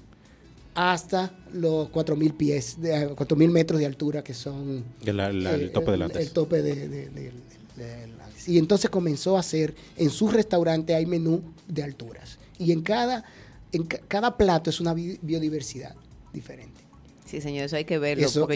hasta 0.75 1.33
los 1.53 1.89
4.000 1.91 2.37
pies, 2.37 2.81
de, 2.81 3.11
4.000 3.11 3.51
metros 3.51 3.81
de 3.81 3.87
altura 3.87 4.23
que 4.23 4.35
son... 4.35 4.85
El, 5.05 5.21
el, 5.21 5.71
tope 5.73 5.93
del 5.93 6.03
El, 6.03 6.31
tope 6.31 6.63
de, 6.63 7.33
Y 8.47 8.59
entonces 8.59 8.91
comenzó 8.91 9.37
a 9.37 9.41
hacer, 9.41 9.75
en 9.97 10.11
su 10.11 10.29
restaurante 10.29 10.95
hay 10.95 11.07
menú 11.07 11.43
de 11.69 11.83
alturas. 11.83 12.39
Y 12.59 12.73
en 12.73 12.83
cada, 12.83 13.25
en 13.73 13.85
cada 13.85 14.37
plato 14.37 14.71
es 14.71 14.81
una 14.81 14.95
biodiversidad 14.95 15.95
diferente. 16.33 16.84
Sí, 17.25 17.41
señor, 17.41 17.65
eso 17.65 17.77
hay 17.77 17.85
que 17.85 17.99
verlo. 17.99 18.27
Eso, 18.27 18.49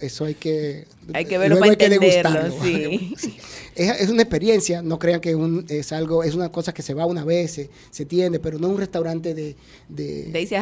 eso, 0.00 0.24
hay 0.24 0.34
que... 0.34 0.86
Hay 1.14 1.26
que 1.26 1.38
verlo 1.38 1.58
para 1.58 1.72
entenderlo, 1.72 2.62
sí. 2.62 3.14
Es, 3.76 4.08
una 4.08 4.22
experiencia, 4.22 4.80
no 4.80 4.98
crean 4.98 5.20
que 5.20 5.36
es 5.68 5.92
algo, 5.92 6.24
es 6.24 6.34
una 6.34 6.50
cosa 6.50 6.72
que 6.72 6.80
se 6.80 6.94
va 6.94 7.04
una 7.04 7.24
vez, 7.24 7.68
se, 7.90 8.04
tiene, 8.06 8.38
pero 8.38 8.58
no 8.58 8.68
es 8.68 8.72
un 8.72 8.78
restaurante 8.78 9.34
de... 9.34 9.54
De, 9.88 10.24
de 10.32 10.40
irse 10.40 10.56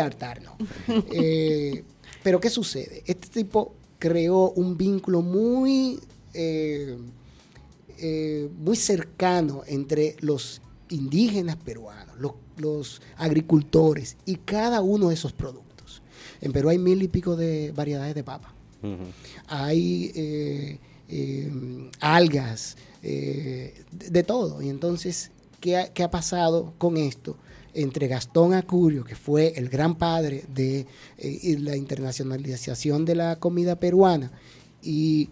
a 0.00 0.04
hartar. 0.04 0.42
no. 0.42 0.56
Eh, 1.12 1.84
pero 2.22 2.40
¿qué 2.40 2.50
sucede? 2.50 3.04
Este 3.06 3.28
tipo 3.28 3.74
creó 3.98 4.50
un 4.50 4.76
vínculo 4.76 5.22
muy... 5.22 6.00
Eh, 6.34 6.96
eh, 7.98 8.50
muy 8.58 8.76
cercano 8.76 9.62
entre 9.66 10.16
los 10.20 10.60
indígenas 10.90 11.56
peruanos, 11.56 12.18
los, 12.18 12.32
los 12.58 13.00
agricultores 13.16 14.18
y 14.26 14.36
cada 14.36 14.82
uno 14.82 15.08
de 15.08 15.14
esos 15.14 15.32
productos. 15.32 15.65
En 16.46 16.52
Perú 16.52 16.68
hay 16.68 16.78
mil 16.78 17.02
y 17.02 17.08
pico 17.08 17.34
de 17.34 17.72
variedades 17.72 18.14
de 18.14 18.22
papa. 18.22 18.54
Hay 19.48 20.12
eh, 20.14 20.78
eh, 21.08 21.50
algas, 21.98 22.76
eh, 23.02 23.82
de, 23.90 24.22
todo. 24.22 24.62
Y 24.62 24.68
entonces, 24.68 25.32
¿qué 25.58 25.76
ha, 25.76 26.10
pasado 26.12 26.72
con 26.78 26.98
esto? 26.98 27.36
Entre 27.74 28.06
Gastón 28.06 28.54
Acurio, 28.54 29.02
que 29.02 29.16
fue 29.16 29.54
el 29.56 29.68
gran 29.68 29.96
padre 29.96 30.44
de 30.54 30.86
la 31.58 31.76
internacionalización 31.76 33.04
de 33.04 33.16
la 33.16 33.36
comida 33.40 33.74
peruana, 33.74 34.30
y 34.80 35.28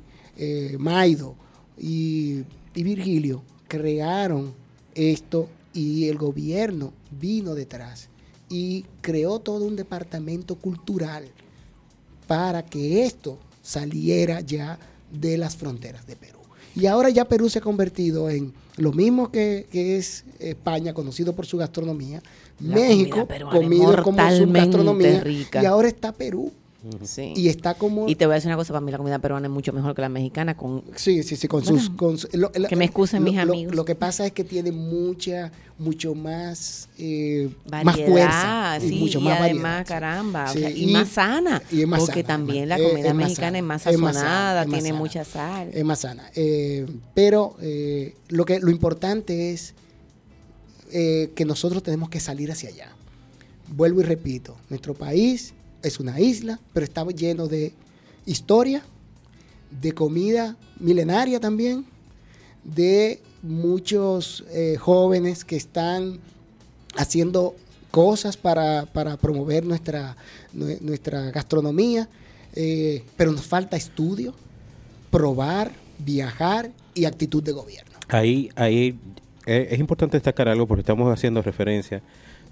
Maido 0.78 1.36
y, 1.78 2.42
Virgilio, 2.74 3.44
crearon 3.68 4.52
esto 4.96 5.48
y 5.72 6.08
el 6.08 6.18
gobierno 6.18 6.92
vino 7.12 7.54
detrás 7.54 8.08
y 8.48 8.84
creó 9.00 9.38
todo 9.38 9.64
un 9.64 9.76
departamento 9.76 10.54
cultural 10.56 11.24
para 12.26 12.64
que 12.64 13.04
esto 13.04 13.38
saliera 13.62 14.40
ya 14.40 14.78
de 15.10 15.38
las 15.38 15.56
fronteras 15.56 16.06
de 16.06 16.16
Perú. 16.16 16.38
Y 16.76 16.86
ahora 16.86 17.08
ya 17.10 17.24
Perú 17.24 17.48
se 17.48 17.60
ha 17.60 17.62
convertido 17.62 18.28
en 18.28 18.52
lo 18.76 18.92
mismo 18.92 19.30
que, 19.30 19.66
que 19.70 19.96
es 19.96 20.24
España, 20.40 20.92
conocido 20.92 21.32
por 21.34 21.46
su 21.46 21.56
gastronomía, 21.56 22.22
La 22.60 22.74
México, 22.74 23.28
comida 23.50 24.02
como 24.02 24.30
su 24.30 24.50
gastronomía, 24.50 25.20
rica. 25.20 25.62
y 25.62 25.66
ahora 25.66 25.88
está 25.88 26.12
Perú. 26.12 26.52
Sí. 27.02 27.32
Y 27.36 27.48
está 27.48 27.74
como... 27.74 28.08
Y 28.08 28.14
te 28.14 28.26
voy 28.26 28.32
a 28.32 28.34
decir 28.36 28.48
una 28.48 28.56
cosa, 28.56 28.72
para 28.72 28.84
mí 28.84 28.90
la 28.92 28.98
comida 28.98 29.18
peruana 29.18 29.46
es 29.46 29.52
mucho 29.52 29.72
mejor 29.72 29.94
que 29.94 30.02
la 30.02 30.08
mexicana 30.08 30.56
con 30.56 30.82
Sí, 30.96 31.22
sí, 31.22 31.36
sí, 31.36 31.48
con 31.48 31.62
Bueno, 31.62 31.78
sus... 31.80 31.90
Con 31.90 32.16
lo- 32.34 32.52
que 32.52 32.76
me 32.76 32.84
excusen 32.84 33.24
lo- 33.24 33.30
mis 33.30 33.40
amigos. 33.40 33.74
Lo 33.74 33.84
que 33.84 33.94
pasa 33.94 34.26
es 34.26 34.32
que 34.32 34.44
tiene 34.44 34.70
mucha, 34.72 35.50
mucho 35.78 36.14
más, 36.14 36.88
eh, 36.98 37.48
más 37.82 37.96
fuerza. 38.00 38.78
sí, 38.80 38.96
y 38.96 39.00
mucho 39.00 39.18
y 39.18 39.22
más 39.22 39.40
además, 39.40 39.62
variedad, 39.62 39.84
sí. 39.84 39.88
caramba, 39.88 40.44
o 40.44 40.52
Sí, 40.52 40.58
sea, 40.60 40.70
y, 40.70 40.86
más 40.92 41.08
sana, 41.08 41.62
y 41.70 41.80
es 41.82 41.88
más 41.88 42.00
porque 42.00 42.20
sana, 42.22 42.26
también 42.26 42.68
la 42.68 42.76
comida 42.78 43.08
es 43.08 43.14
mexicana 43.14 43.58
es 43.58 43.64
más 43.64 43.86
es 43.86 43.98
más 43.98 44.14
sana, 44.16 44.28
sazonada, 44.28 44.60
es 44.62 44.66
más 44.68 44.74
tiene 44.74 44.88
sana. 44.90 44.98
mucha 45.00 45.24
sal. 45.24 45.70
Es 45.72 45.84
más 45.84 45.98
sana. 46.00 46.30
Eh, 46.34 46.86
pero 47.14 47.56
eh, 47.62 48.14
lo, 48.28 48.44
que, 48.44 48.60
lo 48.60 48.70
importante 48.70 49.52
es 49.52 49.74
eh, 50.92 51.30
que 51.34 51.44
nosotros 51.44 51.82
tenemos 51.82 52.08
que 52.10 52.20
salir 52.20 52.52
hacia 52.52 52.68
allá. 52.68 52.88
Vuelvo 53.68 54.00
y 54.02 54.04
repito, 54.04 54.56
nuestro 54.68 54.92
país 54.94 55.53
es 55.84 56.00
una 56.00 56.18
isla, 56.20 56.58
pero 56.72 56.84
está 56.84 57.04
lleno 57.06 57.46
de 57.46 57.72
historia, 58.26 58.82
de 59.70 59.92
comida 59.92 60.56
milenaria 60.80 61.38
también, 61.40 61.84
de 62.64 63.20
muchos 63.42 64.44
eh, 64.50 64.76
jóvenes 64.78 65.44
que 65.44 65.56
están 65.56 66.18
haciendo 66.96 67.54
cosas 67.90 68.36
para, 68.36 68.86
para 68.86 69.16
promover 69.16 69.64
nuestra, 69.64 70.16
nue- 70.54 70.80
nuestra 70.80 71.30
gastronomía, 71.30 72.08
eh, 72.54 73.04
pero 73.16 73.32
nos 73.32 73.46
falta 73.46 73.76
estudio, 73.76 74.34
probar, 75.10 75.72
viajar 75.98 76.70
y 76.94 77.04
actitud 77.04 77.42
de 77.42 77.52
gobierno. 77.52 77.92
Ahí, 78.08 78.48
ahí 78.56 78.98
eh, 79.46 79.68
es 79.70 79.78
importante 79.78 80.16
destacar 80.16 80.48
algo 80.48 80.66
porque 80.66 80.80
estamos 80.80 81.12
haciendo 81.12 81.42
referencia 81.42 82.02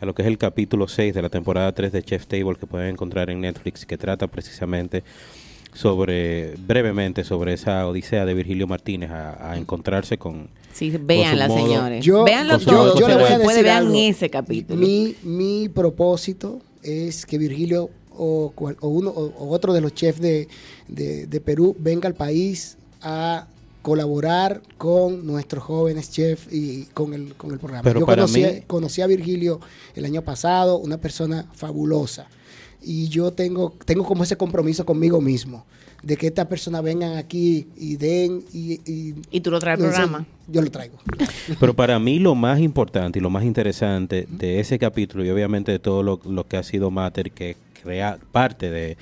a 0.02 0.04
lo 0.04 0.14
que 0.16 0.22
es 0.22 0.28
el 0.28 0.36
capítulo 0.36 0.88
6 0.88 1.14
de 1.14 1.22
la 1.22 1.28
temporada 1.28 1.70
3 1.72 1.92
de 1.92 2.02
Chef 2.02 2.26
Table 2.26 2.56
que 2.58 2.66
pueden 2.66 2.88
encontrar 2.88 3.30
en 3.30 3.40
Netflix, 3.40 3.86
que 3.86 3.96
trata 3.96 4.26
precisamente 4.26 5.04
sobre, 5.72 6.54
brevemente, 6.66 7.22
sobre 7.22 7.52
esa 7.52 7.86
odisea 7.86 8.26
de 8.26 8.34
Virgilio 8.34 8.66
Martínez 8.66 9.10
a, 9.12 9.52
a 9.52 9.56
encontrarse 9.56 10.18
con... 10.18 10.48
Sí, 10.72 10.90
véanla, 11.00 11.46
modo- 11.46 11.64
señores. 11.66 12.04
Yo- 12.04 12.24
Véanlo 12.24 12.54
con 12.58 12.64
todo. 12.64 12.98
Yo, 12.98 13.06
le 13.08 13.14
voy 13.14 13.24
a 13.24 13.38
decir 13.38 13.62
vean 13.64 13.76
algo. 13.86 13.94
ese 13.96 14.28
capítulo. 14.28 14.80
Mi, 14.80 15.14
mi 15.22 15.68
propósito 15.68 16.60
es 16.82 17.24
que 17.24 17.38
Virgilio 17.38 17.88
o, 18.10 18.50
cual- 18.56 18.76
o 18.80 18.88
uno 18.88 19.10
o, 19.10 19.26
o 19.38 19.48
otro 19.50 19.72
de 19.72 19.80
los 19.82 19.94
chefs 19.94 20.20
de, 20.20 20.48
de- 20.88 21.26
de 21.28 21.40
Perú 21.40 21.76
venga 21.78 22.08
al 22.08 22.14
país 22.14 22.76
a 23.02 23.46
colaborar 23.82 24.62
con 24.78 25.26
nuestros 25.26 25.62
jóvenes 25.64 26.10
chefs 26.10 26.52
y 26.52 26.84
con 26.94 27.12
el, 27.14 27.34
con 27.34 27.50
el 27.52 27.58
programa. 27.58 27.82
Pero 27.82 28.00
Yo 28.00 28.06
para 28.06 28.22
conocí, 28.22 28.40
mí- 28.44 28.60
conocí 28.66 29.02
a 29.02 29.06
Virgilio 29.06 29.60
el 29.94 30.04
año 30.04 30.22
pasado, 30.22 30.78
una 30.78 30.98
persona 30.98 31.46
fabulosa. 31.54 32.26
Y 32.80 33.08
yo 33.08 33.32
tengo, 33.32 33.74
tengo 33.84 34.04
como 34.04 34.24
ese 34.24 34.36
compromiso 34.36 34.84
conmigo 34.84 35.20
mismo, 35.20 35.64
de 36.02 36.16
que 36.16 36.26
estas 36.26 36.46
personas 36.46 36.82
vengan 36.82 37.16
aquí 37.16 37.68
y 37.76 37.94
den 37.96 38.42
y... 38.52 38.80
y 38.90 39.14
Y 39.30 39.40
tú 39.40 39.50
lo 39.52 39.60
traes 39.60 39.78
al 39.80 39.86
programa. 39.88 40.26
Yo 40.48 40.60
lo 40.62 40.70
traigo. 40.70 40.98
Pero 41.60 41.74
para 41.74 41.98
mí 42.00 42.18
lo 42.18 42.34
más 42.34 42.58
importante 42.58 43.20
y 43.20 43.22
lo 43.22 43.30
más 43.30 43.44
interesante 43.44 44.26
de 44.28 44.58
ese 44.58 44.78
capítulo 44.80 45.24
y 45.24 45.30
obviamente 45.30 45.70
de 45.70 45.78
todo 45.78 46.02
lo, 46.02 46.20
lo 46.24 46.46
que 46.48 46.56
ha 46.56 46.62
sido 46.64 46.90
Mater, 46.90 47.30
que 47.30 47.56
crea 47.82 48.18
parte 48.32 48.68
de, 48.70 48.96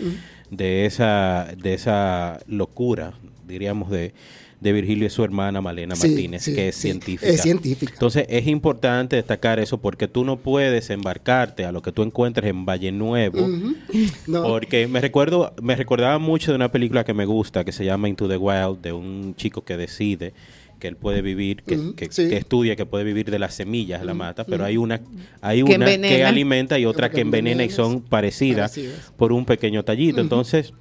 de, 0.50 0.84
esa, 0.84 1.48
de 1.56 1.72
esa 1.74 2.38
locura, 2.46 3.14
diríamos, 3.48 3.88
de, 3.90 4.12
de 4.60 4.72
Virgilio 4.72 5.06
y 5.06 5.10
su 5.10 5.24
hermana 5.24 5.60
Malena 5.60 5.96
Sí, 5.96 6.08
Martínez, 6.08 6.42
sí, 6.42 6.54
que 6.54 6.68
es 6.68 6.74
sí. 6.76 6.82
científica. 6.82 7.32
Es 7.32 7.40
científica. 7.42 7.92
Entonces 7.94 8.26
es 8.28 8.46
importante 8.46 9.16
destacar 9.16 9.58
eso 9.58 9.78
porque 9.78 10.06
tú 10.06 10.24
no 10.24 10.36
puedes 10.36 10.90
embarcarte 10.90 11.64
a 11.64 11.72
lo 11.72 11.80
que 11.82 11.92
tú 11.92 12.02
encuentres 12.02 12.50
en 12.50 12.66
Valle 12.66 12.92
Nuevo. 12.92 13.48
No. 14.26 14.42
Porque 14.44 14.86
me 14.86 15.00
recuerdo, 15.00 15.52
me 15.62 15.74
recordaba 15.76 16.18
mucho 16.18 16.52
de 16.52 16.56
una 16.56 16.70
película 16.70 17.04
que 17.04 17.14
me 17.14 17.24
gusta 17.24 17.64
que 17.64 17.72
se 17.72 17.84
llama 17.84 18.08
Into 18.08 18.28
the 18.28 18.36
Wild, 18.36 18.80
de 18.80 18.92
un 18.92 19.34
chico 19.36 19.64
que 19.64 19.76
decide 19.76 20.32
que 20.78 20.88
él 20.88 20.96
puede 20.96 21.20
vivir, 21.20 21.62
que, 21.62 21.94
que- 21.94 22.08
sí. 22.10 22.28
que 22.28 22.36
estudia 22.38 22.74
que 22.76 22.86
puede 22.86 23.04
vivir 23.04 23.30
de 23.30 23.38
las 23.38 23.54
semillas 23.54 24.00
de 24.00 24.06
la 24.06 24.14
mata, 24.14 24.44
pero 24.44 24.64
hay 24.64 24.76
una, 24.78 25.00
hay 25.42 25.62
Que 25.62 25.74
una 25.74 25.84
que 25.86 26.24
alimenta 26.24 26.78
y 26.78 26.86
otra 26.86 27.10
que 27.10 27.16
que 27.16 27.20
envenena 27.22 27.64
y 27.64 27.70
son 27.70 28.00
Parecidas. 28.00 28.78
por 29.16 29.32
un 29.32 29.44
pequeño 29.44 29.82
tallito. 29.84 30.20
Entonces, 30.22 30.72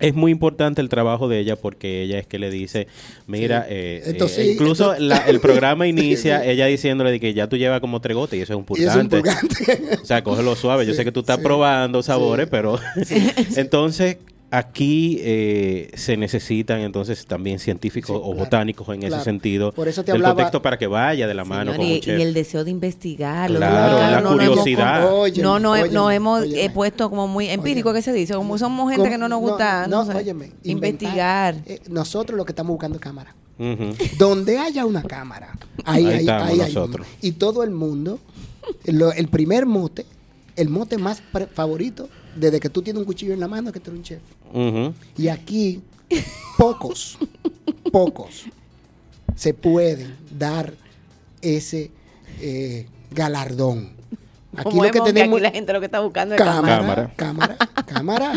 es 0.00 0.14
muy 0.14 0.32
importante 0.32 0.80
el 0.80 0.88
trabajo 0.88 1.28
de 1.28 1.38
ella 1.38 1.56
porque 1.56 2.02
ella 2.02 2.18
es 2.18 2.26
que 2.26 2.38
le 2.38 2.50
dice, 2.50 2.88
mira, 3.26 3.62
Sí. 3.62 3.68
eh, 3.70 4.02
Entonces, 4.06 4.38
eh, 4.38 4.52
incluso 4.52 4.94
entonces- 4.94 5.06
la- 5.08 5.28
el 5.28 5.40
programa 5.40 5.86
inicia 5.88 6.44
ella 6.44 6.66
diciéndole 6.66 7.12
de 7.12 7.20
que 7.20 7.32
ya 7.32 7.48
tú 7.48 7.56
llevas 7.56 7.80
como 7.80 8.00
tres 8.00 8.16
gotas 8.16 8.38
y 8.38 8.42
eso 8.42 8.52
es 8.54 8.58
un 8.58 8.66
Y 8.76 8.82
es 8.84 8.94
un 8.96 9.08
purgante. 9.08 9.98
O 10.02 10.04
sea, 10.04 10.24
cógelo 10.24 10.56
suave. 10.56 10.84
Yo 10.86 10.94
sé 10.94 11.04
que 11.04 11.12
tú 11.12 11.20
estás 11.20 11.36
sí, 11.38 11.42
probando 11.44 12.02
sabores, 12.02 12.46
sí, 12.46 12.50
pero 12.50 12.78
entonces 13.56 14.16
aquí 14.58 15.18
eh, 15.20 15.90
se 15.94 16.16
necesitan 16.16 16.80
entonces 16.80 17.26
también 17.26 17.58
científicos 17.58 18.16
Sí, 18.16 18.22
o 18.22 18.30
claro, 18.30 18.38
botánicos 18.44 18.88
en 18.90 19.02
ese 19.02 19.20
sentido 19.22 19.72
Por 19.72 19.88
eso 19.88 20.02
te 20.04 20.12
del 20.12 20.20
hablaba- 20.20 20.34
contexto 20.34 20.62
para 20.62 20.78
que 20.78 20.86
vaya 20.86 21.26
de 21.26 21.34
la 21.34 21.44
mano 21.44 21.72
Señor, 21.72 21.76
con 21.76 21.86
y, 21.86 21.94
un 21.94 22.00
chef. 22.00 22.18
y 22.18 22.22
el 22.22 22.34
deseo 22.34 22.64
de 22.64 22.70
investigar. 22.70 23.50
Claro, 23.50 23.98
la 23.98 24.20
no 24.20 24.32
curiosidad. 24.32 25.12
Óyeme, 25.12 25.42
no, 25.42 25.58
no, 25.58 25.72
óyeme, 25.72 25.88
nos 25.90 26.12
hemos 26.12 26.40
óyeme. 26.42 26.64
eh, 26.64 26.70
puesto 26.70 27.10
como 27.10 27.26
muy 27.28 27.48
empírico, 27.48 27.92
que 27.92 28.02
se 28.02 28.12
dice? 28.12 28.34
Como 28.34 28.56
somos 28.58 28.90
gente 28.92 29.08
que 29.08 29.18
no 29.18 29.28
nos 29.28 29.40
gusta 29.40 29.86
no, 29.86 30.04
sé, 30.04 30.14
óyeme, 30.14 30.50
investigar. 30.64 31.56
Eh, 31.66 31.80
nosotros 31.88 32.36
lo 32.36 32.44
que 32.44 32.52
estamos 32.52 32.70
buscando 32.70 32.96
es 32.96 33.02
cámara. 33.02 33.34
Donde 34.18 34.58
haya 34.58 34.84
una 34.84 35.02
cámara, 35.02 35.56
ahí, 35.84 36.06
Ahí 36.28 36.58
nosotros. 36.58 37.06
Y 37.20 37.32
todo 37.32 37.62
el 37.62 37.70
mundo, 37.70 38.18
lo- 38.86 39.12
el 39.12 39.28
primer 39.28 39.66
mote, 39.66 40.06
el 40.56 40.68
mote 40.68 40.98
más 40.98 41.22
pre- 41.32 41.46
favorito, 41.46 42.08
desde 42.36 42.60
que 42.60 42.68
tú 42.68 42.82
tienes 42.82 43.00
un 43.00 43.06
cuchillo 43.06 43.32
en 43.34 43.40
la 43.40 43.48
mano, 43.48 43.72
que 43.72 43.80
tú 43.80 43.90
eres 43.90 43.98
un 43.98 44.04
chef. 44.04 44.20
Y 45.16 45.28
aquí, 45.28 45.82
pocos, 46.58 47.18
pocos 47.92 48.44
se 49.36 49.52
pueden 49.54 50.14
dar 50.30 50.72
ese 51.42 51.90
eh, 52.40 52.86
galardón. 53.10 53.90
Aquí 54.56 54.62
Como 54.70 54.84
lo 54.84 54.90
que 54.92 55.00
que 55.00 55.04
tenemos 55.06 55.36
aquí 55.38 55.42
la 55.42 55.50
gente 55.50 55.72
lo 55.72 55.80
que 55.80 55.86
está 55.86 55.98
buscando 55.98 56.36
es 56.36 56.40
cámara, 56.40 56.76
Cámara. 56.78 57.12
cámara, 57.16 57.56
cámara, 57.86 58.32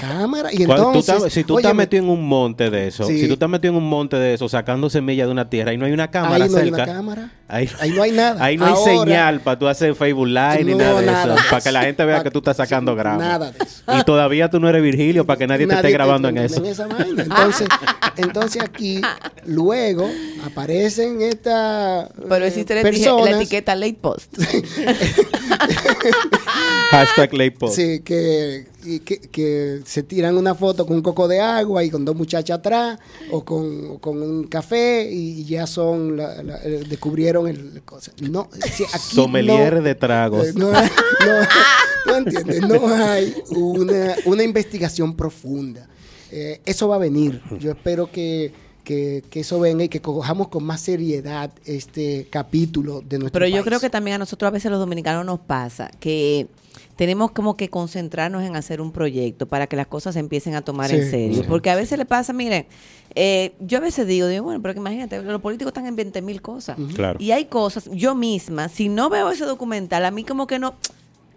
cámara. 0.00 0.52
Y 0.52 0.56
tú 0.56 0.62
entonces, 0.72 1.14
estás- 1.14 1.32
si 1.32 1.44
tú 1.44 1.58
estás 1.58 1.74
metido 1.76 2.02
en 2.02 2.10
un 2.10 2.26
monte 2.26 2.70
de 2.70 2.88
eso, 2.88 3.04
Sí. 3.04 3.20
si 3.20 3.26
tú 3.28 3.34
estás 3.34 3.48
metido 3.48 3.74
en 3.74 3.78
un 3.78 3.88
monte 3.88 4.16
de 4.16 4.34
eso, 4.34 4.48
sacando 4.48 4.90
semillas 4.90 5.28
de 5.28 5.32
una 5.32 5.48
tierra 5.48 5.72
y 5.72 5.76
no 5.76 5.86
hay 5.86 5.92
una 5.92 6.10
cámara 6.10 6.44
ahí 6.44 6.50
no 6.50 6.56
hay 6.56 6.64
cerca, 6.64 6.82
una 6.82 6.86
cámara, 6.86 7.32
ahí, 7.50 7.68
ahí 7.80 7.90
no 7.90 8.02
hay 8.02 8.12
nada. 8.12 8.44
ahí 8.44 8.56
no 8.56 8.66
hay 8.66 8.72
Ahora, 8.72 9.00
señal 9.02 9.40
para 9.40 9.58
tú 9.58 9.68
hacer 9.68 9.94
Facebook 9.94 10.26
Live 10.28 10.64
ni 10.64 10.72
no, 10.72 10.78
nada 10.78 11.00
de 11.00 11.06
nada 11.06 11.34
eso, 11.34 11.44
para 11.50 11.62
que 11.62 11.72
la 11.72 11.82
gente 11.82 12.04
vea 12.04 12.22
que 12.22 12.30
tú 12.30 12.38
estás 12.38 12.56
sacando 12.56 12.92
sí, 12.92 12.98
gramos. 12.98 13.22
Nada 13.22 13.50
de 13.52 13.58
eso. 13.64 13.82
Y 13.98 14.02
todavía 14.04 14.48
tú 14.50 14.60
no 14.60 14.68
eres 14.68 14.82
Virgilio 14.82 15.26
para 15.26 15.38
que 15.38 15.46
nadie, 15.46 15.66
te 15.66 15.74
esté 15.74 15.90
grabando 15.90 16.28
en 16.28 16.38
eso. 16.38 16.64
esa 16.64 16.86
vaina. 16.86 17.22
Entonces, 17.22 17.68
entonces 18.16 18.62
aquí, 18.62 19.00
luego 19.46 20.08
aparecen 20.44 21.20
estas 21.22 22.08
Pero 22.28 22.44
eh, 22.44 22.48
existe 22.48 22.74
la, 22.74 22.80
eti- 22.82 22.84
personas 22.84 23.30
la 23.30 23.36
etiqueta 23.36 23.74
late 23.76 23.98
post. 24.00 24.36
Hashtag 26.90 27.32
late 27.34 27.52
post. 27.52 27.76
sí, 27.76 28.00
que, 28.00 28.66
y 28.84 29.00
que, 29.00 29.20
que 29.20 29.80
se 29.84 30.02
tiran 30.02 30.36
una 30.36 30.54
foto 30.54 30.86
con 30.86 30.96
un 30.96 31.02
coco 31.02 31.28
de 31.28 31.40
agua 31.40 31.84
y 31.84 31.90
con 31.90 32.04
dos 32.04 32.16
muchachas 32.16 32.58
atrás 32.58 32.98
o 33.30 33.44
con, 33.44 33.90
o 33.90 33.98
con 33.98 34.20
un 34.22 34.44
café 34.44 35.08
y 35.10 35.44
ya 35.44 35.66
son, 35.66 36.16
la- 36.16 36.42
la- 36.42 36.58
eh, 36.64 36.82
el 37.48 37.82
cosa. 37.84 38.12
No, 38.20 38.48
si 38.74 38.84
aquí 38.84 38.98
Sommelier 39.14 39.74
no- 39.76 39.82
de 39.82 39.94
tragos. 39.94 40.48
Eh, 40.48 40.52
No, 40.56 40.70
hay- 40.74 40.88
no, 41.26 42.12
no 42.12 42.16
entiendes, 42.18 42.60
no 42.62 42.88
hay 42.94 43.34
una, 43.50 44.14
una 44.24 44.42
investigación 44.42 45.14
profunda. 45.16 45.88
Eh, 46.32 46.60
eso 46.64 46.88
va 46.88 46.96
a 46.96 46.98
venir. 46.98 47.42
Yo 47.58 47.70
espero 47.72 48.10
que, 48.10 48.52
que, 48.84 49.22
que 49.30 49.40
eso 49.40 49.58
venga 49.60 49.84
y 49.84 49.88
que 49.88 50.00
cojamos 50.00 50.48
con 50.48 50.64
más 50.64 50.80
seriedad 50.80 51.50
este 51.64 52.26
capítulo 52.30 53.02
de 53.02 53.18
nuestro 53.18 53.38
Pero 53.38 53.46
yo 53.48 53.56
país. 53.56 53.64
creo 53.66 53.80
que 53.80 53.90
también 53.90 54.14
a 54.16 54.18
nosotros 54.18 54.46
a 54.48 54.50
veces 54.52 54.70
los 54.70 54.80
dominicanos 54.80 55.24
nos 55.26 55.40
pasa 55.40 55.90
que 56.00 56.46
tenemos 57.00 57.30
como 57.30 57.56
que 57.56 57.70
concentrarnos 57.70 58.42
en 58.42 58.56
hacer 58.56 58.82
un 58.82 58.92
proyecto 58.92 59.48
para 59.48 59.66
que 59.66 59.74
las 59.74 59.86
cosas 59.86 60.12
se 60.12 60.20
empiecen 60.20 60.54
a 60.54 60.60
tomar 60.60 60.92
en 60.92 61.10
serio. 61.10 61.40
sí. 61.40 61.48
Porque 61.48 61.70
a 61.70 61.74
veces 61.74 61.96
le 61.96 62.04
pasa, 62.04 62.34
miren, 62.34 62.66
eh, 63.14 63.54
yo 63.58 63.78
a 63.78 63.80
veces 63.80 64.06
digo, 64.06 64.26
digo, 64.26 64.44
bueno, 64.44 64.60
pero 64.60 64.74
que 64.74 64.80
imagínate, 64.80 65.22
los 65.22 65.40
políticos 65.40 65.70
están 65.70 65.86
en 65.86 65.96
20 65.96 66.20
mil 66.20 66.42
cosas. 66.42 66.76
Claro. 66.94 67.18
Y 67.18 67.30
hay 67.30 67.46
cosas, 67.46 67.88
yo 67.90 68.14
misma, 68.14 68.68
si 68.68 68.90
no 68.90 69.08
veo 69.08 69.30
ese 69.30 69.46
documental, 69.46 70.04
a 70.04 70.10
mí 70.10 70.24
como 70.24 70.46
que 70.46 70.58
no, 70.58 70.74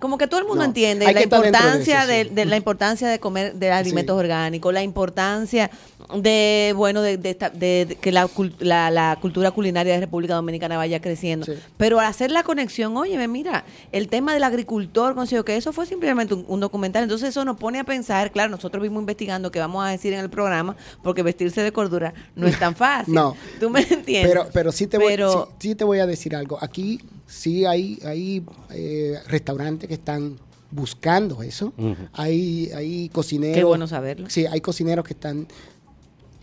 como 0.04 0.18
que 0.18 0.28
todo 0.28 0.42
el 0.42 0.46
mundo 0.46 0.60
No, 0.64 0.66
entiende 0.68 1.06
la 1.06 1.14
de 1.14 1.24
importancia 1.24 2.00
eso, 2.00 2.08
de, 2.08 2.24
sí. 2.26 2.30
de 2.32 2.46
la 2.46 2.58
importancia 2.58 3.08
de 3.08 3.20
comer 3.20 3.54
de 3.56 3.72
alimentos 3.72 4.20
orgánicos, 4.20 4.74
la 4.74 4.84
importancia 4.84 5.72
de 6.14 6.74
bueno 6.76 7.02
de, 7.02 7.18
de 7.18 7.30
esta- 7.30 7.50
de- 7.50 7.86
de 7.88 7.96
que 7.96 8.12
la, 8.12 8.30
la, 8.60 8.92
la 8.92 9.18
cultura 9.22 9.52
culinaria 9.52 9.94
de 9.94 10.02
República 10.02 10.36
Dominicana 10.36 10.76
vaya 10.76 11.00
creciendo. 11.00 11.46
Sí. 11.46 11.54
Pero 11.78 12.02
al 12.02 12.06
hacer 12.08 12.32
la 12.32 12.44
conexión, 12.44 12.96
oye, 12.98 13.26
mira, 13.30 13.64
el 13.94 14.10
tema 14.10 14.34
del 14.34 14.44
agricultor, 14.44 15.16
considero 15.16 15.46
que 15.46 15.56
eso 15.56 15.72
fue 15.72 15.86
simplemente 15.86 16.34
un, 16.34 16.44
un 16.50 16.60
documental. 16.60 17.04
Entonces 17.04 17.30
eso 17.30 17.46
nos 17.46 17.56
pone 17.58 17.80
a 17.80 17.86
pensar, 17.86 18.32
claro, 18.32 18.52
nosotros 18.52 18.84
vimos 18.84 19.00
investigando 19.00 19.52
que 19.52 19.60
vamos 19.60 19.86
a 19.86 19.88
decir 19.88 20.12
en 20.12 20.20
el 20.20 20.30
programa, 20.30 20.76
porque 21.02 21.24
vestirse 21.24 21.62
de 21.64 21.72
cordura 21.72 22.14
no 22.36 22.46
es 22.48 22.60
tan 22.60 22.76
fácil. 22.76 23.14
No. 23.14 23.36
¿Tú 23.62 23.70
me 23.70 23.80
entiendes? 23.80 24.28
Pero, 24.28 24.48
pero 24.52 24.72
sí 24.74 24.88
te 24.88 24.98
voy, 24.98 25.08
Pero- 25.14 25.50
sí 25.60 25.76
te 25.76 25.86
voy 25.86 26.00
a 26.00 26.06
decir 26.06 26.36
algo. 26.36 26.58
Aquí 26.62 27.00
sí 27.28 27.66
hay, 27.66 28.00
hay 28.06 28.44
eh, 28.72 29.18
restaurantes 29.28 29.88
que 29.88 29.96
están 29.96 30.38
buscando 30.72 31.44
eso. 31.44 31.74
Hay, 32.14 32.72
hay 32.76 33.10
cocineros. 33.10 33.58
Qué 33.58 33.64
bueno 33.64 33.88
saberlo. 33.88 34.30
Sí, 34.30 34.46
hay 34.46 34.62
cocineros 34.62 35.06
que 35.06 35.14
están 35.14 35.48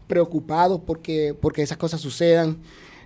preocupados 0.06 0.80
porque, 0.86 1.34
porque 1.40 1.62
esas 1.62 1.78
cosas 1.78 2.00
sucedan. 2.00 2.58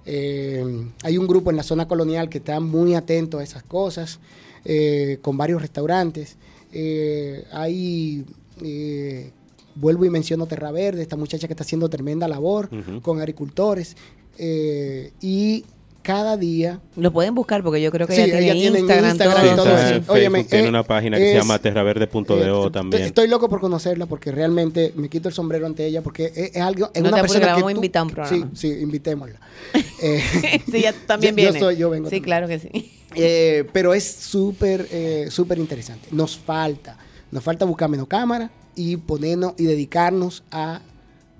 Eh, 0.07 0.87
hay 1.03 1.17
un 1.17 1.27
grupo 1.27 1.51
en 1.51 1.57
la 1.57 1.63
zona 1.63 1.89
colonial 1.89 2.29
que 2.29 2.39
está 2.39 2.61
muy 2.61 2.95
atento 2.95 3.39
a 3.39 3.43
esas 3.43 3.63
cosas, 3.63 4.21
eh, 4.65 5.19
con 5.23 5.37
varios 5.37 5.63
restaurantes. 5.63 6.37
Eh, 6.73 7.45
hay, 7.53 8.25
eh, 8.63 9.31
vuelvo 9.77 10.05
y 10.05 10.11
menciono 10.11 10.47
Terra 10.47 10.73
Verde, 10.73 11.03
esta 11.03 11.17
muchacha 11.17 11.47
que 11.47 11.53
está 11.53 11.63
haciendo 11.63 11.89
tremenda 11.89 12.29
labor 12.29 12.69
con 13.01 13.19
agricultores. 13.19 13.97
Eh, 14.37 15.13
y 15.21 15.65
cada 16.05 16.37
día 16.37 16.81
Lo 16.97 17.13
pueden 17.13 17.35
buscar 17.35 17.63
porque 17.65 17.81
yo 17.81 17.91
creo 17.91 18.07
que 18.07 18.15
Sí, 18.15 18.21
ella 18.21 18.39
tiene 18.39 18.45
ella 18.51 18.53
tiene 18.61 18.79
Instagram, 18.81 19.11
Instagram 19.11 19.41
Sí, 19.43 19.47
y 19.47 19.57
todo 19.57 19.67
está 19.67 19.75
eso. 19.79 19.87
en 19.89 19.95
Facebook, 19.95 20.15
Óyeme, 20.15 20.45
tiene 20.45 20.65
eh, 20.67 20.69
una 20.69 20.83
página 20.83 21.17
que 21.17 21.23
se 21.25 21.31
es- 21.33 21.37
llama 21.39 21.59
terraverde.do 21.59 22.67
Eh, 22.67 22.71
también. 22.71 23.03
Estoy 23.05 23.27
loco 23.29 23.49
por 23.49 23.61
conocerla 23.61 24.05
porque 24.07 24.31
realmente 24.31 24.93
me 24.97 25.09
quito 25.09 25.29
el 25.29 25.35
sombrero 25.35 25.67
ante 25.67 25.87
ella 25.87 26.03
porque 26.03 26.27
es, 26.27 26.55
es 26.55 26.63
algo, 26.63 26.91
es 26.95 27.03
No 27.03 27.09
una 27.09 27.17
te 27.17 27.23
persona 27.23 27.41
la 27.41 27.47
que 27.47 27.63
vamos 27.63 27.71
a 27.71 27.75
tú- 27.75 27.79
invitar 27.79 28.01
a 28.01 28.03
un 28.05 28.11
programa. 28.11 28.51
Sí, 28.55 28.69
sí, 28.69 28.83
invitémosla. 28.83 29.41
Eh, 30.03 30.21
sí, 30.71 30.77
ella 30.77 30.95
también 31.07 31.35
yo- 31.35 31.43
yo 31.43 31.51
viene. 31.53 31.59
soy- 31.61 31.77
yo 31.79 31.89
vengo 31.91 32.07
Sí, 32.11 32.17
también. 32.17 32.25
claro 32.25 32.49
que 32.49 32.59
sí. 32.59 32.93
eh, 33.17 33.65
pero 33.73 33.95
es 33.95 34.05
súper, 34.05 34.87
eh, 34.93 35.29
súper 35.31 35.59
interesante. 35.59 36.09
Nos 36.11 36.37
falta, 36.37 36.99
nos 37.31 37.43
falta 37.43 37.65
buscar 37.65 37.89
menos 37.89 38.07
cámara 38.09 38.51
y 38.77 38.99
ponernos 38.99 39.55
y 39.57 39.65
dedicarnos 39.65 40.43
a 40.51 40.83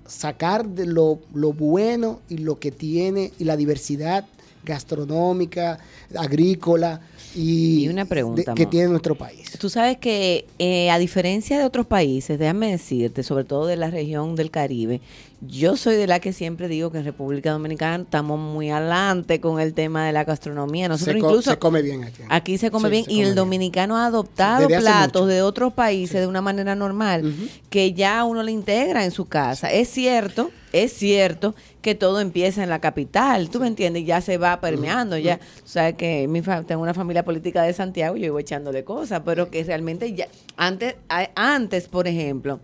sacar 0.07 0.67
de 0.69 0.87
lo, 0.87 1.21
lo 1.35 1.53
bueno 1.53 2.21
y 2.29 2.39
lo 2.39 2.59
que 2.59 2.71
tiene 2.71 3.33
y 3.39 3.45
la 3.45 3.57
diversidad 3.57 4.25
gastronómica, 4.65 5.79
agrícola 6.17 7.01
y, 7.35 7.85
Y 7.85 7.89
una 7.89 8.05
pregunta, 8.05 8.53
de- 8.53 8.55
que 8.55 8.67
tiene 8.67 8.89
nuestro 8.89 9.15
país. 9.17 9.51
Tú 9.59 9.69
sabes 9.69 9.99
que 9.99 10.47
eh, 10.59 10.91
a 10.91 10.99
diferencia 10.99 11.59
de 11.59 11.65
otros 11.65 11.87
países, 11.87 12.39
déjame 12.39 12.71
decirte, 12.71 13.23
sobre 13.23 13.45
todo 13.45 13.67
de 13.67 13.77
la 13.77 13.91
región 13.91 14.37
del 14.37 14.51
Caribe, 14.51 15.01
yo 15.47 15.77
soy 15.77 15.97
de 15.97 16.07
la 16.07 16.21
que 16.21 16.33
siempre 16.33 16.69
digo 16.69 16.91
que 16.91 16.99
en 16.99 17.05
República 17.05 17.51
Dominicana 17.53 18.03
estamos 18.05 18.39
muy 18.41 18.71
adelante 18.71 19.41
con 19.41 19.61
el 19.61 19.75
tema 19.75 20.07
de 20.07 20.13
la 20.13 20.25
gastronomía. 20.25 20.89
Nosotros 20.89 21.13
se, 21.15 21.19
incluso 21.19 21.51
se 21.51 21.59
come 21.59 21.83
bien 21.83 22.05
aquí. 22.05 22.23
Aquí 22.31 22.57
se 22.59 22.71
come 22.71 22.89
Sí, 22.89 22.93
bien 22.93 23.05
se 23.05 23.13
y 23.13 23.19
el 23.21 23.25
bien. 23.27 23.35
dominicano 23.35 23.97
ha 23.99 24.07
adoptado 24.07 24.67
Desde 24.69 24.81
platos 24.81 25.27
de 25.29 25.43
otros 25.43 25.73
países 25.75 26.21
de 26.21 26.27
una 26.27 26.41
manera 26.41 26.75
normal 26.75 27.35
que 27.69 27.93
ya 27.93 28.25
uno 28.25 28.43
le 28.43 28.53
integra 28.53 29.05
en 29.05 29.11
su 29.11 29.27
casa. 29.27 29.71
Es 29.73 29.89
cierto, 29.91 30.51
es 30.73 30.93
cierto 30.95 31.55
que 31.85 31.95
todo 31.95 32.19
empieza 32.21 32.63
en 32.65 32.71
la 32.71 32.81
capital, 32.81 33.51
tú 33.51 33.61
me 33.61 33.67
entiendes, 33.69 34.05
ya 34.07 34.21
se 34.23 34.39
va 34.39 34.59
permeando, 34.61 35.19
ya, 35.19 35.39
o 35.63 35.67
sea 35.69 35.93
que 35.93 36.27
mi 36.27 36.41
fa- 36.43 36.63
tengo 36.63 36.83
una 36.83 36.95
familia 36.95 37.25
política 37.25 37.63
de 37.63 37.73
Santiago, 37.75 38.17
yo 38.17 38.25
iba 38.27 38.41
echándole 38.41 38.83
cosas, 38.85 39.21
pero 39.25 39.51
que 39.51 39.63
realmente 39.63 40.13
ya 40.15 40.27
antes 40.57 40.97
antes, 41.37 41.87
por 41.89 42.09
ejemplo, 42.09 42.59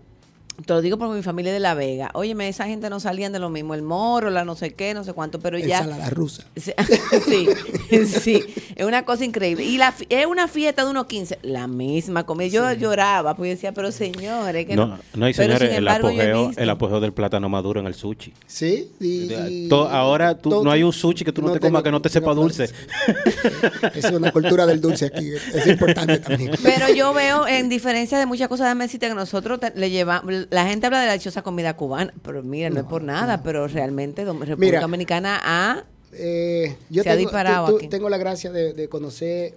te 0.65 0.73
lo 0.73 0.81
digo 0.81 0.97
por 0.97 1.09
mi 1.15 1.23
familia 1.23 1.51
de 1.53 1.59
La 1.59 1.73
Vega. 1.73 2.11
Óyeme, 2.13 2.47
esa 2.47 2.65
gente 2.65 2.89
no 2.89 2.99
salían 2.99 3.31
de 3.31 3.39
lo 3.39 3.49
mismo, 3.49 3.73
el 3.73 3.81
moro, 3.81 4.29
la 4.29 4.45
no 4.45 4.55
sé 4.55 4.73
qué, 4.73 4.93
no 4.93 5.03
sé 5.03 5.13
cuánto, 5.13 5.39
pero 5.39 5.57
ya 5.57 5.79
Ensalada 5.79 6.09
rusa. 6.11 6.43
Sí, 6.55 7.47
sí, 7.89 8.05
sí, 8.05 8.43
es 8.75 8.85
una 8.85 9.03
cosa 9.05 9.25
increíble. 9.25 9.63
Y 9.63 9.77
la, 9.77 9.93
es 10.09 10.25
una 10.25 10.47
fiesta 10.47 10.83
de 10.83 10.91
unos 10.91 11.05
15, 11.07 11.39
la 11.43 11.67
misma 11.67 12.25
comida. 12.25 12.47
Yo 12.47 12.71
lloraba, 12.73 13.35
porque 13.35 13.49
decía, 13.51 13.71
pero 13.73 13.91
señores, 13.91 14.65
que 14.65 14.75
no. 14.75 14.87
no, 14.87 14.97
no, 15.15 15.29
y 15.29 15.33
Pero, 15.33 15.47
señores, 15.47 15.59
sin 15.69 15.71
el 15.71 15.77
embargo, 15.77 16.11
yo 16.11 16.21
he 16.21 16.31
apogeo, 16.31 16.51
el 16.63 16.69
apogeo 16.69 16.99
del 16.99 17.13
plátano 17.13 17.49
maduro 17.49 17.79
en 17.79 17.87
el 17.87 17.93
sushi. 17.95 18.33
Sí, 18.45 18.91
y, 18.99 19.33
y- 19.33 19.67
To- 19.69 19.89
ahora 19.89 20.37
tú- 20.37 20.49
todo- 20.49 20.63
no 20.63 20.71
hay 20.71 20.83
un 20.83 20.93
sushi 20.93 21.23
que 21.25 21.31
tú 21.31 21.41
no 21.41 21.51
te 21.53 21.59
comas 21.59 21.81
que 21.83 21.91
no 21.91 22.01
te 22.01 22.09
sepa 22.09 22.33
dulce. 22.33 22.69
Es 23.95 24.05
una 24.11 24.31
cultura 24.31 24.65
del 24.65 24.79
dulce 24.81 25.05
aquí, 25.05 25.31
es 25.53 25.67
importante 25.67 26.19
también. 26.19 26.51
Pero 26.61 26.93
yo 26.93 27.13
veo, 27.13 27.47
en 27.47 27.69
diferencia 27.69 28.17
de 28.19 28.25
muchas 28.25 28.47
cosas, 28.47 28.65
déjame 28.67 28.85
decirte 28.85 29.07
que 29.07 29.15
nosotros 29.15 29.59
te- 29.59 29.73
le 29.75 29.89
llevamos, 29.89 30.40
la 30.49 30.65
gente 30.67 30.85
habla 30.87 31.01
de 31.01 31.07
la 31.07 31.13
dichosa 31.13 31.41
comida 31.41 31.75
cubana, 31.75 32.13
pero 32.23 32.41
mira, 32.43 32.69
no, 32.69 32.79
es 32.79 32.85
por 32.85 33.03
nada, 33.03 33.43
pero 33.43 33.67
realmente 33.67 34.23
República 34.25 34.55
Mira. 34.57 34.81
Dominicana 34.81 35.39
ha... 35.43 35.83
Eh, 36.13 36.75
yo 36.89 37.03
Se 37.03 37.09
ha 37.09 37.15
disparado 37.15 37.77
aquí. 37.77 37.87
tengo 37.87 38.09
la 38.09 38.17
gracia 38.17 38.51
de, 38.51 38.73
de 38.73 38.89
conocer 38.89 39.55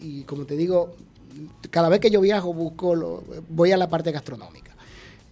y 0.00 0.22
como 0.22 0.44
te 0.46 0.56
digo, 0.56 0.94
cada 1.70 1.88
vez 1.90 2.00
que 2.00 2.10
yo 2.10 2.20
viajo 2.20 2.54
busco, 2.54 2.94
lo- 2.94 3.22
voy 3.50 3.72
a 3.72 3.76
la 3.76 3.88
parte 3.88 4.10
gastronómica. 4.12 4.72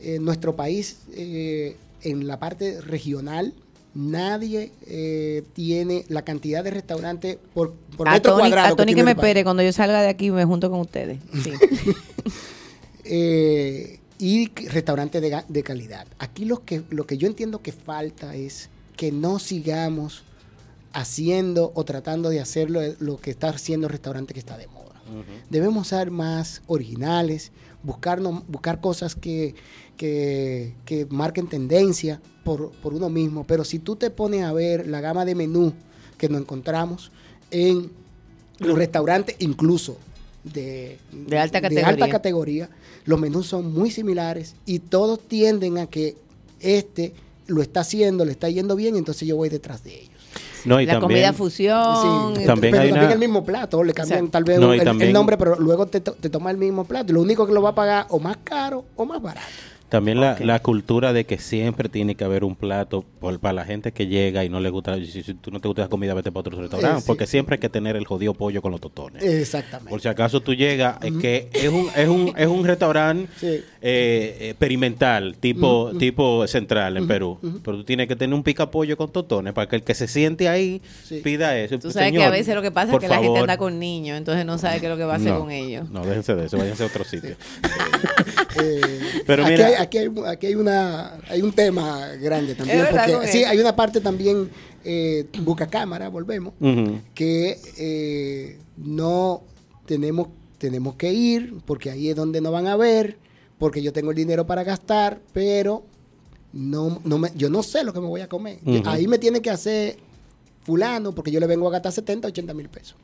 En 0.00 0.22
nuestro 0.24 0.54
país, 0.54 0.98
eh, 1.14 1.76
en 2.02 2.26
la 2.26 2.38
parte 2.38 2.80
regional, 2.82 3.54
nadie 3.94 4.72
eh, 4.86 5.44
tiene 5.54 6.04
la 6.08 6.22
cantidad 6.22 6.62
de 6.62 6.72
restaurantes 6.72 7.38
por, 7.54 7.72
por 7.96 8.10
metro 8.10 8.32
Tony, 8.32 8.50
cuadrado. 8.50 8.74
a 8.74 8.76
Tony 8.76 8.94
que, 8.94 9.02
me 9.04 9.12
espere, 9.12 9.44
cuando 9.44 9.62
yo 9.62 9.72
salga 9.72 10.02
de 10.02 10.08
aquí 10.08 10.30
me 10.30 10.44
junto 10.44 10.68
con 10.70 10.80
ustedes. 10.80 11.20
Sí. 11.42 11.52
Eh, 13.06 13.98
y 14.18 14.48
restaurantes 14.68 15.20
de, 15.20 15.42
de 15.48 15.62
calidad. 15.62 16.06
Aquí 16.18 16.44
lo 16.44 16.64
que, 16.64 16.82
lo 16.90 17.06
que 17.06 17.18
yo 17.18 17.26
entiendo 17.26 17.62
que 17.62 17.72
falta 17.72 18.34
es 18.34 18.70
que 18.96 19.12
no 19.12 19.38
sigamos 19.38 20.22
haciendo 20.92 21.72
o 21.74 21.84
tratando 21.84 22.30
de 22.30 22.40
hacerlo 22.40 22.80
lo 23.00 23.18
que 23.18 23.32
está 23.32 23.48
haciendo 23.48 23.88
el 23.88 23.92
restaurante 23.92 24.32
que 24.32 24.40
está 24.40 24.56
de 24.56 24.68
moda. 24.68 24.84
Debemos 25.50 25.88
ser 25.88 26.10
más 26.10 26.62
originales, 26.66 27.52
buscarnos, 27.82 28.46
buscar 28.48 28.80
cosas 28.80 29.14
que, 29.14 29.54
que, 29.98 30.74
que 30.86 31.06
marquen 31.10 31.46
tendencia 31.46 32.22
por, 32.42 32.70
por 32.70 32.94
uno 32.94 33.10
mismo. 33.10 33.44
Pero 33.44 33.64
si 33.64 33.78
tú 33.80 33.96
te 33.96 34.10
pones 34.10 34.44
a 34.44 34.52
ver 34.52 34.86
la 34.86 35.00
gama 35.00 35.24
de 35.26 35.34
menú 35.34 35.74
que 36.16 36.28
nos 36.28 36.40
encontramos 36.40 37.10
en 37.50 37.90
los 38.58 38.78
restaurantes, 38.78 39.36
incluso 39.40 39.98
de, 40.44 40.98
De 41.10 41.38
alta 41.38 41.60
alta 41.84 42.08
categoría. 42.08 42.68
Los 43.04 43.20
menús 43.20 43.46
son 43.46 43.72
muy 43.72 43.90
similares 43.90 44.54
y 44.66 44.78
todos 44.78 45.20
tienden 45.20 45.78
a 45.78 45.86
que 45.86 46.16
este 46.60 47.12
lo 47.46 47.60
está 47.62 47.80
haciendo, 47.80 48.24
le 48.24 48.32
está 48.32 48.48
yendo 48.48 48.74
bien, 48.76 48.96
entonces 48.96 49.28
yo 49.28 49.36
voy 49.36 49.48
detrás 49.50 49.84
de 49.84 49.94
ellos. 49.94 50.10
No, 50.64 50.80
y 50.80 50.86
la 50.86 50.94
también, 50.98 51.20
comida 51.20 51.32
fusión. 51.34 52.36
Sí, 52.36 52.44
También 52.46 52.70
pero 52.72 52.82
hay 52.84 52.88
también 52.88 53.04
una- 53.04 53.12
el 53.12 53.18
mismo 53.18 53.44
plato, 53.44 53.84
le 53.84 53.92
cambian 53.92 54.20
O 54.20 54.22
sea, 54.22 54.30
tal 54.30 54.44
vez 54.44 54.58
No, 54.58 54.72
el, 54.72 55.12
nombre, 55.12 55.36
pero 55.36 55.56
luego 55.60 55.86
te, 55.86 56.00
to- 56.00 56.12
te 56.14 56.30
toma 56.30 56.50
el 56.50 56.56
mismo 56.56 56.84
plato. 56.84 57.12
Lo 57.12 57.20
único 57.20 57.46
que 57.46 57.52
lo 57.52 57.60
va 57.60 57.70
a 57.70 57.74
pagar 57.74 58.06
o 58.08 58.18
más 58.18 58.38
caro 58.42 58.86
o 58.96 59.04
más 59.04 59.20
barato. 59.20 59.46
También 59.94 60.20
la, 60.20 60.36
la 60.40 60.58
cultura 60.58 61.12
de 61.12 61.24
que 61.24 61.38
siempre 61.38 61.88
tiene 61.88 62.16
que 62.16 62.24
haber 62.24 62.42
un 62.42 62.56
plato 62.56 63.04
por- 63.20 63.38
para 63.38 63.52
la 63.52 63.64
gente 63.64 63.92
que 63.92 64.08
llega 64.08 64.44
y 64.44 64.48
no 64.48 64.58
le 64.58 64.68
gusta, 64.70 64.96
si, 64.96 65.22
si 65.22 65.34
tú 65.34 65.52
no 65.52 65.60
te 65.60 65.68
gusta 65.68 65.82
la 65.82 65.88
comida, 65.88 66.14
vete 66.14 66.32
para 66.32 66.40
otro 66.40 66.60
restaurante, 66.60 66.98
Eh, 66.98 67.00
sí. 67.00 67.06
porque 67.06 67.26
siempre 67.28 67.54
hay 67.54 67.60
que 67.60 67.68
tener 67.68 67.94
el 67.94 68.04
jodido 68.04 68.34
pollo 68.34 68.60
con 68.60 68.72
los 68.72 68.80
totones. 68.80 69.22
Exactamente. 69.22 69.90
Por 69.90 70.00
si 70.00 70.08
acaso 70.08 70.40
tú 70.40 70.52
llegas, 70.52 70.96
es 71.02 71.12
que 71.20 71.48
es 71.52 71.68
un, 71.68 71.88
es 71.94 72.08
un, 72.08 72.32
es 72.36 72.46
un 72.48 72.64
restaurante 72.64 73.28
Sí. 73.38 73.60
eh, 73.82 74.48
experimental, 74.50 75.36
tipo, 75.38 75.92
tipo 75.98 76.44
central 76.48 76.96
en 76.96 77.06
Perú. 77.06 77.38
Pero 77.64 77.76
tú 77.78 77.84
tienes 77.84 78.08
que 78.08 78.16
tener 78.16 78.34
un 78.34 78.42
picapollo 78.42 78.96
con 78.96 79.12
totones 79.12 79.52
para 79.52 79.68
que 79.68 79.76
el 79.76 79.82
que 79.84 79.94
se 79.94 80.08
siente 80.08 80.48
ahí 80.48 80.82
Sí. 81.04 81.20
pida 81.22 81.56
eso. 81.56 81.78
Tú 81.78 81.92
sabes 81.92 82.10
que 82.10 82.16
Señor, 82.18 82.28
a 82.28 82.30
veces 82.30 82.54
lo 82.54 82.62
que 82.62 82.72
pasa 82.72 82.86
es 82.86 82.90
por 82.92 83.00
que 83.00 83.06
la 83.08 83.14
gente 83.16 83.28
favor. 83.28 83.40
anda 83.42 83.56
con 83.58 83.78
niños, 83.78 84.18
entonces 84.18 84.44
no 84.44 84.58
sabe 84.58 84.80
qué 84.80 84.86
es 84.86 84.90
lo 84.90 84.96
que 84.98 85.04
va 85.04 85.12
a 85.14 85.16
hacer 85.18 85.32
no, 85.32 85.38
con 85.40 85.50
ellos. 85.52 85.88
No, 85.90 86.04
déjense 86.04 86.34
de 86.34 86.46
eso, 86.46 86.58
váyanse 86.58 86.82
a 86.82 86.86
otro 86.86 87.04
sitio. 87.04 87.36
Eh, 88.56 88.80
Pero 89.26 89.44
mira- 89.46 89.80
aquí, 89.84 89.98
hay, 89.98 90.10
aquí 90.26 90.46
hay 90.46 90.54
una 90.54 91.18
hay 91.28 91.42
un 91.42 91.52
tema 91.52 92.08
grande 92.20 92.54
también. 92.54 92.86
Porque 92.90 93.28
sí, 93.28 93.44
hay 93.44 93.58
una 93.58 93.74
parte 93.74 94.00
también, 94.00 94.50
eh, 94.84 95.26
busca 95.42 95.66
cámara, 95.66 96.08
volvemos, 96.08 96.54
que 97.14 97.58
eh, 97.78 98.58
no 98.76 99.42
tenemos, 99.86 100.28
tenemos 100.58 100.96
que 100.96 101.12
ir, 101.12 101.54
porque 101.64 101.90
ahí 101.90 102.08
es 102.10 102.16
donde 102.16 102.40
no 102.40 102.50
van 102.50 102.66
a 102.66 102.76
ver, 102.76 103.16
porque 103.58 103.82
yo 103.82 103.92
tengo 103.92 104.10
el 104.10 104.16
dinero 104.16 104.46
para 104.46 104.64
gastar, 104.64 105.20
pero 105.32 105.84
no, 106.52 107.00
no 107.04 107.18
me, 107.18 107.30
yo 107.34 107.50
no 107.50 107.62
sé 107.62 107.84
lo 107.84 107.92
que 107.92 108.00
me 108.00 108.06
voy 108.06 108.20
a 108.20 108.28
comer. 108.28 108.58
Ahí 108.84 109.06
me 109.08 109.18
tiene 109.18 109.40
que 109.40 109.50
hacer 109.50 109.96
fulano, 110.64 111.14
porque 111.14 111.30
yo 111.30 111.40
le 111.40 111.46
vengo 111.46 111.68
a 111.68 111.70
gastar 111.70 111.92
70, 111.92 112.28
80 112.28 112.54
mil 112.54 112.68
pesos. 112.68 112.96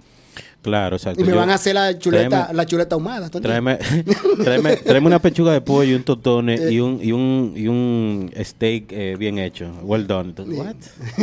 Claro, 0.62 0.96
exacto. 0.96 1.20
Y 1.22 1.24
me 1.24 1.30
Yo- 1.30 1.36
van 1.38 1.48
a 1.48 1.54
hacer 1.54 1.74
la 1.74 1.98
chuleta, 1.98 2.48
tráeme- 2.48 2.54
la 2.54 2.66
chuleta 2.66 2.94
ahumada. 2.94 3.30
Tráeme, 3.30 3.78
tráeme, 4.44 4.76
tráeme 4.76 5.06
una 5.06 5.18
pechuga 5.18 5.52
de 5.54 5.62
pollo 5.62 5.92
y 5.92 5.94
un 5.94 6.02
totone 6.02 6.70
y 6.70 6.80
un 6.80 7.00
y 7.02 7.12
un 7.12 7.54
y 7.56 7.66
un 7.66 8.30
steak 8.42 8.92
eh, 8.92 9.16
bien 9.18 9.38
hecho, 9.38 9.72
well 9.82 10.06
done. 10.06 10.34
What? 10.38 10.74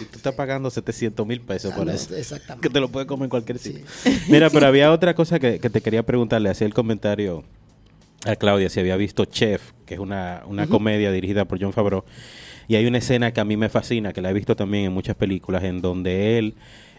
y 0.00 0.04
tú 0.04 0.16
estás 0.16 0.34
pagando 0.34 0.70
700 0.70 1.26
mil 1.26 1.40
pesos 1.40 1.72
por 1.72 1.82
Ah, 1.82 1.84
no, 1.86 1.90
eso. 1.92 2.14
exactamente. 2.14 2.68
Que 2.68 2.72
te 2.72 2.78
lo 2.78 2.88
puedes 2.88 3.08
comer 3.08 3.24
en 3.24 3.30
cualquier 3.30 3.58
sitio. 3.58 3.84
Mira, 4.28 4.50
pero 4.50 4.66
había 4.68 4.92
otra 4.92 5.14
cosa 5.14 5.40
que, 5.40 5.58
que 5.58 5.68
te 5.68 5.80
quería 5.80 6.04
preguntarle. 6.04 6.48
Hacía 6.48 6.66
el 6.68 6.74
comentario 6.74 7.42
a 8.24 8.36
Claudia 8.36 8.68
si 8.70 8.78
había 8.80 8.96
visto 8.96 9.24
Chef, 9.24 9.72
que 9.84 9.94
es 9.94 10.00
una, 10.00 10.42
una 10.46 10.66
comedia 10.68 11.10
dirigida 11.10 11.44
por 11.44 11.60
John 11.60 11.72
Favreau. 11.72 12.04
Y 12.68 12.74
hay 12.76 12.86
una 12.86 12.98
escena 12.98 13.32
que 13.32 13.40
a 13.40 13.44
mí 13.44 13.56
me 13.56 13.68
fascina, 13.68 14.12
que 14.12 14.20
la 14.22 14.30
he 14.30 14.32
visto 14.32 14.56
también 14.56 14.84
en 14.86 14.92
muchas 14.92 15.14
películas, 15.16 15.62
en 15.64 15.80
donde 15.80 16.38
él, 16.38 16.54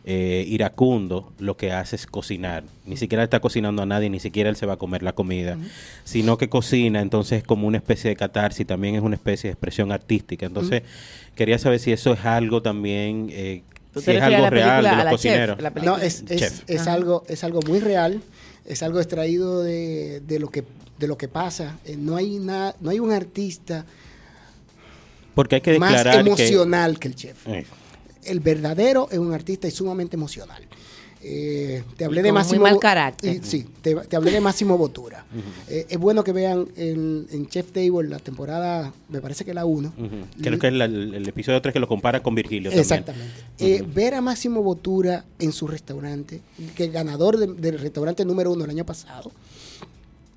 eh, 0.10 0.46
iracundo, 0.48 1.34
lo 1.38 1.58
que 1.58 1.74
hace 1.74 1.98
es 1.98 2.08
cocinar. 2.08 2.64
Ni 2.86 2.96
siquiera 2.96 3.26
está 3.26 3.42
cocinando 3.42 3.82
a 3.82 3.86
nadie, 3.86 4.10
ni 4.10 4.22
siquiera 4.22 4.50
él 4.50 4.56
se 4.56 4.66
va 4.66 4.76
a 4.76 4.78
comer 4.78 5.04
la 5.04 5.12
comida, 5.12 5.58
sino 6.06 6.38
que 6.38 6.48
cocina, 6.48 7.02
entonces 7.02 7.40
es 7.40 7.44
como 7.44 7.68
una 7.68 7.76
especie 7.76 8.10
de 8.10 8.16
catarsis, 8.16 8.66
también 8.66 8.96
es 8.96 9.02
una 9.02 9.16
especie 9.16 9.50
de 9.50 9.52
expresión 9.52 9.92
artística. 9.92 10.46
Entonces, 10.46 10.84
quería 11.36 11.60
saber 11.60 11.80
si 11.80 11.92
eso 11.92 12.14
es 12.14 12.24
algo 12.24 12.62
también, 12.62 13.28
eh, 13.32 13.64
¿Tú 13.94 14.00
si 14.00 14.12
es 14.12 14.22
algo 14.22 14.44
la 14.44 14.50
real 14.50 14.84
película, 14.84 15.04
de 15.04 15.12
los 15.12 15.22
Chef, 15.22 15.50
cocineros. 15.50 15.84
No, 15.84 15.98
es, 15.98 16.24
es, 16.30 16.40
Chef. 16.40 16.64
es 16.68 16.82
Ajá. 16.84 16.94
algo, 16.94 17.26
es 17.28 17.44
algo 17.44 17.60
muy 17.68 17.82
real, 17.82 18.22
es 18.66 18.84
algo 18.84 19.02
extraído 19.02 19.62
de, 19.62 20.22
de 20.22 20.40
lo 20.40 20.48
que 20.48 20.64
de 20.98 21.08
lo 21.08 21.18
que 21.18 21.28
pasa. 21.28 21.78
Eh, 21.84 21.98
no 21.98 22.16
hay 22.16 22.40
nada, 22.40 22.76
no 22.80 22.90
hay 22.90 23.00
un 23.00 23.12
artista 23.12 23.86
Porque 25.36 25.56
hay 25.56 25.62
que 25.62 25.78
más 25.80 26.02
que... 26.02 26.10
emocional 26.12 26.98
que 26.98 27.08
el 27.10 27.16
chef. 27.16 27.46
Eh, 27.48 27.66
El 28.28 28.40
verdadero 28.40 29.08
es 29.12 29.18
un 29.18 29.34
artista 29.34 29.68
y 29.68 29.72
sumamente 29.72 30.16
emocional. 30.16 30.62
Eh, 31.30 31.84
te 31.98 32.06
hablé 32.06 32.22
de 32.22 32.30
con 32.30 32.36
muy 32.36 32.42
Máximo 32.44 32.62
mal 32.64 32.80
carácter. 32.80 33.40
sí, 33.44 33.66
te, 33.82 33.96
te 33.96 34.16
hablé 34.16 34.32
de 34.32 34.40
Máximo 34.40 34.78
Botura. 34.78 35.26
Eh, 35.68 35.88
es 35.90 35.98
bueno 35.98 36.24
que 36.24 36.32
vean 36.32 36.68
en, 36.78 37.26
en 37.32 37.48
Chef 37.48 37.72
Table 37.72 38.08
la 38.08 38.20
temporada, 38.20 38.94
me 39.10 39.20
parece 39.20 39.44
que 39.44 39.54
la 39.54 39.66
1. 39.66 39.94
ujú. 39.98 40.08
Creo 40.42 40.60
que 40.60 40.68
es 40.68 40.74
la- 40.74 40.86
el, 40.86 41.16
el 41.16 41.28
episodio 41.28 41.60
3 41.62 41.74
que 41.74 41.80
lo 41.80 41.88
compara 41.88 42.22
con 42.22 42.36
Virgilio 42.36 42.70
también. 42.70 42.82
Exactamente. 42.82 43.34
Eh, 43.58 43.84
ver 43.94 44.14
a 44.14 44.22
Máximo 44.22 44.62
Botura 44.62 45.26
en 45.40 45.52
su 45.54 45.68
restaurante, 45.68 46.40
que 46.76 46.84
es 46.86 46.92
ganador 46.92 47.38
de- 47.38 47.48
del 47.48 47.80
restaurante 47.80 48.24
número 48.24 48.52
uno 48.52 48.66
el 48.66 48.70
año 48.70 48.86
pasado, 48.86 49.32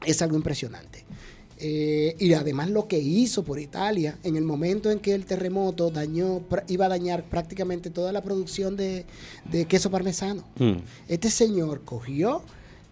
es 0.06 0.22
algo 0.22 0.36
impresionante. 0.36 1.04
Eh, 1.62 2.16
y 2.18 2.32
además 2.32 2.70
lo 2.70 2.88
que 2.88 2.98
hizo 2.98 3.44
por 3.44 3.60
Italia 3.60 4.18
en 4.22 4.36
el 4.36 4.44
momento 4.44 4.90
en 4.90 4.98
que 4.98 5.12
el 5.14 5.26
terremoto 5.26 5.90
dañó, 5.90 6.40
iba 6.68 6.86
a 6.86 6.88
dañar 6.88 7.24
prácticamente 7.24 7.90
toda 7.90 8.12
la 8.12 8.22
producción 8.22 8.76
de, 8.76 9.04
de 9.50 9.66
queso 9.66 9.90
parmesano. 9.90 10.42
Mm. 10.58 10.78
Este 11.06 11.30
señor 11.30 11.82
cogió 11.84 12.42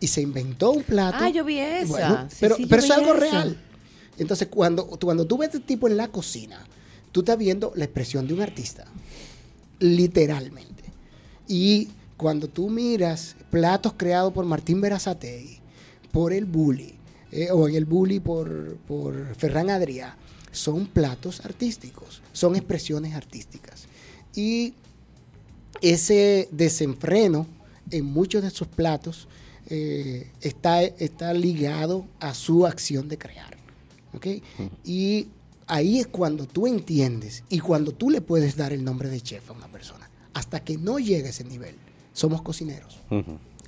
y 0.01 0.09
se 0.09 0.21
inventó 0.21 0.71
un 0.73 0.83
plato. 0.83 1.16
Ah, 1.21 1.31
yo 1.31 1.45
vi 1.45 1.59
esa. 1.59 1.87
Bueno, 1.87 2.27
Sí, 2.31 2.37
pero 2.41 2.57
sí, 2.57 2.66
pero 2.66 2.83
eso 2.83 2.93
es 2.93 2.99
algo 2.99 3.14
esa. 3.14 3.21
real. 3.21 3.59
Entonces, 4.19 4.49
cuando, 4.49 4.87
cuando 4.87 5.27
tú 5.27 5.39
ves 5.39 5.49
a 5.49 5.53
este 5.53 5.66
tipo 5.66 5.89
en 5.89 5.97
la 5.97 6.09
cocina, 6.09 6.62
tú 7.11 7.21
estás 7.21 7.39
viendo 7.39 7.73
la 7.75 7.85
expresión 7.85 8.27
de 8.27 8.35
un 8.35 8.43
artista. 8.43 8.85
Literalmente. 9.79 10.85
Y 11.47 11.89
cuando 12.16 12.49
tú 12.49 12.69
miras 12.69 13.37
platos 13.51 13.95
creados 13.97 14.33
por 14.33 14.45
Martín 14.45 14.81
Berazategui, 14.81 15.61
por 16.12 16.33
el 16.33 16.45
Bully, 16.45 16.98
eh, 17.33 17.51
o 17.51 17.68
en 17.68 17.74
el 17.74 17.85
Bully 17.85 18.20
por, 18.20 18.76
por 18.87 19.35
Ferran 19.37 19.68
Adrià, 19.68 20.14
son 20.51 20.87
platos 20.87 21.45
artísticos, 21.45 22.22
son 22.33 22.57
expresiones 22.57 23.14
artísticas. 23.14 23.87
Y 24.35 24.74
ese 25.81 26.49
desenfreno 26.53 27.47
en 27.91 28.05
muchos 28.05 28.43
de 28.43 28.51
sus 28.51 28.68
platos 28.68 29.29
eh, 29.68 30.31
está, 30.41 30.83
está 30.83 31.35
ligado 31.35 32.07
a 32.20 32.35
su 32.35 32.66
acción 32.66 33.09
de 33.09 33.18
crear. 33.18 33.57
¿ok? 34.14 34.26
Y 34.85 35.29
ahí 35.66 36.01
es 36.01 36.07
cuando 36.07 36.47
tú 36.47 36.66
entiendes 36.66 37.45
y 37.49 37.61
cuando 37.61 37.93
tú 37.93 38.11
le 38.11 38.20
puedes 38.20 38.57
dar 38.57 38.72
el 38.72 38.85
nombre 38.85 39.09
de 39.09 39.20
chef 39.20 39.49
a 39.51 39.53
una 39.53 39.68
persona. 39.68 40.11
Hasta 40.35 40.61
que 40.61 40.79
no 40.79 40.99
llegue 40.99 41.26
a 41.26 41.31
ese 41.31 41.45
nivel, 41.45 41.74
somos 42.12 42.43
cocineros. 42.43 43.01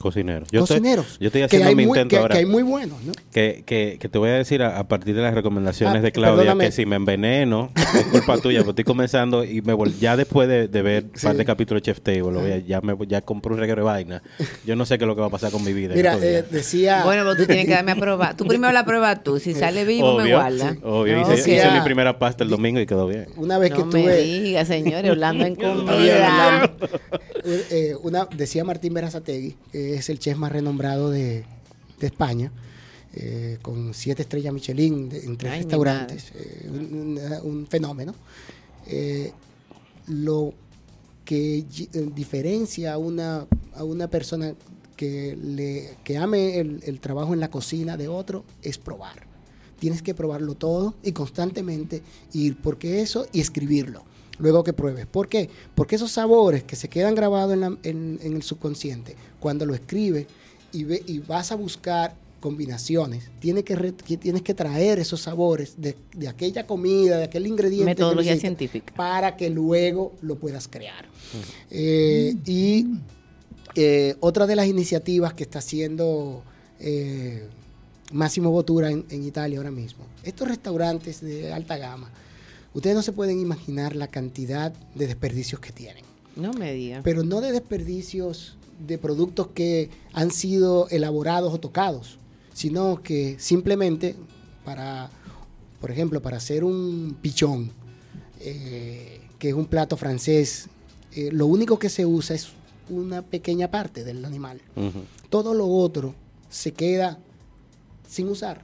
Cocineros. 0.00 0.48
Yo 0.50 0.60
cocineros. 0.60 1.06
Estoy, 1.06 1.18
yo 1.20 1.26
estoy 1.28 1.40
que 1.40 1.44
haciendo 1.44 1.68
hay 1.68 1.74
mi 1.76 1.86
muy- 1.86 1.98
intento 1.98 2.08
que- 2.16 2.20
ahora. 2.22 2.32
que 2.34 2.38
hay 2.40 2.46
muy 2.46 2.62
buenos, 2.62 3.02
¿no? 3.04 3.12
Que, 3.32 3.62
que, 3.66 3.98
que 4.00 4.08
te 4.08 4.18
voy 4.18 4.30
a 4.30 4.34
decir 4.34 4.62
a, 4.62 4.78
a 4.78 4.88
partir 4.88 5.14
de 5.14 5.22
las 5.22 5.34
recomendaciones 5.34 5.98
Ah, 5.98 6.02
de 6.02 6.12
Claudia 6.12 6.36
perdóname. 6.36 6.64
que 6.66 6.72
si 6.72 6.86
me 6.86 6.96
enveneno 6.96 7.70
es 7.76 8.04
culpa 8.06 8.38
tuya, 8.42 8.60
pero 8.60 8.70
estoy 8.70 8.84
comenzando 8.84 9.44
y 9.44 9.60
me 9.62 9.74
vol- 9.74 9.92
ya 10.00 10.16
después 10.16 10.48
de, 10.48 10.68
de 10.68 10.82
ver 10.82 11.04
un 11.04 11.10
par 11.22 11.36
de 11.36 11.44
capítulos 11.44 11.82
de 11.82 11.86
Chef 11.92 12.00
Table, 12.00 12.32
lo 12.32 12.40
voy 12.40 12.52
a- 12.52 12.58
ya 12.58 12.80
me 12.80 12.96
ya 13.06 13.20
compro 13.20 13.54
un 13.54 13.60
reguero 13.60 13.82
de 13.82 13.86
vaina. 13.86 14.22
Yo 14.66 14.74
no 14.76 14.86
sé 14.86 14.96
qué 14.98 15.04
es 15.04 15.08
lo 15.08 15.14
que 15.14 15.20
va 15.20 15.26
a 15.28 15.30
pasar 15.30 15.50
con 15.52 15.62
mi 15.64 15.72
vida. 15.72 15.94
Mira, 15.94 16.16
eh, 16.20 16.44
decía... 16.50 17.02
Bueno, 17.04 17.22
pero 17.24 17.36
tú 17.36 17.46
tienes 17.46 17.66
que 17.66 17.72
darme 17.72 17.92
a 17.92 17.96
probar. 17.96 18.36
Tú 18.36 18.46
primero 18.46 18.72
la 18.72 18.84
pruebas 18.84 19.22
tú. 19.22 19.38
Si 19.38 19.54
sale 19.54 19.84
vivo, 19.84 20.16
me 20.16 20.22
obvio, 20.24 20.36
guarda. 20.36 20.72
sí, 20.72 20.78
obvio. 20.82 21.20
Hice, 21.20 21.56
hice 21.56 21.70
mi 21.72 21.80
primera 21.82 22.18
pasta 22.18 22.42
el 22.44 22.50
domingo 22.50 22.80
y 22.80 22.86
quedó 22.86 23.06
bien. 23.06 23.26
Una 23.36 23.58
vez 23.58 23.72
que 23.72 23.78
no 23.80 23.86
me 23.86 24.00
tuve... 24.02 24.16
digas, 24.16 24.66
señores, 24.68 25.10
Orlando 25.10 25.44
en 25.44 25.54
comida. 25.56 26.70
Eh, 27.44 27.94
una, 28.02 28.26
decía 28.36 28.64
Martín 28.64 28.92
Berazategui, 28.94 29.56
que 29.72 29.89
es 29.94 30.08
el 30.10 30.18
chef 30.18 30.36
más 30.36 30.52
renombrado 30.52 31.10
de, 31.10 31.44
de 31.98 32.06
España, 32.06 32.52
eh, 33.14 33.58
con 33.62 33.92
siete 33.94 34.22
estrellas 34.22 34.52
Michelin 34.54 35.08
de- 35.08 35.24
en 35.24 35.36
tres 35.36 35.52
Ay, 35.52 35.58
restaurantes, 35.62 36.32
eh, 36.34 36.68
un, 36.70 36.94
una- 37.18 37.42
un 37.42 37.66
fenómeno. 37.66 38.14
Eh, 38.86 39.32
lo 40.06 40.52
que 41.24 41.58
eh, 41.58 42.10
diferencia 42.14 42.94
a 42.94 42.98
una, 42.98 43.46
a 43.74 43.84
una 43.84 44.08
persona 44.08 44.54
que, 44.96 45.36
le, 45.40 45.96
que 46.04 46.18
ame 46.18 46.58
el, 46.58 46.80
el 46.84 47.00
trabajo 47.00 47.32
en 47.34 47.40
la 47.40 47.50
cocina 47.50 47.96
de 47.96 48.08
otro 48.08 48.44
es 48.62 48.78
probar. 48.78 49.26
Tienes 49.78 50.02
que 50.02 50.14
probarlo 50.14 50.54
todo 50.56 50.94
y 51.02 51.12
constantemente 51.12 52.02
ir, 52.32 52.56
porque 52.60 53.00
eso, 53.00 53.26
y 53.32 53.40
escribirlo. 53.40 54.04
Luego 54.40 54.64
que 54.64 54.72
pruebes. 54.72 55.06
¿Por 55.06 55.28
qué? 55.28 55.48
Porque 55.74 55.96
esos 55.96 56.10
sabores 56.10 56.64
que 56.64 56.74
se 56.76 56.88
quedan 56.88 57.14
grabados 57.14 57.52
en, 57.54 57.60
la- 57.60 57.78
en- 57.82 58.18
en 58.22 58.34
el 58.34 58.42
subconsciente, 58.42 59.14
cuando 59.38 59.66
lo 59.66 59.74
escribes 59.74 60.26
y, 60.72 60.84
ve- 60.84 61.02
y 61.06 61.18
vas 61.20 61.52
a 61.52 61.56
buscar 61.56 62.14
combinaciones, 62.40 63.30
tienes 63.38 63.64
que, 63.64 63.76
re- 63.76 63.92
que 63.92 64.16
tienes 64.16 64.40
que 64.40 64.54
traer 64.54 64.98
esos 64.98 65.20
sabores 65.20 65.74
de, 65.76 65.94
de 66.16 66.26
aquella 66.26 66.66
comida, 66.66 67.18
de 67.18 67.24
aquel 67.24 67.46
ingrediente. 67.46 67.84
Metodología 67.84 68.34
científica. 68.38 68.94
Para 68.96 69.36
que 69.36 69.50
luego 69.50 70.14
lo 70.22 70.36
puedas 70.36 70.66
crear. 70.66 71.04
Eh, 71.70 72.34
y 72.46 72.86
eh, 73.74 74.16
otra 74.20 74.46
de 74.46 74.56
las 74.56 74.66
iniciativas 74.66 75.34
que 75.34 75.42
está 75.44 75.58
haciendo 75.58 76.42
eh, 76.80 77.46
Máximo 78.12 78.50
Bottura 78.50 78.90
en, 78.90 79.04
en 79.10 79.22
Italia 79.22 79.58
ahora 79.58 79.70
mismo, 79.70 80.04
estos 80.24 80.48
restaurantes 80.48 81.20
de 81.20 81.52
alta 81.52 81.76
gama, 81.76 82.10
ustedes 82.74 82.96
no 82.96 83.02
se 83.02 83.12
pueden 83.12 83.40
imaginar 83.40 83.96
la 83.96 84.08
cantidad 84.08 84.72
de 84.94 85.06
desperdicios 85.06 85.60
que 85.60 85.72
tienen 85.72 86.04
No 86.36 86.52
me 86.52 86.72
digas. 86.72 87.02
pero 87.04 87.22
no 87.22 87.40
de 87.40 87.52
desperdicios 87.52 88.56
de 88.86 88.96
productos 88.98 89.48
que 89.48 89.90
han 90.12 90.30
sido 90.30 90.88
elaborados 90.88 91.52
o 91.52 91.60
tocados, 91.60 92.18
sino 92.54 93.02
que 93.02 93.36
simplemente 93.38 94.16
para, 94.64 95.10
por 95.80 95.90
ejemplo, 95.90 96.22
para 96.22 96.38
hacer 96.38 96.64
un 96.64 97.16
pichón, 97.20 97.70
eh, 98.40 99.20
que 99.38 99.50
es 99.50 99.54
un 99.54 99.66
plato 99.66 99.96
francés, 99.98 100.68
eh, 101.12 101.28
lo 101.32 101.46
único 101.46 101.78
que 101.78 101.88
se 101.90 102.06
usa 102.06 102.34
es 102.36 102.48
una 102.88 103.22
pequeña 103.22 103.70
parte 103.70 104.02
del 104.04 104.24
animal. 104.24 104.60
Todo 105.28 105.54
lo 105.54 105.66
otro 105.68 106.14
se 106.48 106.72
queda 106.72 107.18
sin 108.08 108.28
usar. 108.28 108.62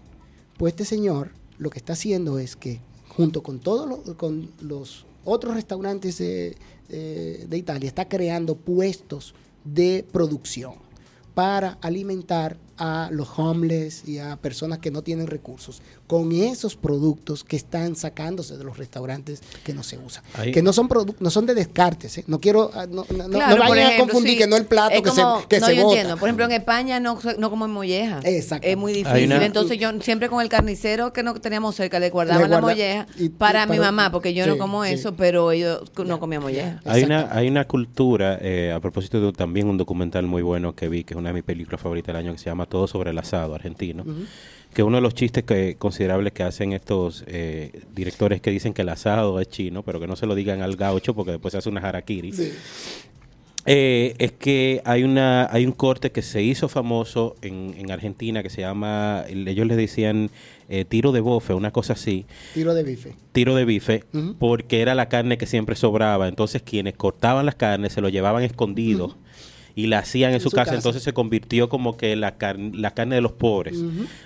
Pues 0.56 0.72
este 0.72 0.84
señor 0.84 1.30
lo 1.58 1.70
que 1.70 1.78
está 1.78 1.92
haciendo 1.92 2.38
es 2.38 2.56
que 2.56 2.80
junto 3.16 3.42
con 3.42 3.58
todos 3.58 3.88
los, 3.88 4.16
con 4.16 4.50
los 4.60 5.06
otros 5.24 5.54
restaurantes 5.54 6.18
de, 6.18 6.56
de- 6.88 7.46
de 7.48 7.58
Italia 7.58 7.88
está 7.88 8.08
creando 8.08 8.54
puestos 8.56 9.34
de 9.64 10.04
producción 10.12 10.74
para 11.34 11.78
alimentar 11.80 12.56
a 12.78 13.08
los 13.12 13.28
homeless 13.38 14.06
y 14.06 14.18
a 14.18 14.36
personas 14.36 14.78
que 14.80 14.90
no 14.90 15.02
tienen 15.02 15.26
recursos 15.26 15.80
con 16.06 16.32
esos 16.32 16.76
productos 16.76 17.42
que 17.42 17.56
están 17.56 17.96
sacándose 17.96 18.56
de 18.56 18.64
los 18.64 18.76
restaurantes 18.78 19.40
que 19.64 19.72
no 19.74 19.82
se 19.82 19.98
usan 19.98 20.22
Ahí- 20.34 20.52
que 20.52 20.62
no 20.62 20.72
son 20.72 20.88
no 21.18 21.30
son 21.30 21.46
de 21.46 21.54
descartes 21.54 22.18
¿eh? 22.18 22.24
no 22.26 22.38
quiero 22.38 22.70
ah, 22.74 22.86
no, 22.86 23.06
no- 23.16 23.28
Claro, 23.30 23.56
vayan 23.68 23.94
a 23.94 23.98
confundir 23.98 24.32
sí. 24.34 24.38
que 24.38 24.46
no 24.46 24.56
el 24.56 24.66
plato 24.66 25.02
que 25.02 25.10
se 25.10 25.22
que 25.48 25.60
no, 25.60 25.66
se 25.66 25.76
yo 25.76 25.82
bota. 25.84 25.96
entiendo. 25.96 26.16
Por 26.18 26.28
ejemplo, 26.28 26.44
en 26.44 26.52
España 26.52 27.00
no, 27.00 27.18
no 27.38 27.50
como 27.50 27.66
molleja. 27.68 28.20
Exactamente. 28.24 28.70
Es 28.72 28.76
muy 28.76 28.92
difícil. 28.92 29.26
una- 29.32 29.44
Entonces 29.44 29.78
yo 29.78 29.90
siempre 30.00 30.28
con 30.28 30.40
el 30.42 30.48
carnicero 30.48 31.12
que 31.12 31.22
no 31.22 31.34
teníamos 31.34 31.74
cerca 31.74 31.98
le 31.98 32.10
guardaba 32.10 32.42
Le 32.42 32.48
la 32.48 32.60
guarda- 32.60 32.68
molleja 32.74 33.06
y- 33.18 33.24
y 33.24 33.28
para 33.30 33.66
mi 33.66 33.76
para- 33.78 33.90
mamá, 33.92 34.12
porque 34.12 34.34
yo 34.34 34.46
no 34.46 34.58
como 34.58 34.84
sí. 34.84 34.92
eso, 34.92 35.14
pero 35.16 35.50
ellos 35.50 35.82
no 36.04 36.20
comían 36.20 36.42
molleja. 36.42 36.80
Hay 36.84 37.04
una, 37.04 37.28
hay 37.32 37.48
una 37.48 37.66
cultura, 37.66 38.38
eh, 38.40 38.72
a 38.72 38.80
propósito 38.80 39.20
de 39.20 39.32
también 39.32 39.68
un 39.68 39.76
documental 39.78 40.26
muy 40.26 40.42
bueno 40.42 40.74
que 40.74 40.88
vi, 40.88 41.04
que 41.04 41.14
es 41.14 41.18
una 41.18 41.30
de 41.30 41.34
mis 41.34 41.44
películas 41.44 41.80
favoritas 41.80 42.08
del 42.14 42.16
año, 42.24 42.32
que 42.32 42.38
se 42.38 42.46
llama 42.46 42.65
Todo 42.66 42.86
sobre 42.86 43.10
el 43.10 43.18
asado 43.18 43.54
argentino, 43.54 44.04
que 44.74 44.82
uno 44.82 44.96
de 44.96 45.00
los 45.00 45.14
chistes 45.14 45.44
que 45.44 45.76
considerables 45.76 46.32
que 46.32 46.42
hacen 46.42 46.72
estos 46.72 47.24
eh, 47.26 47.82
directores 47.94 48.40
que 48.40 48.50
dicen 48.50 48.74
que 48.74 48.82
el 48.82 48.88
asado 48.90 49.40
es 49.40 49.48
chino, 49.48 49.82
pero 49.82 50.00
que 50.00 50.06
no 50.06 50.16
se 50.16 50.26
lo 50.26 50.34
digan 50.34 50.62
al 50.62 50.76
gaucho 50.76 51.14
porque 51.14 51.32
después 51.32 51.52
se 51.52 51.58
hace 51.58 51.68
una 51.68 51.80
harakiri. 51.80 52.32
Sí. 52.32 52.52
Eh, 53.68 54.14
es 54.18 54.30
que 54.30 54.80
hay 54.84 55.02
una 55.02 55.52
hay 55.52 55.66
un 55.66 55.72
corte 55.72 56.12
que 56.12 56.22
se 56.22 56.40
hizo 56.40 56.68
famoso 56.68 57.34
en, 57.42 57.74
en 57.76 57.90
Argentina 57.90 58.44
que 58.44 58.48
se 58.48 58.60
llama, 58.60 59.24
ellos 59.28 59.66
le 59.66 59.74
decían 59.74 60.30
eh, 60.68 60.84
tiro 60.84 61.10
de 61.10 61.20
bofe, 61.20 61.52
una 61.52 61.72
cosa 61.72 61.94
así. 61.94 62.26
Tiro 62.54 62.74
de 62.74 62.84
bife. 62.84 63.14
Tiro 63.32 63.56
de 63.56 63.64
bife, 63.64 64.04
porque 64.38 64.82
era 64.82 64.94
la 64.94 65.08
carne 65.08 65.36
que 65.36 65.46
siempre 65.46 65.74
sobraba. 65.74 66.28
Entonces 66.28 66.62
quienes 66.62 66.94
cortaban 66.94 67.44
las 67.44 67.56
carnes 67.56 67.92
se 67.92 68.00
lo 68.00 68.08
llevaban 68.08 68.44
escondido 68.44 69.16
y 69.76 69.88
la 69.88 69.98
hacían 69.98 70.32
en, 70.32 70.40
su, 70.40 70.50
casa. 70.50 70.74
Entonces 70.74 71.02
se 71.02 71.12
convirtió 71.12 71.68
como 71.68 71.98
que 71.98 72.16
la, 72.16 72.38
carne 72.38 72.72
la 72.74 72.92
carne 72.92 73.14
de 73.14 73.20
los 73.20 73.32
pobres, 73.32 73.76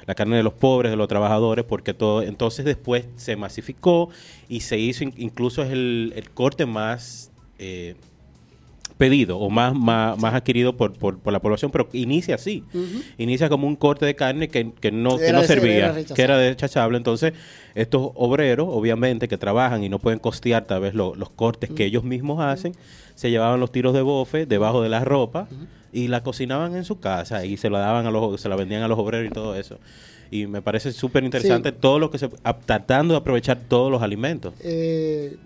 la 0.07 0.14
carne 0.14 0.36
de 0.36 0.44
los 0.44 0.55
pobres, 0.55 0.92
de 0.92 0.96
los 0.96 1.09
trabajadores, 1.09 1.64
porque 1.64 1.92
todo. 1.92 2.22
Entonces 2.22 2.64
después 2.64 3.07
se 3.16 3.34
masificó 3.34 4.11
y 4.48 4.61
se 4.61 4.78
hizo, 4.78 5.03
incluso 5.03 5.64
es 5.64 5.72
el, 5.72 6.12
el 6.14 6.30
corte 6.30 6.66
más. 6.66 7.32
Eh, 7.59 7.96
pedido 9.01 9.38
o 9.38 9.48
más, 9.48 9.74
más, 9.74 10.18
más 10.18 10.34
adquirido 10.34 10.76
por, 10.76 10.92
por, 10.92 11.32
la 11.32 11.40
población, 11.40 11.70
pero 11.70 11.88
inicia 11.94 12.34
así. 12.34 12.64
Inicia 13.16 13.48
como 13.48 13.66
un 13.66 13.74
corte 13.74 14.05
de 14.05 14.14
carne 14.14 14.48
que, 14.48 14.72
que 14.78 14.92
no, 14.92 15.16
que 15.16 15.32
no 15.32 15.42
servía, 15.42 15.94
que 16.14 16.20
era 16.20 16.36
desechable. 16.36 16.98
Entonces, 16.98 17.32
estos 17.74 18.11
obreros, 18.14 18.68
obviamente, 18.70 19.26
que 19.26 19.38
trabajan 19.38 19.82
y 19.82 19.88
no 19.88 19.98
pueden 19.98 20.18
costear 20.18 20.66
tal 20.66 20.82
vez 20.82 20.92
los 20.92 21.30
cortes 21.30 21.70
que 21.70 21.86
ellos 21.86 22.05
mismos 22.05 22.40
hacen, 22.40 22.74
se 23.14 23.30
llevaban 23.30 23.59
los 23.59 23.72
tiros 23.72 23.94
de 23.94 24.03
bofe 24.03 24.44
debajo 24.44 24.82
de 24.82 24.90
la 24.90 25.03
ropa 25.03 25.48
y 25.92 26.09
la 26.09 26.22
cocinaban 26.22 26.76
en 26.76 26.84
su 26.84 27.01
casa 27.01 27.46
y 27.46 27.57
se 27.57 27.70
la 27.70 27.78
daban 27.78 28.05
a 28.07 28.11
los, 28.11 28.38
se 28.38 28.51
la 28.51 28.57
vendían 28.57 28.82
a 28.82 28.88
los 28.88 28.98
obreros 28.98 29.30
y 29.30 29.30
todo 29.30 29.57
eso. 29.57 29.78
Y 30.30 30.46
me 30.46 30.61
parece 30.61 30.92
súper 30.92 31.24
interesante 31.24 31.72
todo 31.72 31.98
lo 31.98 32.11
que 32.11 32.18
se 32.18 32.28
tratando 32.66 33.14
de 33.14 33.18
aprovechar 33.18 33.59
todos 33.66 33.90
los 33.90 34.03
alimentos. 34.03 34.53
Eh, 34.61 35.38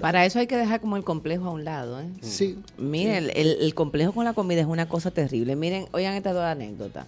para 0.00 0.24
eso 0.24 0.38
hay 0.38 0.46
que 0.46 0.56
dejar 0.56 0.80
como 0.80 0.96
el 0.96 1.04
complejo 1.04 1.46
a 1.46 1.50
un 1.50 1.64
lado. 1.64 2.00
¿eh? 2.00 2.08
Sí. 2.20 2.58
Miren, 2.78 3.30
El, 3.34 3.74
complejo 3.74 4.12
con 4.12 4.24
la 4.24 4.32
comida 4.32 4.60
es 4.60 4.66
una 4.66 4.88
cosa 4.88 5.10
terrible. 5.10 5.56
Miren, 5.56 5.86
oigan 5.92 6.14
estas 6.14 6.34
dos 6.34 6.44
anécdotas. 6.44 7.06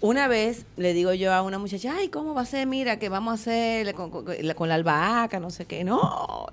Una 0.00 0.28
vez 0.28 0.66
le 0.76 0.92
digo 0.92 1.12
yo 1.14 1.32
a 1.32 1.42
una 1.42 1.58
muchacha, 1.58 1.94
ay, 1.96 2.08
¿cómo 2.08 2.34
va 2.34 2.42
a 2.42 2.46
ser? 2.46 2.66
Mira, 2.66 2.98
que 2.98 3.08
vamos 3.08 3.32
a 3.32 3.34
hacer 3.34 3.94
con, 3.94 4.68
la 4.68 4.74
albahaca, 4.74 5.40
no 5.40 5.50
sé 5.50 5.64
qué. 5.64 5.84
No, 5.84 6.46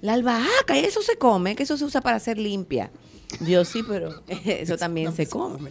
la 0.00 0.14
albahaca, 0.14 0.76
eso 0.78 1.02
se 1.02 1.16
come, 1.16 1.56
que 1.56 1.64
eso 1.64 1.76
se 1.76 1.84
usa 1.84 2.00
para 2.00 2.16
hacer 2.16 2.38
limpia. 2.38 2.90
Yo 3.40 3.64
sí, 3.64 3.82
pero 3.86 4.22
eso 4.46 4.76
también 4.76 5.14
se 5.14 5.26
come. 5.26 5.70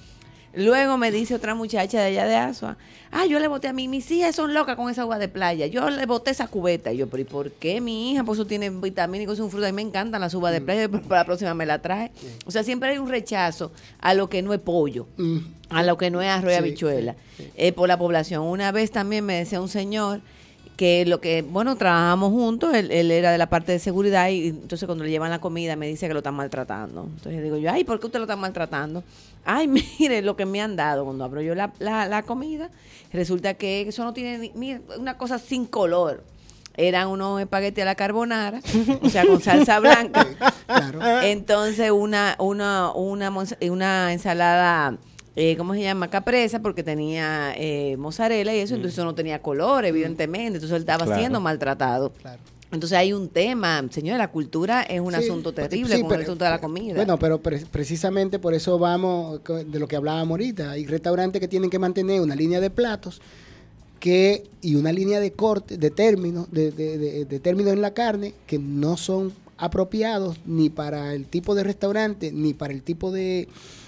Luego 0.55 0.97
me 0.97 1.11
dice 1.11 1.35
otra 1.35 1.55
muchacha 1.55 1.99
de 1.99 2.05
allá 2.05 2.25
de 2.25 2.35
Asua, 2.35 2.77
ah, 3.11 3.25
yo 3.25 3.39
le 3.39 3.47
boté 3.47 3.67
a 3.67 3.73
mí, 3.73 3.87
mis 3.87 4.09
hijas 4.11 4.35
son 4.35 4.53
locas 4.53 4.75
con 4.75 4.89
esa 4.89 5.01
agua 5.01 5.19
de 5.19 5.27
playa, 5.27 5.67
yo 5.67 5.89
le 5.89 6.05
boté 6.05 6.31
esa 6.31 6.47
cubeta. 6.47 6.91
Y 6.91 6.97
yo, 6.97 7.07
pero 7.07 7.21
¿y 7.21 7.25
por 7.25 7.51
qué 7.51 7.81
mi 7.81 8.11
hija? 8.11 8.23
Pues 8.23 8.39
eso 8.39 8.47
tiene 8.47 8.69
vitamina 8.69 9.23
y 9.23 9.31
es 9.31 9.39
un 9.39 9.49
fruto, 9.49 9.65
a 9.65 9.69
mí 9.69 9.75
me 9.75 9.81
encantan 9.81 10.21
las 10.21 10.33
uvas 10.33 10.53
de 10.53 10.61
mm. 10.61 10.65
playa, 10.65 10.89
para 10.89 11.21
la 11.21 11.25
próxima 11.25 11.53
me 11.53 11.65
la 11.65 11.81
trae. 11.81 12.11
O 12.45 12.51
sea, 12.51 12.63
siempre 12.63 12.89
hay 12.89 12.97
un 12.97 13.09
rechazo 13.09 13.71
a 13.99 14.13
lo 14.13 14.29
que 14.29 14.41
no 14.41 14.53
es 14.53 14.59
pollo, 14.59 15.07
mm. 15.17 15.37
a 15.69 15.83
lo 15.83 15.97
que 15.97 16.09
no 16.09 16.21
es 16.21 16.29
arroz 16.29 16.53
y 16.53 16.55
habichuela, 16.55 17.15
eh, 17.55 17.71
por 17.71 17.87
la 17.87 17.97
población. 17.97 18.43
Una 18.43 18.71
vez 18.71 18.91
también 18.91 19.25
me 19.25 19.35
decía 19.35 19.61
un 19.61 19.69
señor, 19.69 20.21
que 20.75 21.05
lo 21.05 21.21
que, 21.21 21.41
bueno, 21.41 21.75
trabajamos 21.75 22.31
juntos, 22.31 22.73
él, 22.73 22.91
era 22.91 23.31
de 23.31 23.37
la 23.37 23.47
parte 23.47 23.71
de 23.71 23.79
seguridad 23.79 24.29
y 24.29 24.47
entonces 24.49 24.85
cuando 24.85 25.03
le 25.03 25.09
llevan 25.09 25.29
la 25.29 25.39
comida 25.39 25.75
me 25.75 25.87
dice 25.87 26.07
que 26.07 26.13
lo 26.13 26.19
están 26.19 26.35
maltratando. 26.35 27.03
Entonces 27.03 27.41
digo 27.41 27.57
yo, 27.57 27.71
ay, 27.71 27.83
¿por 27.83 27.99
qué 27.99 28.07
usted 28.07 28.19
lo 28.19 28.25
está 28.25 28.35
maltratando? 28.35 29.03
Ay, 29.45 29.67
mire 29.99 30.21
lo 30.21 30.35
que 30.35 30.45
me 30.45 30.61
han 30.61 30.75
dado 30.75 31.05
cuando 31.05 31.23
abro 31.23 31.41
yo 31.41 31.55
la, 31.55 31.71
la, 31.79 32.23
comida. 32.23 32.69
Resulta 33.13 33.53
que 33.53 33.81
eso 33.81 34.03
no 34.03 34.13
tiene, 34.13 34.51
ni, 34.55 34.77
una 34.97 35.17
cosa 35.17 35.39
sin 35.39 35.65
color. 35.65 36.23
Eran 36.77 37.07
unos 37.07 37.39
espaguetis 37.39 37.83
a 37.83 37.85
la 37.85 37.95
carbonara, 37.95 38.59
o 39.01 39.09
sea, 39.09 39.25
con 39.25 39.41
salsa 39.41 39.79
blanca. 39.79 40.27
Entonces 41.23 41.89
una, 41.89 42.35
una, 42.37 42.91
una, 42.91 43.31
una 43.61 44.11
ensalada 44.11 44.97
eh, 45.35 45.55
¿cómo 45.57 45.73
se 45.73 45.81
llama? 45.81 46.09
Capresa, 46.09 46.61
porque 46.61 46.83
tenía 46.83 47.53
eh, 47.57 47.97
mozzarella 47.97 48.55
y 48.55 48.59
eso, 48.59 48.73
mm. 48.73 48.77
entonces 48.77 48.97
eso 48.97 49.05
no 49.05 49.15
tenía 49.15 49.41
color, 49.41 49.83
mm. 49.83 49.87
evidentemente, 49.87 50.57
entonces 50.57 50.71
él 50.71 50.81
estaba 50.81 51.17
siendo 51.17 51.41
maltratado. 51.41 52.13
Entonces 52.71 52.97
hay 52.97 53.13
un 53.13 53.29
tema, 53.29 53.85
señor, 53.89 54.17
la 54.17 54.29
cultura 54.31 54.83
es 54.83 54.99
un 54.99 55.13
asunto 55.13 55.53
terrible 55.53 56.01
con 56.01 56.13
el 56.13 56.21
asunto 56.21 56.43
de 56.43 56.51
la 56.51 56.59
comida. 56.59 56.95
Bueno, 56.95 57.17
pero 57.17 57.39
precisamente 57.39 58.39
por 58.39 58.53
eso 58.53 58.77
vamos 58.79 59.41
de 59.43 59.79
lo 59.79 59.87
que 59.87 59.95
hablábamos 59.95 60.31
ahorita. 60.31 60.71
Hay 60.71 60.85
restaurantes 60.85 61.39
que 61.39 61.47
tienen 61.47 61.69
que 61.69 61.79
mantener 61.79 62.21
una 62.21 62.35
línea 62.35 62.59
de 62.59 62.69
platos 62.69 63.21
que 63.99 64.43
y 64.61 64.75
una 64.75 64.91
línea 64.91 65.19
de 65.19 65.31
corte, 65.31 65.77
de 65.77 65.89
términos, 65.89 66.51
de, 66.51 66.71
de, 66.71 67.25
de 67.25 67.39
términos 67.39 67.71
en 67.71 67.81
la 67.81 67.93
carne 67.93 68.33
que 68.45 68.59
no 68.59 68.97
son 68.97 69.31
apropiados 69.57 70.37
ni 70.45 70.69
para 70.69 71.13
el 71.13 71.25
tipo 71.25 71.55
de 71.55 71.63
restaurante 71.63 72.31
ni 72.31 72.53
para 72.53 72.73
el 72.73 72.81
tipo 72.81 73.11
de, 73.11 73.47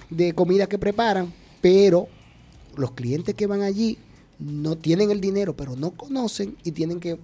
de 0.09 0.33
comida 0.33 0.67
que 0.67 0.77
preparan, 0.77 1.33
pero 1.61 2.07
los 2.75 2.91
clientes 2.91 3.35
que 3.35 3.47
van 3.47 3.61
allí 3.61 3.97
no 4.39 4.77
tienen 4.77 5.11
el 5.11 5.21
dinero, 5.21 5.55
pero 5.55 5.75
no 5.75 5.91
conocen 5.91 6.55
y 6.63 6.71
tienen 6.71 6.99
que 6.99 7.19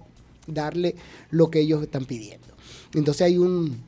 darle 0.46 0.96
lo 1.30 1.50
que 1.50 1.60
ellos 1.60 1.82
están 1.82 2.04
pidiendo. 2.04 2.48
Entonces 2.94 3.22
hay 3.22 3.38
un 3.38 3.82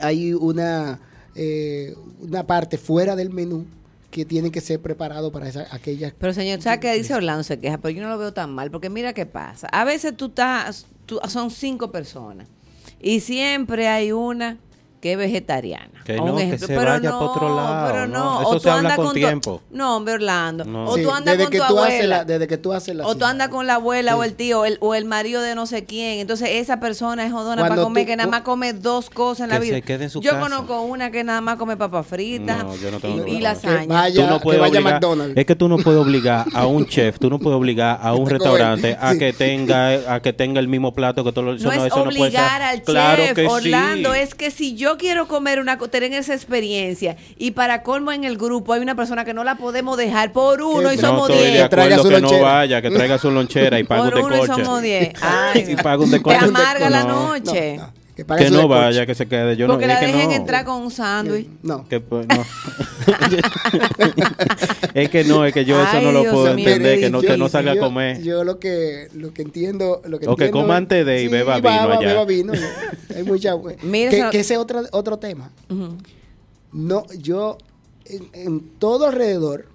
hay 0.00 0.32
una 0.34 1.00
eh, 1.34 1.94
una 2.20 2.46
parte 2.46 2.78
fuera 2.78 3.16
del 3.16 3.30
menú 3.30 3.66
que 4.10 4.24
tiene 4.24 4.50
que 4.50 4.60
ser 4.60 4.80
preparado 4.80 5.30
para 5.30 5.48
esa, 5.48 5.66
aquellas. 5.70 6.12
Pero 6.18 6.34
señor, 6.34 6.60
¿sabes 6.60 6.80
qué 6.80 6.92
dice 6.94 7.14
Orlando? 7.14 7.44
Se 7.44 7.58
queja, 7.60 7.78
pero 7.78 7.90
yo 7.90 8.02
no 8.02 8.08
lo 8.08 8.18
veo 8.18 8.32
tan 8.32 8.52
mal, 8.52 8.70
porque 8.70 8.90
mira 8.90 9.12
qué 9.12 9.24
pasa. 9.24 9.68
A 9.68 9.84
veces 9.84 10.16
tú 10.16 10.26
estás, 10.26 10.86
tú, 11.06 11.20
son 11.28 11.50
cinco 11.50 11.92
personas 11.92 12.48
y 13.00 13.20
siempre 13.20 13.86
hay 13.88 14.12
una 14.12 14.58
que 15.00 15.12
es 15.12 15.18
vegetariana. 15.18 16.02
Que 16.04 16.16
no, 16.16 16.36
que 16.36 16.58
se 16.58 16.66
pero 16.66 16.82
vaya 16.82 17.10
para 17.10 17.16
otro 17.16 17.56
lado. 17.56 17.92
Pero 17.92 18.06
no, 18.06 18.42
Eso 18.42 18.60
se 18.60 18.70
habla 18.70 18.96
con, 18.96 19.14
tiempo. 19.14 19.62
no, 19.70 19.96
hombre, 19.96 20.14
Orlando. 20.14 20.64
O 20.86 20.96
tú 20.96 21.10
andas 21.10 21.38
con 21.38 21.50
tu 21.50 21.62
abuela. 21.62 22.24
desde 22.24 22.46
que 22.46 22.58
tú 22.58 22.72
haces 22.72 22.94
la 22.94 23.06
O 23.06 23.16
tú 23.16 23.24
andas 23.24 23.48
con 23.48 23.66
la 23.66 23.76
abuela 23.76 24.16
o 24.16 24.24
el 24.24 24.34
tío 24.34 24.62
o 24.80 24.94
el, 24.94 25.04
marido 25.04 25.40
de 25.40 25.54
no 25.54 25.66
sé 25.66 25.84
quién. 25.84 26.20
Entonces 26.20 26.50
esa 26.52 26.80
persona 26.80 27.24
es 27.24 27.32
jodona 27.32 27.66
para 27.66 27.82
comer, 27.82 28.06
que 28.06 28.16
nada 28.16 28.30
más 28.30 28.42
come 28.42 28.72
dos 28.74 29.08
cosas 29.08 29.44
en 29.44 29.50
la 29.50 29.58
vida. 29.58 29.78
yo 30.20 30.38
conozco 30.38 30.82
una 30.82 31.10
que 31.10 31.24
nada 31.24 31.40
más 31.40 31.56
come 31.56 31.76
papas 31.76 32.06
fritas 32.06 32.64
y, 33.26 33.30
y 33.30 33.40
lasaña. 33.40 33.86
Vaya, 33.86 34.28
no 34.28 34.40
puedes 34.40 34.60
vaya 34.60 34.80
McDonald's. 34.80 35.36
Es 35.36 35.46
que 35.46 35.56
tú 35.56 35.68
no 35.68 35.78
puedes 35.78 36.00
obligar 36.00 36.46
a 36.52 36.66
un 36.66 36.86
chef, 36.86 37.18
tú 37.18 37.30
no 37.30 37.38
puedes 37.38 37.56
obligar 37.56 37.98
a 38.02 38.14
un 38.14 38.28
restaurante 38.28 38.96
a 39.00 39.14
que 39.14 39.32
tenga 39.32 40.14
a 40.14 40.20
que 40.20 40.32
tenga 40.32 40.60
el 40.60 40.68
mismo 40.68 40.92
plato 40.92 41.24
que 41.24 41.32
todos 41.32 41.54
los 41.54 41.62
No 41.62 41.72
es 41.72 41.92
obligar 41.92 42.60
al 42.60 42.82
chef, 42.82 43.38
Orlando, 43.48 44.12
es 44.12 44.34
que 44.34 44.50
si 44.50 44.74
yo 44.74 44.89
quiero 44.96 45.26
comer 45.26 45.60
una 45.60 45.78
tener 45.78 46.12
esa 46.12 46.34
experiencia 46.34 47.16
y 47.36 47.52
para 47.52 47.82
colmo 47.82 48.12
en 48.12 48.24
el 48.24 48.36
grupo 48.36 48.72
hay 48.72 48.80
una 48.80 48.94
persona 48.94 49.24
que 49.24 49.34
no 49.34 49.44
la 49.44 49.56
podemos 49.56 49.96
dejar 49.96 50.32
por 50.32 50.62
uno 50.62 50.92
y 50.92 50.98
somos 50.98 51.28
10. 51.28 51.68
traiga 51.68 51.98
su 51.98 52.08
que 52.08 52.20
no 52.20 52.40
vaya, 52.40 52.82
que 52.82 52.90
traiga 52.90 53.18
su 53.18 53.30
lonchera 53.30 53.78
y 53.78 53.84
pague 53.84 54.02
un 54.02 54.08
decoche. 54.08 54.22
Por 54.22 54.32
uno 54.32 54.44
y 54.44 54.46
somos 54.46 54.82
10. 54.82 55.12
y 55.68 55.76
pague 55.76 56.04
un 56.04 56.10
decoche. 56.10 56.38
Te 56.38 56.44
amarga 56.44 56.90
la 56.90 57.04
noche. 57.04 57.80
Que, 58.24 58.50
no 58.50 58.68
vaya, 58.68 59.06
que 59.06 59.14
se 59.14 59.26
quede. 59.26 59.56
Yo 59.56 59.66
Porque 59.66 59.86
no, 59.86 59.94
la 59.94 60.00
dejen 60.00 60.28
no. 60.28 60.34
entrar 60.34 60.64
con 60.64 60.82
un 60.82 60.90
sándwich. 60.90 61.48
No. 61.62 61.86
Que, 61.88 62.00
pues, 62.00 62.26
no. 62.26 62.44
es 64.94 65.08
que 65.10 65.24
no, 65.24 65.44
es 65.44 65.54
que 65.54 65.64
yo 65.64 65.82
eso 65.82 66.00
no 66.00 66.12
lo 66.12 66.22
puedo 66.24 66.48
entender, 66.48 67.00
que 67.00 67.10
no, 67.10 67.20
que 67.20 67.36
no 67.36 67.48
salga 67.48 67.72
a 67.72 67.76
comer. 67.78 68.22
Yo 68.22 68.44
lo 68.44 68.58
que, 68.58 69.08
lo 69.14 69.32
que 69.32 69.42
entiendo... 69.42 70.02
Lo 70.04 70.18
que 70.18 70.28
o 70.28 70.36
que 70.36 70.50
coma 70.50 70.76
antes 70.76 71.04
de 71.06 71.22
y 71.22 71.28
beba 71.28 71.56
vino 71.56 71.68
allá. 71.68 71.98
Beba 71.98 72.24
vino. 72.24 72.52
Hay 73.14 73.22
mucha... 73.22 73.54
Mira, 73.82 74.10
que, 74.10 74.30
que, 74.30 74.40
ese 74.40 74.54
es 74.54 74.60
otro, 74.60 74.82
otro 74.92 75.18
tema. 75.18 75.50
No, 76.72 77.06
yo... 77.18 77.58
En, 78.06 78.28
en 78.32 78.60
todo 78.80 79.06
alrededor 79.06 79.66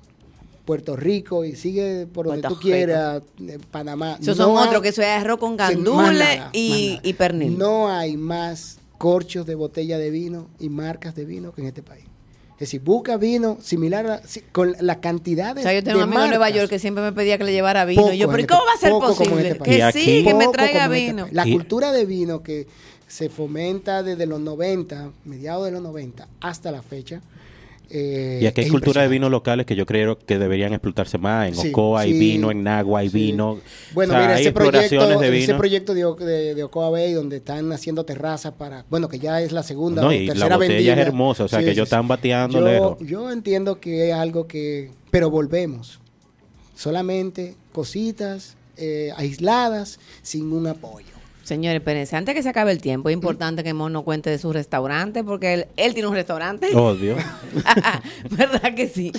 Puerto 0.65 0.95
Rico 0.95 1.45
y 1.45 1.55
sigue 1.55 2.07
por 2.07 2.25
donde 2.25 2.47
tú 2.47 2.59
quieras, 2.59 3.21
eh, 3.39 3.59
Panamá. 3.71 4.17
Esos 4.19 4.37
son 4.37 4.57
otros, 4.57 4.81
que 4.81 4.89
eso 4.89 5.01
es 5.01 5.07
arroz 5.07 5.39
con 5.39 5.55
gandules 5.55 6.41
y, 6.53 6.99
y, 7.03 7.13
pernil. 7.13 7.57
No 7.57 7.89
hay 7.89 8.17
más 8.17 8.79
corchos 8.97 9.45
de 9.45 9.55
botella 9.55 9.97
de 9.97 10.09
vino 10.09 10.47
y 10.59 10.69
marcas 10.69 11.15
de 11.15 11.25
vino 11.25 11.53
que 11.53 11.61
en 11.61 11.67
este 11.67 11.83
país. 11.83 12.05
Es 12.55 12.59
decir, 12.59 12.81
busca 12.81 13.17
vino 13.17 13.57
similar 13.61 14.07
a, 14.07 14.21
con 14.53 14.75
la 14.79 15.01
cantidad 15.01 15.53
de. 15.53 15.59
O 15.59 15.63
sea, 15.63 15.73
yo 15.73 15.83
tengo 15.83 15.97
un 15.97 16.03
amigo 16.03 16.23
en 16.23 16.29
Nueva 16.29 16.49
York 16.49 16.69
que 16.69 16.79
siempre 16.79 17.03
me 17.03 17.11
pedía 17.11 17.37
que 17.37 17.43
le 17.43 17.51
llevara 17.51 17.83
vino. 17.83 18.13
y 18.13 18.17
yo, 18.17 18.31
pero 18.31 18.47
¿cómo 18.47 18.61
va 18.65 18.73
a 18.73 18.77
ser 18.77 18.91
posible? 18.91 19.49
Este 19.49 19.63
que 19.63 19.91
sí, 19.91 20.23
que 20.23 20.33
me 20.33 20.47
traiga 20.47 20.85
este 20.85 21.05
vino. 21.05 21.27
la 21.31 21.43
cultura 21.43 21.91
de 21.91 22.05
vino 22.05 22.43
que 22.43 22.67
se 23.07 23.29
fomenta 23.29 24.03
desde 24.03 24.25
los 24.25 24.39
90, 24.39 25.11
mediados 25.25 25.65
de 25.65 25.71
los 25.71 25.81
90 25.81 26.29
hasta 26.39 26.71
la 26.71 26.81
fecha, 26.81 27.21
eh, 27.89 28.39
y 28.41 28.45
aquí 28.45 28.61
hay 28.61 28.69
cultura 28.69 29.01
de 29.01 29.07
vinos 29.07 29.29
locales 29.31 29.65
que 29.65 29.75
yo 29.75 29.85
creo 29.85 30.17
que 30.17 30.37
deberían 30.37 30.73
explotarse 30.73 31.17
más. 31.17 31.47
En 31.47 31.69
Ocoa 31.69 32.01
hay 32.01 32.13
vino, 32.13 32.51
en 32.51 32.63
Nagua 32.63 33.01
hay 33.01 33.09
vino. 33.09 33.59
Bueno, 33.93 34.13
mira, 34.13 34.39
ese 34.39 34.51
proyecto, 34.51 35.19
de 35.19 35.37
ese 35.37 35.55
proyecto 35.55 35.93
de, 35.93 36.55
de, 36.55 36.63
Ocoa 36.63 36.89
Bay 36.89 37.13
donde 37.13 37.37
están 37.37 37.71
haciendo 37.71 38.03
terrazas 38.05 38.53
para, 38.53 38.85
bueno, 38.89 39.09
que 39.09 39.19
ya 39.19 39.41
es 39.41 39.51
la 39.51 39.63
segunda 39.63 40.01
no, 40.01 40.11
y 40.11 40.27
la 40.27 40.57
botella 40.57 40.93
es 40.93 40.99
hermosa, 40.99 41.45
o 41.45 41.47
sea, 41.47 41.59
que 41.59 41.71
ellos 41.71 41.85
están 41.85 42.07
bateando 42.07 42.59
yo, 42.59 42.65
lejos. 42.65 42.97
Yo 43.01 43.31
entiendo 43.31 43.79
que 43.79 44.09
es 44.09 44.15
algo 44.15 44.47
que, 44.47 44.91
pero 45.11 45.29
volvemos. 45.29 45.99
Solamente 46.75 47.55
cositas 47.71 48.57
eh, 48.77 49.11
aisladas 49.15 49.99
sin 50.21 50.51
un 50.51 50.67
apoyo. 50.67 51.14
Señores, 51.45 51.77
espérense, 51.77 52.15
antes 52.15 52.33
que 52.33 52.41
se 52.41 52.49
acabe 52.49 52.71
el 52.71 52.81
tiempo, 52.81 53.07
es 53.09 53.13
importante 53.13 53.63
que 53.63 53.71
Mon 53.71 53.93
nos 53.93 54.01
cuente 54.03 54.31
de 54.31 54.39
su 54.39 54.51
restaurante, 54.51 55.23
porque 55.23 55.53
él, 55.53 55.67
él 55.77 55.93
tiene 55.93 56.09
un 56.09 56.15
restaurante. 56.15 56.75
Odio. 56.75 57.15
¿Verdad 58.31 58.73
que 58.73 58.89
sí? 58.89 59.11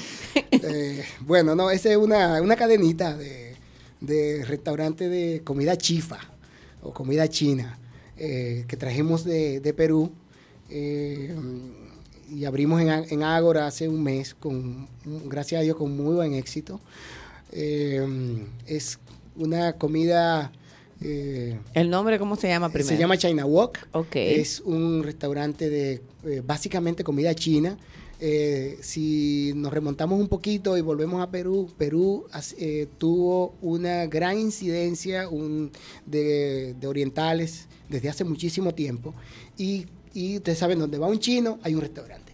Eh, 0.51 1.05
bueno, 1.21 1.55
no, 1.55 1.71
esa 1.71 1.89
es 1.91 1.97
una, 1.97 2.43
una 2.43 2.57
cadenita 2.57 3.17
de, 3.17 3.55
de 4.01 4.45
restaurante 4.45 5.09
de 5.09 5.43
comida 5.45 5.77
chifa 5.77 6.19
o 6.83 6.93
comida 6.93 7.29
china 7.29 7.79
eh, 8.17 8.65
que 8.67 8.77
trajimos 8.77 9.23
de, 9.25 9.61
de 9.61 9.73
Perú 9.73 10.11
eh, 10.69 11.33
y 12.29 12.45
abrimos 12.45 12.81
en, 12.81 12.89
en 12.89 13.23
Ágora 13.23 13.69
hace 13.69 13.89
un 13.89 14.03
mes, 14.03 14.35
con, 14.35 14.89
gracias 15.27 15.61
a 15.61 15.63
Dios, 15.63 15.77
con 15.77 15.97
muy 15.97 16.17
buen 16.17 16.35
éxito. 16.35 16.81
Eh, 17.53 18.05
es 18.67 18.99
una 19.37 19.75
comida... 19.75 20.51
eh, 21.01 21.59
¿El 21.75 21.91
nombre 21.91 22.19
cómo 22.19 22.37
se 22.37 22.49
llama 22.49 22.69
primero? 22.71 22.89
se 22.89 22.99
llama 22.99 23.17
China 23.19 23.45
Walk. 23.47 23.89
Ok. 23.93 24.17
Es 24.17 24.61
un 24.61 25.03
restaurante 25.03 25.69
de 25.71 26.03
eh, 26.25 26.43
básicamente 26.45 27.05
comida 27.05 27.35
china. 27.35 27.77
Eh, 28.19 28.79
si 28.81 29.53
nos 29.55 29.71
remontamos 29.73 30.19
un 30.19 30.29
poquito 30.29 30.79
y 30.79 30.81
volvemos 30.81 31.21
a 31.23 31.31
Perú, 31.31 31.69
Perú 31.77 32.25
tuvo 32.97 33.55
una 33.61 34.07
gran 34.07 34.39
incidencia 34.39 35.29
un- 35.29 35.71
de, 36.07 36.75
de 36.81 36.87
orientales 36.87 37.67
desde 37.91 38.09
hace 38.09 38.25
muchísimo 38.25 38.73
tiempo. 38.75 39.15
Y, 39.59 39.87
y 40.15 40.37
ustedes 40.37 40.59
saben, 40.59 40.79
donde 40.79 40.97
va 40.99 41.09
un 41.09 41.19
chino, 41.21 41.59
hay 41.63 41.75
un 41.75 41.83
restaurante. 41.83 42.33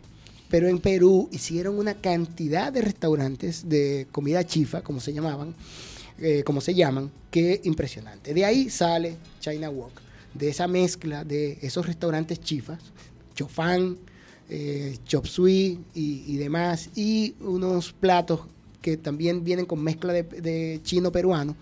Pero 0.48 0.68
en 0.68 0.78
Perú 0.78 1.28
hicieron 1.32 1.78
una 1.78 1.94
cantidad 1.94 2.72
de 2.72 2.82
restaurantes 2.82 3.68
de 3.68 4.06
comida 4.12 4.44
chifa, 4.46 4.82
como 4.82 5.00
se 5.00 5.12
llamaban, 5.12 5.54
eh, 6.18 6.42
como 6.44 6.60
se 6.60 6.74
llaman, 6.74 7.10
que 7.30 7.60
impresionante. 7.64 8.34
De 8.34 8.44
ahí 8.44 8.70
sale 8.70 9.16
China 9.40 9.70
Walk, 9.70 10.00
de 10.34 10.48
esa 10.48 10.66
mezcla 10.66 11.24
de 11.24 11.58
esos 11.62 11.86
restaurantes 11.86 12.40
chifas, 12.40 12.80
chofán, 13.34 13.98
eh, 14.48 14.98
chop 15.06 15.26
suey 15.26 15.78
y, 15.94 16.36
demás, 16.36 16.90
y 16.94 17.34
unos 17.40 17.92
platos 17.92 18.40
que 18.80 18.96
también 18.96 19.44
vienen 19.44 19.64
con 19.64 19.82
mezcla 19.82 20.12
de, 20.12 20.24
de 20.24 20.80
chino-peruano, 20.82 21.56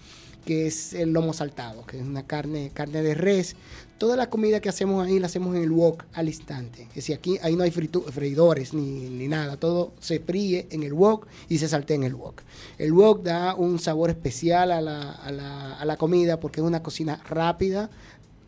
que 0.44 0.66
es 0.66 0.94
el 0.94 1.12
lomo 1.12 1.32
saltado, 1.32 1.84
que 1.86 1.98
es 1.98 2.02
una 2.02 2.26
carne, 2.26 2.70
carne 2.72 3.02
de 3.02 3.14
res. 3.14 3.56
Toda 4.00 4.16
la 4.16 4.30
comida 4.30 4.60
que 4.60 4.70
hacemos 4.70 5.06
ahí 5.06 5.18
la 5.18 5.26
hacemos 5.26 5.54
en 5.54 5.62
el 5.62 5.70
wok 5.70 6.04
al 6.14 6.26
instante. 6.28 6.84
Es 6.88 6.94
decir, 6.94 7.14
aquí 7.16 7.36
ahí 7.42 7.54
no 7.54 7.64
hay 7.64 7.70
freidores 7.70 8.72
ni, 8.72 9.10
ni 9.10 9.28
nada. 9.28 9.58
Todo 9.58 9.92
se 10.00 10.20
fríe 10.20 10.66
en 10.70 10.82
el 10.84 10.94
wok 10.94 11.26
y 11.50 11.58
se 11.58 11.68
saltea 11.68 11.96
en 11.96 12.04
el 12.04 12.14
wok. 12.14 12.40
El 12.78 12.94
wok 12.94 13.22
da 13.22 13.54
un 13.54 13.78
sabor 13.78 14.08
especial 14.08 14.72
a 14.72 14.80
la, 14.80 15.12
a 15.12 15.30
la- 15.30 15.74
a 15.74 15.84
la 15.84 15.98
comida 15.98 16.40
porque 16.40 16.62
es 16.62 16.66
una 16.66 16.82
cocina 16.82 17.20
rápida, 17.28 17.90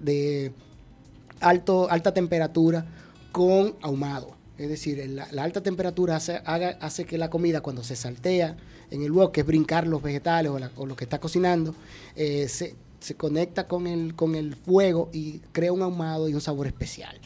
de 0.00 0.52
alto, 1.40 1.90
alta 1.90 2.14
temperatura, 2.14 2.86
con 3.30 3.74
ahumado. 3.82 4.34
Es 4.56 4.70
decir, 4.70 5.06
la, 5.10 5.24
alta 5.42 5.62
temperatura 5.62 6.16
hace, 6.16 6.40
hace 6.46 7.04
que 7.04 7.18
la 7.18 7.28
comida 7.28 7.60
cuando 7.60 7.84
se 7.84 7.94
saltea 7.94 8.56
en 8.90 9.02
el 9.02 9.12
wok, 9.12 9.32
que 9.32 9.40
es 9.42 9.46
brincar 9.46 9.86
los 9.86 10.00
vegetales 10.02 10.50
o 10.76 10.86
lo 10.86 10.96
que 10.96 11.04
está 11.04 11.20
cocinando, 11.20 11.74
eh, 12.16 12.48
se, 12.48 12.74
se 13.02 13.16
conecta 13.16 13.66
con 13.66 13.86
el, 13.86 14.14
con 14.14 14.34
el 14.34 14.54
fuego 14.54 15.10
y 15.12 15.40
crea 15.52 15.72
un 15.72 15.82
ahumado 15.82 16.28
y 16.28 16.34
un 16.34 16.40
sabor 16.40 16.68
especial. 16.68 17.20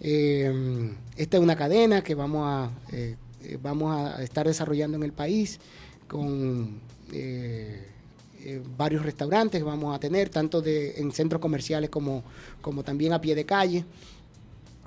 Eh, 0.00 0.92
esta 1.16 1.38
es 1.38 1.42
una 1.42 1.56
cadena 1.56 2.02
que 2.02 2.14
vamos 2.14 2.42
a, 2.46 2.70
eh, 2.92 3.16
eh, 3.42 3.58
vamos 3.60 3.96
a 3.96 4.22
estar 4.22 4.46
desarrollando 4.46 4.96
en 4.98 5.02
el 5.02 5.12
país 5.12 5.58
con 6.06 6.80
varios 8.76 9.04
restaurantes 9.04 9.60
que 9.60 9.64
vamos 9.64 9.94
a 9.94 9.98
tener, 9.98 10.28
tanto 10.28 10.60
de, 10.60 11.00
en 11.00 11.12
centros 11.12 11.40
comerciales 11.40 11.88
como, 11.88 12.22
como 12.60 12.82
también 12.82 13.12
a 13.14 13.20
pie 13.20 13.34
de 13.34 13.46
calle. 13.46 13.84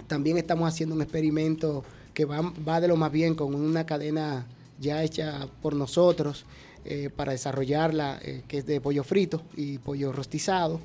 También 0.07 0.38
estamos 0.38 0.67
haciendo 0.67 0.93
un 0.93 1.01
experimento 1.01 1.83
que 2.13 2.25
va, 2.25 2.53
va 2.67 2.79
de 2.79 2.88
lo 2.88 2.95
más 2.95 3.11
bien 3.11 3.33
con 3.33 3.55
una 3.55 3.85
cadena 3.85 4.45
ya 4.79 5.03
hecha 5.03 5.47
por 5.61 5.75
nosotros 5.75 6.45
eh, 6.88 7.09
para 7.15 7.31
desarrollarla, 7.33 8.19
eh, 8.23 8.41
que 8.47 8.59
es 8.59 8.65
de 8.65 8.81
pollo 8.81 9.03
frito 9.03 9.43
y 9.55 9.77
pollo 9.77 10.11
rostizado. 10.11 10.79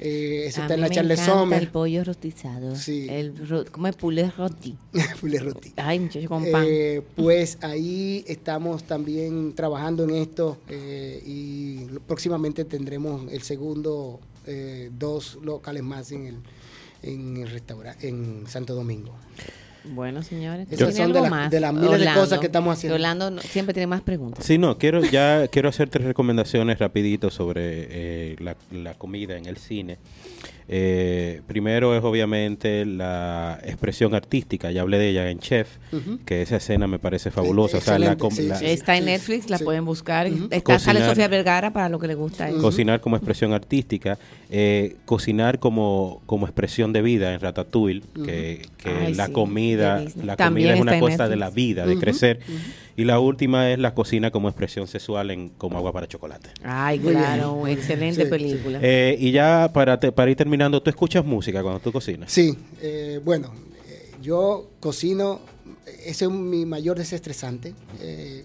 Eh, 0.00 0.46
eso 0.48 0.60
A 0.60 0.64
está 0.64 0.74
en 0.74 0.80
la 0.80 0.88
me 0.88 0.94
Charles 0.94 1.20
encanta 1.20 1.40
Sommer. 1.40 1.62
el 1.62 1.68
pollo 1.68 2.02
rostizado. 2.04 2.74
Sí. 2.76 3.06
El 3.08 3.48
ro- 3.48 3.64
¿Cómo 3.70 3.86
es 3.86 3.94
poulet 3.94 4.34
roti? 4.36 4.76
Poulet 5.20 5.40
roti. 5.42 5.72
Ay, 5.76 6.00
muchacho 6.00 6.28
con 6.28 6.44
pan. 6.50 6.64
Eh, 6.66 7.00
pues 7.14 7.58
ahí 7.62 8.24
estamos 8.26 8.82
también 8.84 9.54
trabajando 9.54 10.02
en 10.02 10.10
esto 10.16 10.58
eh, 10.68 11.22
y 11.24 11.84
próximamente 12.08 12.64
tendremos 12.64 13.30
el 13.32 13.42
segundo, 13.42 14.20
dos 14.98 15.38
locales 15.42 15.82
más 15.84 16.10
en 16.12 16.26
el, 16.26 16.36
en 17.02 17.36
el 17.38 17.48
restaurante, 17.50 18.08
en 18.08 18.44
Santo 18.48 18.74
Domingo. 18.74 19.14
Bueno, 19.86 20.22
señores, 20.22 20.66
Esas 20.70 20.88
¿tiene 20.88 20.92
son 21.04 21.12
de 21.12 21.20
la- 21.20 21.28
más? 21.30 21.50
de 21.50 21.60
las 21.60 21.74
miles 21.74 22.00
de 22.00 22.12
cosas 22.14 22.38
que 22.38 22.46
estamos 22.46 22.72
haciendo. 22.76 22.94
Orlando 22.94 23.30
no- 23.30 23.42
siempre 23.42 23.74
tiene 23.74 23.86
más 23.86 24.00
preguntas. 24.00 24.44
Sí, 24.44 24.56
no, 24.56 24.78
quiero 24.78 25.02
ya 25.04 25.46
quiero 25.48 25.68
hacer 25.68 25.90
tres 25.90 26.06
recomendaciones 26.06 26.78
rapidito 26.78 27.30
sobre 27.30 27.86
eh, 27.90 28.36
la, 28.38 28.56
la 28.72 28.94
comida 28.94 29.36
en 29.36 29.44
el 29.46 29.58
cine. 29.58 29.98
Eh, 30.68 31.42
primero 31.46 31.94
es 31.96 32.02
obviamente 32.02 32.86
la 32.86 33.58
expresión 33.64 34.14
artística, 34.14 34.70
ya 34.70 34.80
hablé 34.82 34.98
de 34.98 35.10
ella 35.10 35.30
en 35.30 35.38
Chef, 35.38 35.68
que 36.24 36.40
esa 36.42 36.56
escena 36.56 36.86
me 36.86 36.98
parece 36.98 37.30
fabulosa. 37.30 37.78
O 37.78 37.80
sea, 37.80 37.98
la, 37.98 38.12
excelente, 38.12 38.20
com- 38.20 38.30
sí, 38.34 38.42
la- 38.48 38.56
sí, 38.56 38.66
Está 38.66 38.96
en 38.96 39.04
sí, 39.04 39.10
Netflix, 39.10 39.50
la 39.50 39.58
sí. 39.58 39.64
pueden 39.64 39.84
buscar. 39.84 40.26
Está, 40.26 40.78
sale 40.78 41.00
Cocinar. 41.00 41.08
Sofía 41.10 41.28
Vergara 41.28 41.72
para 41.72 41.88
lo 41.88 41.98
que 41.98 42.06
le 42.06 42.14
gusta. 42.14 42.48
cocinar 42.60 43.00
como 43.00 43.16
expresión 43.16 43.52
artística, 43.52 44.18
eh, 44.50 44.96
cocinar 45.04 45.58
como, 45.58 46.22
como 46.26 46.46
expresión 46.46 46.92
de 46.92 47.02
vida 47.02 47.34
en 47.34 47.40
Ratatouille, 47.40 48.02
que, 48.24 48.62
que 48.78 48.88
Ay, 48.90 49.14
la 49.14 49.26
sí, 49.26 49.32
comida, 49.32 50.02
la 50.24 50.36
También 50.36 50.68
comida 50.70 50.74
es 50.74 50.80
una 50.80 50.98
cosa 51.00 51.28
de 51.28 51.36
la 51.36 51.50
vida, 51.50 51.84
de 51.86 51.98
crecer. 51.98 52.40
Y 52.96 53.04
la 53.04 53.18
última 53.18 53.70
es 53.72 53.78
la 53.78 53.92
cocina 53.94 54.30
como 54.30 54.48
expresión 54.48 54.86
sexual 54.86 55.30
en 55.32 55.48
como 55.48 55.78
agua 55.78 55.92
para 55.92 56.06
chocolate. 56.06 56.50
Ay, 56.62 57.00
claro, 57.00 57.66
excelente 57.66 58.24
Sí, 58.24 58.30
película. 58.30 58.78
Eh, 58.82 59.16
y 59.18 59.32
ya 59.32 59.70
para, 59.72 59.98
te- 59.98 60.12
para 60.12 60.30
ir 60.30 60.36
terminando, 60.36 60.80
¿tú 60.82 60.90
escuchas 60.90 61.24
música 61.24 61.60
cuando 61.62 61.80
tú 61.80 61.90
cocinas? 61.90 62.30
Sí, 62.30 62.56
eh, 62.80 63.20
bueno, 63.24 63.52
eh, 63.88 64.10
yo 64.22 64.70
cocino, 64.80 65.40
ese 66.04 66.26
es 66.26 66.30
mi 66.30 66.64
mayor 66.66 66.96
desestresante. 66.96 67.74
eh, 68.00 68.44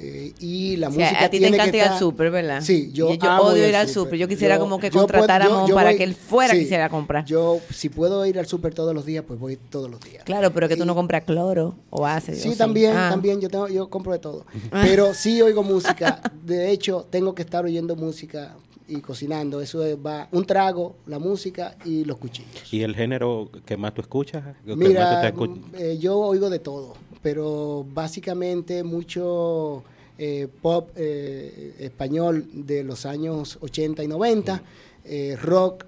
eh, 0.00 0.32
y 0.38 0.76
la 0.76 0.88
O 0.88 0.92
sea, 0.92 1.06
música 1.06 1.24
a 1.24 1.28
ti 1.28 1.36
te 1.38 1.40
tiene 1.40 1.56
que 1.56 1.62
encanta 1.62 1.76
ir 1.76 1.82
al 1.82 1.98
súper, 1.98 2.30
¿verdad? 2.30 2.60
Sí, 2.62 2.90
yo, 2.92 3.10
Y 3.12 3.18
yo 3.18 3.30
amo 3.30 3.42
odio 3.44 3.68
ir 3.68 3.74
al 3.76 3.88
súper. 3.88 4.18
Yo 4.18 4.28
quisiera 4.28 4.58
como 4.58 4.78
que 4.78 4.90
Mon 4.92 5.06
para 5.08 5.94
que 5.96 6.04
él 6.04 6.14
fuera 6.14 6.54
quisiera 6.54 6.84
a 6.86 6.88
comprar. 6.88 7.24
Yo, 7.24 7.58
si 7.74 7.88
puedo 7.88 8.24
ir 8.26 8.38
al 8.38 8.46
súper 8.46 8.74
todos 8.74 8.94
los 8.94 9.04
días, 9.04 9.24
pues 9.26 9.40
voy 9.40 9.56
todos 9.56 9.90
los 9.90 10.00
días. 10.00 10.22
Claro, 10.24 10.52
pero 10.52 10.68
que 10.68 10.76
tú 10.76 10.84
Y- 10.84 10.86
no 10.86 10.94
compras 10.94 11.24
cloro 11.24 11.74
o 11.90 12.06
haces. 12.06 12.40
Sí, 12.40 12.54
también, 12.56 12.92
Ah. 12.96 13.08
también, 13.10 13.40
yo 13.40 13.48
tengo, 13.48 13.68
yo 13.68 13.88
compro 13.90 14.12
de 14.12 14.18
todo. 14.20 14.46
Pero 14.70 15.12
sí 15.14 15.42
oigo 15.42 15.62
música. 15.62 16.20
De 16.44 16.70
hecho, 16.70 17.06
tengo 17.10 17.34
que 17.34 17.42
estar 17.42 17.64
oyendo 17.64 17.96
música 17.96 18.54
y 18.86 19.00
cocinando. 19.00 19.60
Eso 19.60 19.84
es, 19.84 19.96
va 19.96 20.28
un 20.32 20.44
trago, 20.46 20.96
la 21.06 21.18
música 21.18 21.76
y 21.84 22.04
los 22.04 22.16
cuchillos. 22.18 22.72
¿Y 22.72 22.82
el 22.82 22.94
género 22.94 23.50
que 23.66 23.76
más 23.76 23.92
tú 23.94 24.00
escuchas? 24.00 24.42
¿O 24.42 24.64
que 24.64 24.70
más 24.76 24.78
tú 24.78 24.88
Mira, 24.88 25.20
te 25.20 25.34
escu- 25.34 25.48
mm, 25.56 25.62
eh, 25.76 25.98
yo 25.98 26.16
oigo 26.18 26.48
de 26.48 26.58
todo, 26.58 26.94
pero 27.22 27.86
básicamente 27.92 28.82
mucho 28.82 29.84
eh, 30.20 30.48
pop 30.62 30.90
eh, 30.96 31.76
español 31.78 32.44
de 32.52 32.82
los 32.82 33.06
años 33.06 33.56
80 33.60 34.02
y 34.02 34.08
90, 34.08 34.62
eh, 35.04 35.36
rock 35.40 35.84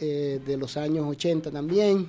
de 0.00 0.56
los 0.56 0.78
años 0.78 1.04
80 1.06 1.50
también, 1.50 2.08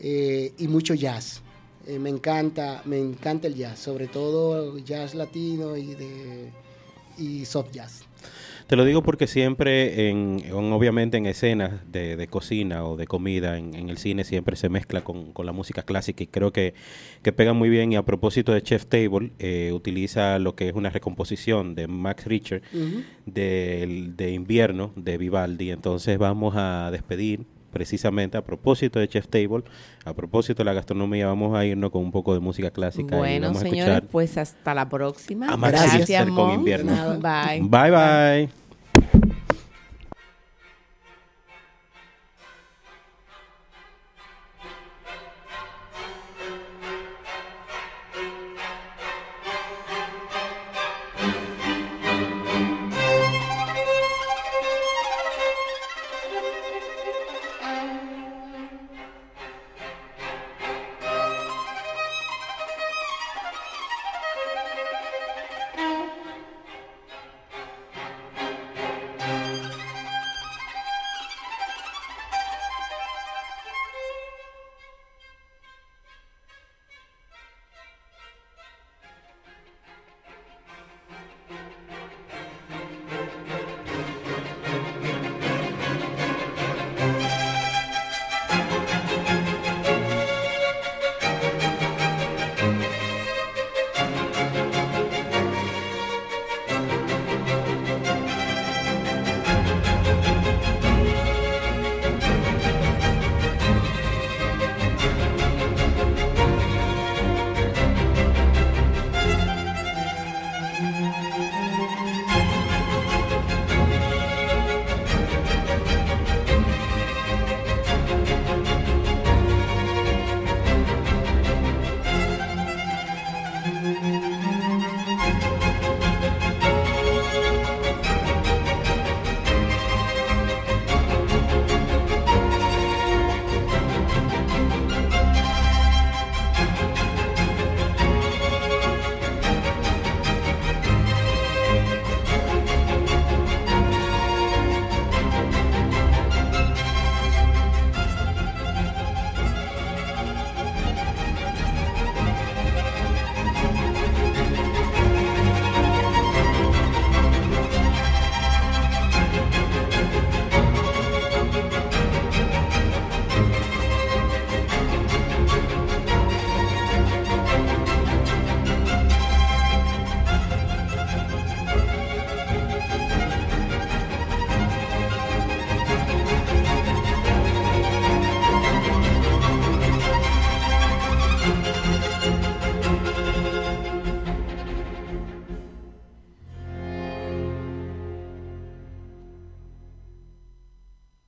y 0.00 0.68
mucho 0.68 0.94
jazz. 0.94 1.42
Me 1.86 2.08
encanta, 2.08 2.80
me 2.86 2.98
encanta 2.98 3.48
el 3.48 3.54
jazz, 3.54 3.78
sobre 3.80 4.06
todo 4.06 4.78
jazz 4.78 5.14
latino 5.14 5.76
y 5.76 5.94
de 5.94 6.50
y 7.18 7.44
soft 7.44 7.70
jazz. 7.72 8.04
Te 8.72 8.76
lo 8.76 8.86
digo 8.86 9.02
porque 9.02 9.26
siempre, 9.26 10.08
en, 10.08 10.40
en- 10.46 10.72
obviamente 10.72 11.18
en 11.18 11.26
escenas 11.26 11.72
de, 11.92 12.16
de 12.16 12.26
cocina 12.26 12.86
o 12.86 12.96
de 12.96 13.06
comida 13.06 13.58
en, 13.58 13.74
en 13.74 13.90
el 13.90 13.98
cine, 13.98 14.24
siempre 14.24 14.56
se 14.56 14.70
mezcla 14.70 15.02
con, 15.02 15.34
con 15.34 15.44
la 15.44 15.52
música 15.52 15.82
clásica 15.82 16.22
y 16.24 16.26
creo 16.26 16.54
que, 16.54 16.72
que 17.20 17.34
pega 17.34 17.52
muy 17.52 17.68
bien. 17.68 17.92
Y 17.92 17.96
a 17.96 18.02
propósito 18.02 18.50
de 18.50 18.62
Chef 18.62 18.86
Table, 18.86 19.32
eh, 19.38 19.72
utiliza 19.74 20.38
lo 20.38 20.54
que 20.54 20.70
es 20.70 20.74
una 20.74 20.88
recomposición 20.88 21.74
de 21.74 21.86
Max 21.86 22.24
Richter 22.24 22.62
del- 23.26 24.16
de 24.16 24.30
invierno 24.32 24.92
de 24.96 25.18
Vivaldi. 25.18 25.70
Entonces 25.70 26.16
vamos 26.16 26.54
a 26.56 26.88
despedir 26.90 27.44
precisamente 27.74 28.38
a 28.38 28.42
propósito 28.42 28.98
de 29.00 29.06
Chef 29.08 29.28
Table, 29.28 29.64
a 30.06 30.14
propósito 30.14 30.58
de 30.60 30.64
la 30.64 30.72
gastronomía, 30.72 31.26
vamos 31.26 31.54
a 31.54 31.66
irnos 31.66 31.90
con 31.90 32.02
un 32.04 32.10
poco 32.10 32.32
de 32.32 32.40
música 32.40 32.70
clásica 32.70 33.16
y 33.16 33.18
Bueno, 33.18 33.48
a 33.48 33.54
señores, 33.54 33.80
escuchar 33.80 34.02
pues 34.10 34.38
hasta 34.38 34.72
la 34.74 34.88
próxima. 34.88 35.48
a 35.52 35.56
Gracias. 35.98 36.06
Con. 36.34 36.64
Bye 37.68 37.90
bye. 37.90 38.61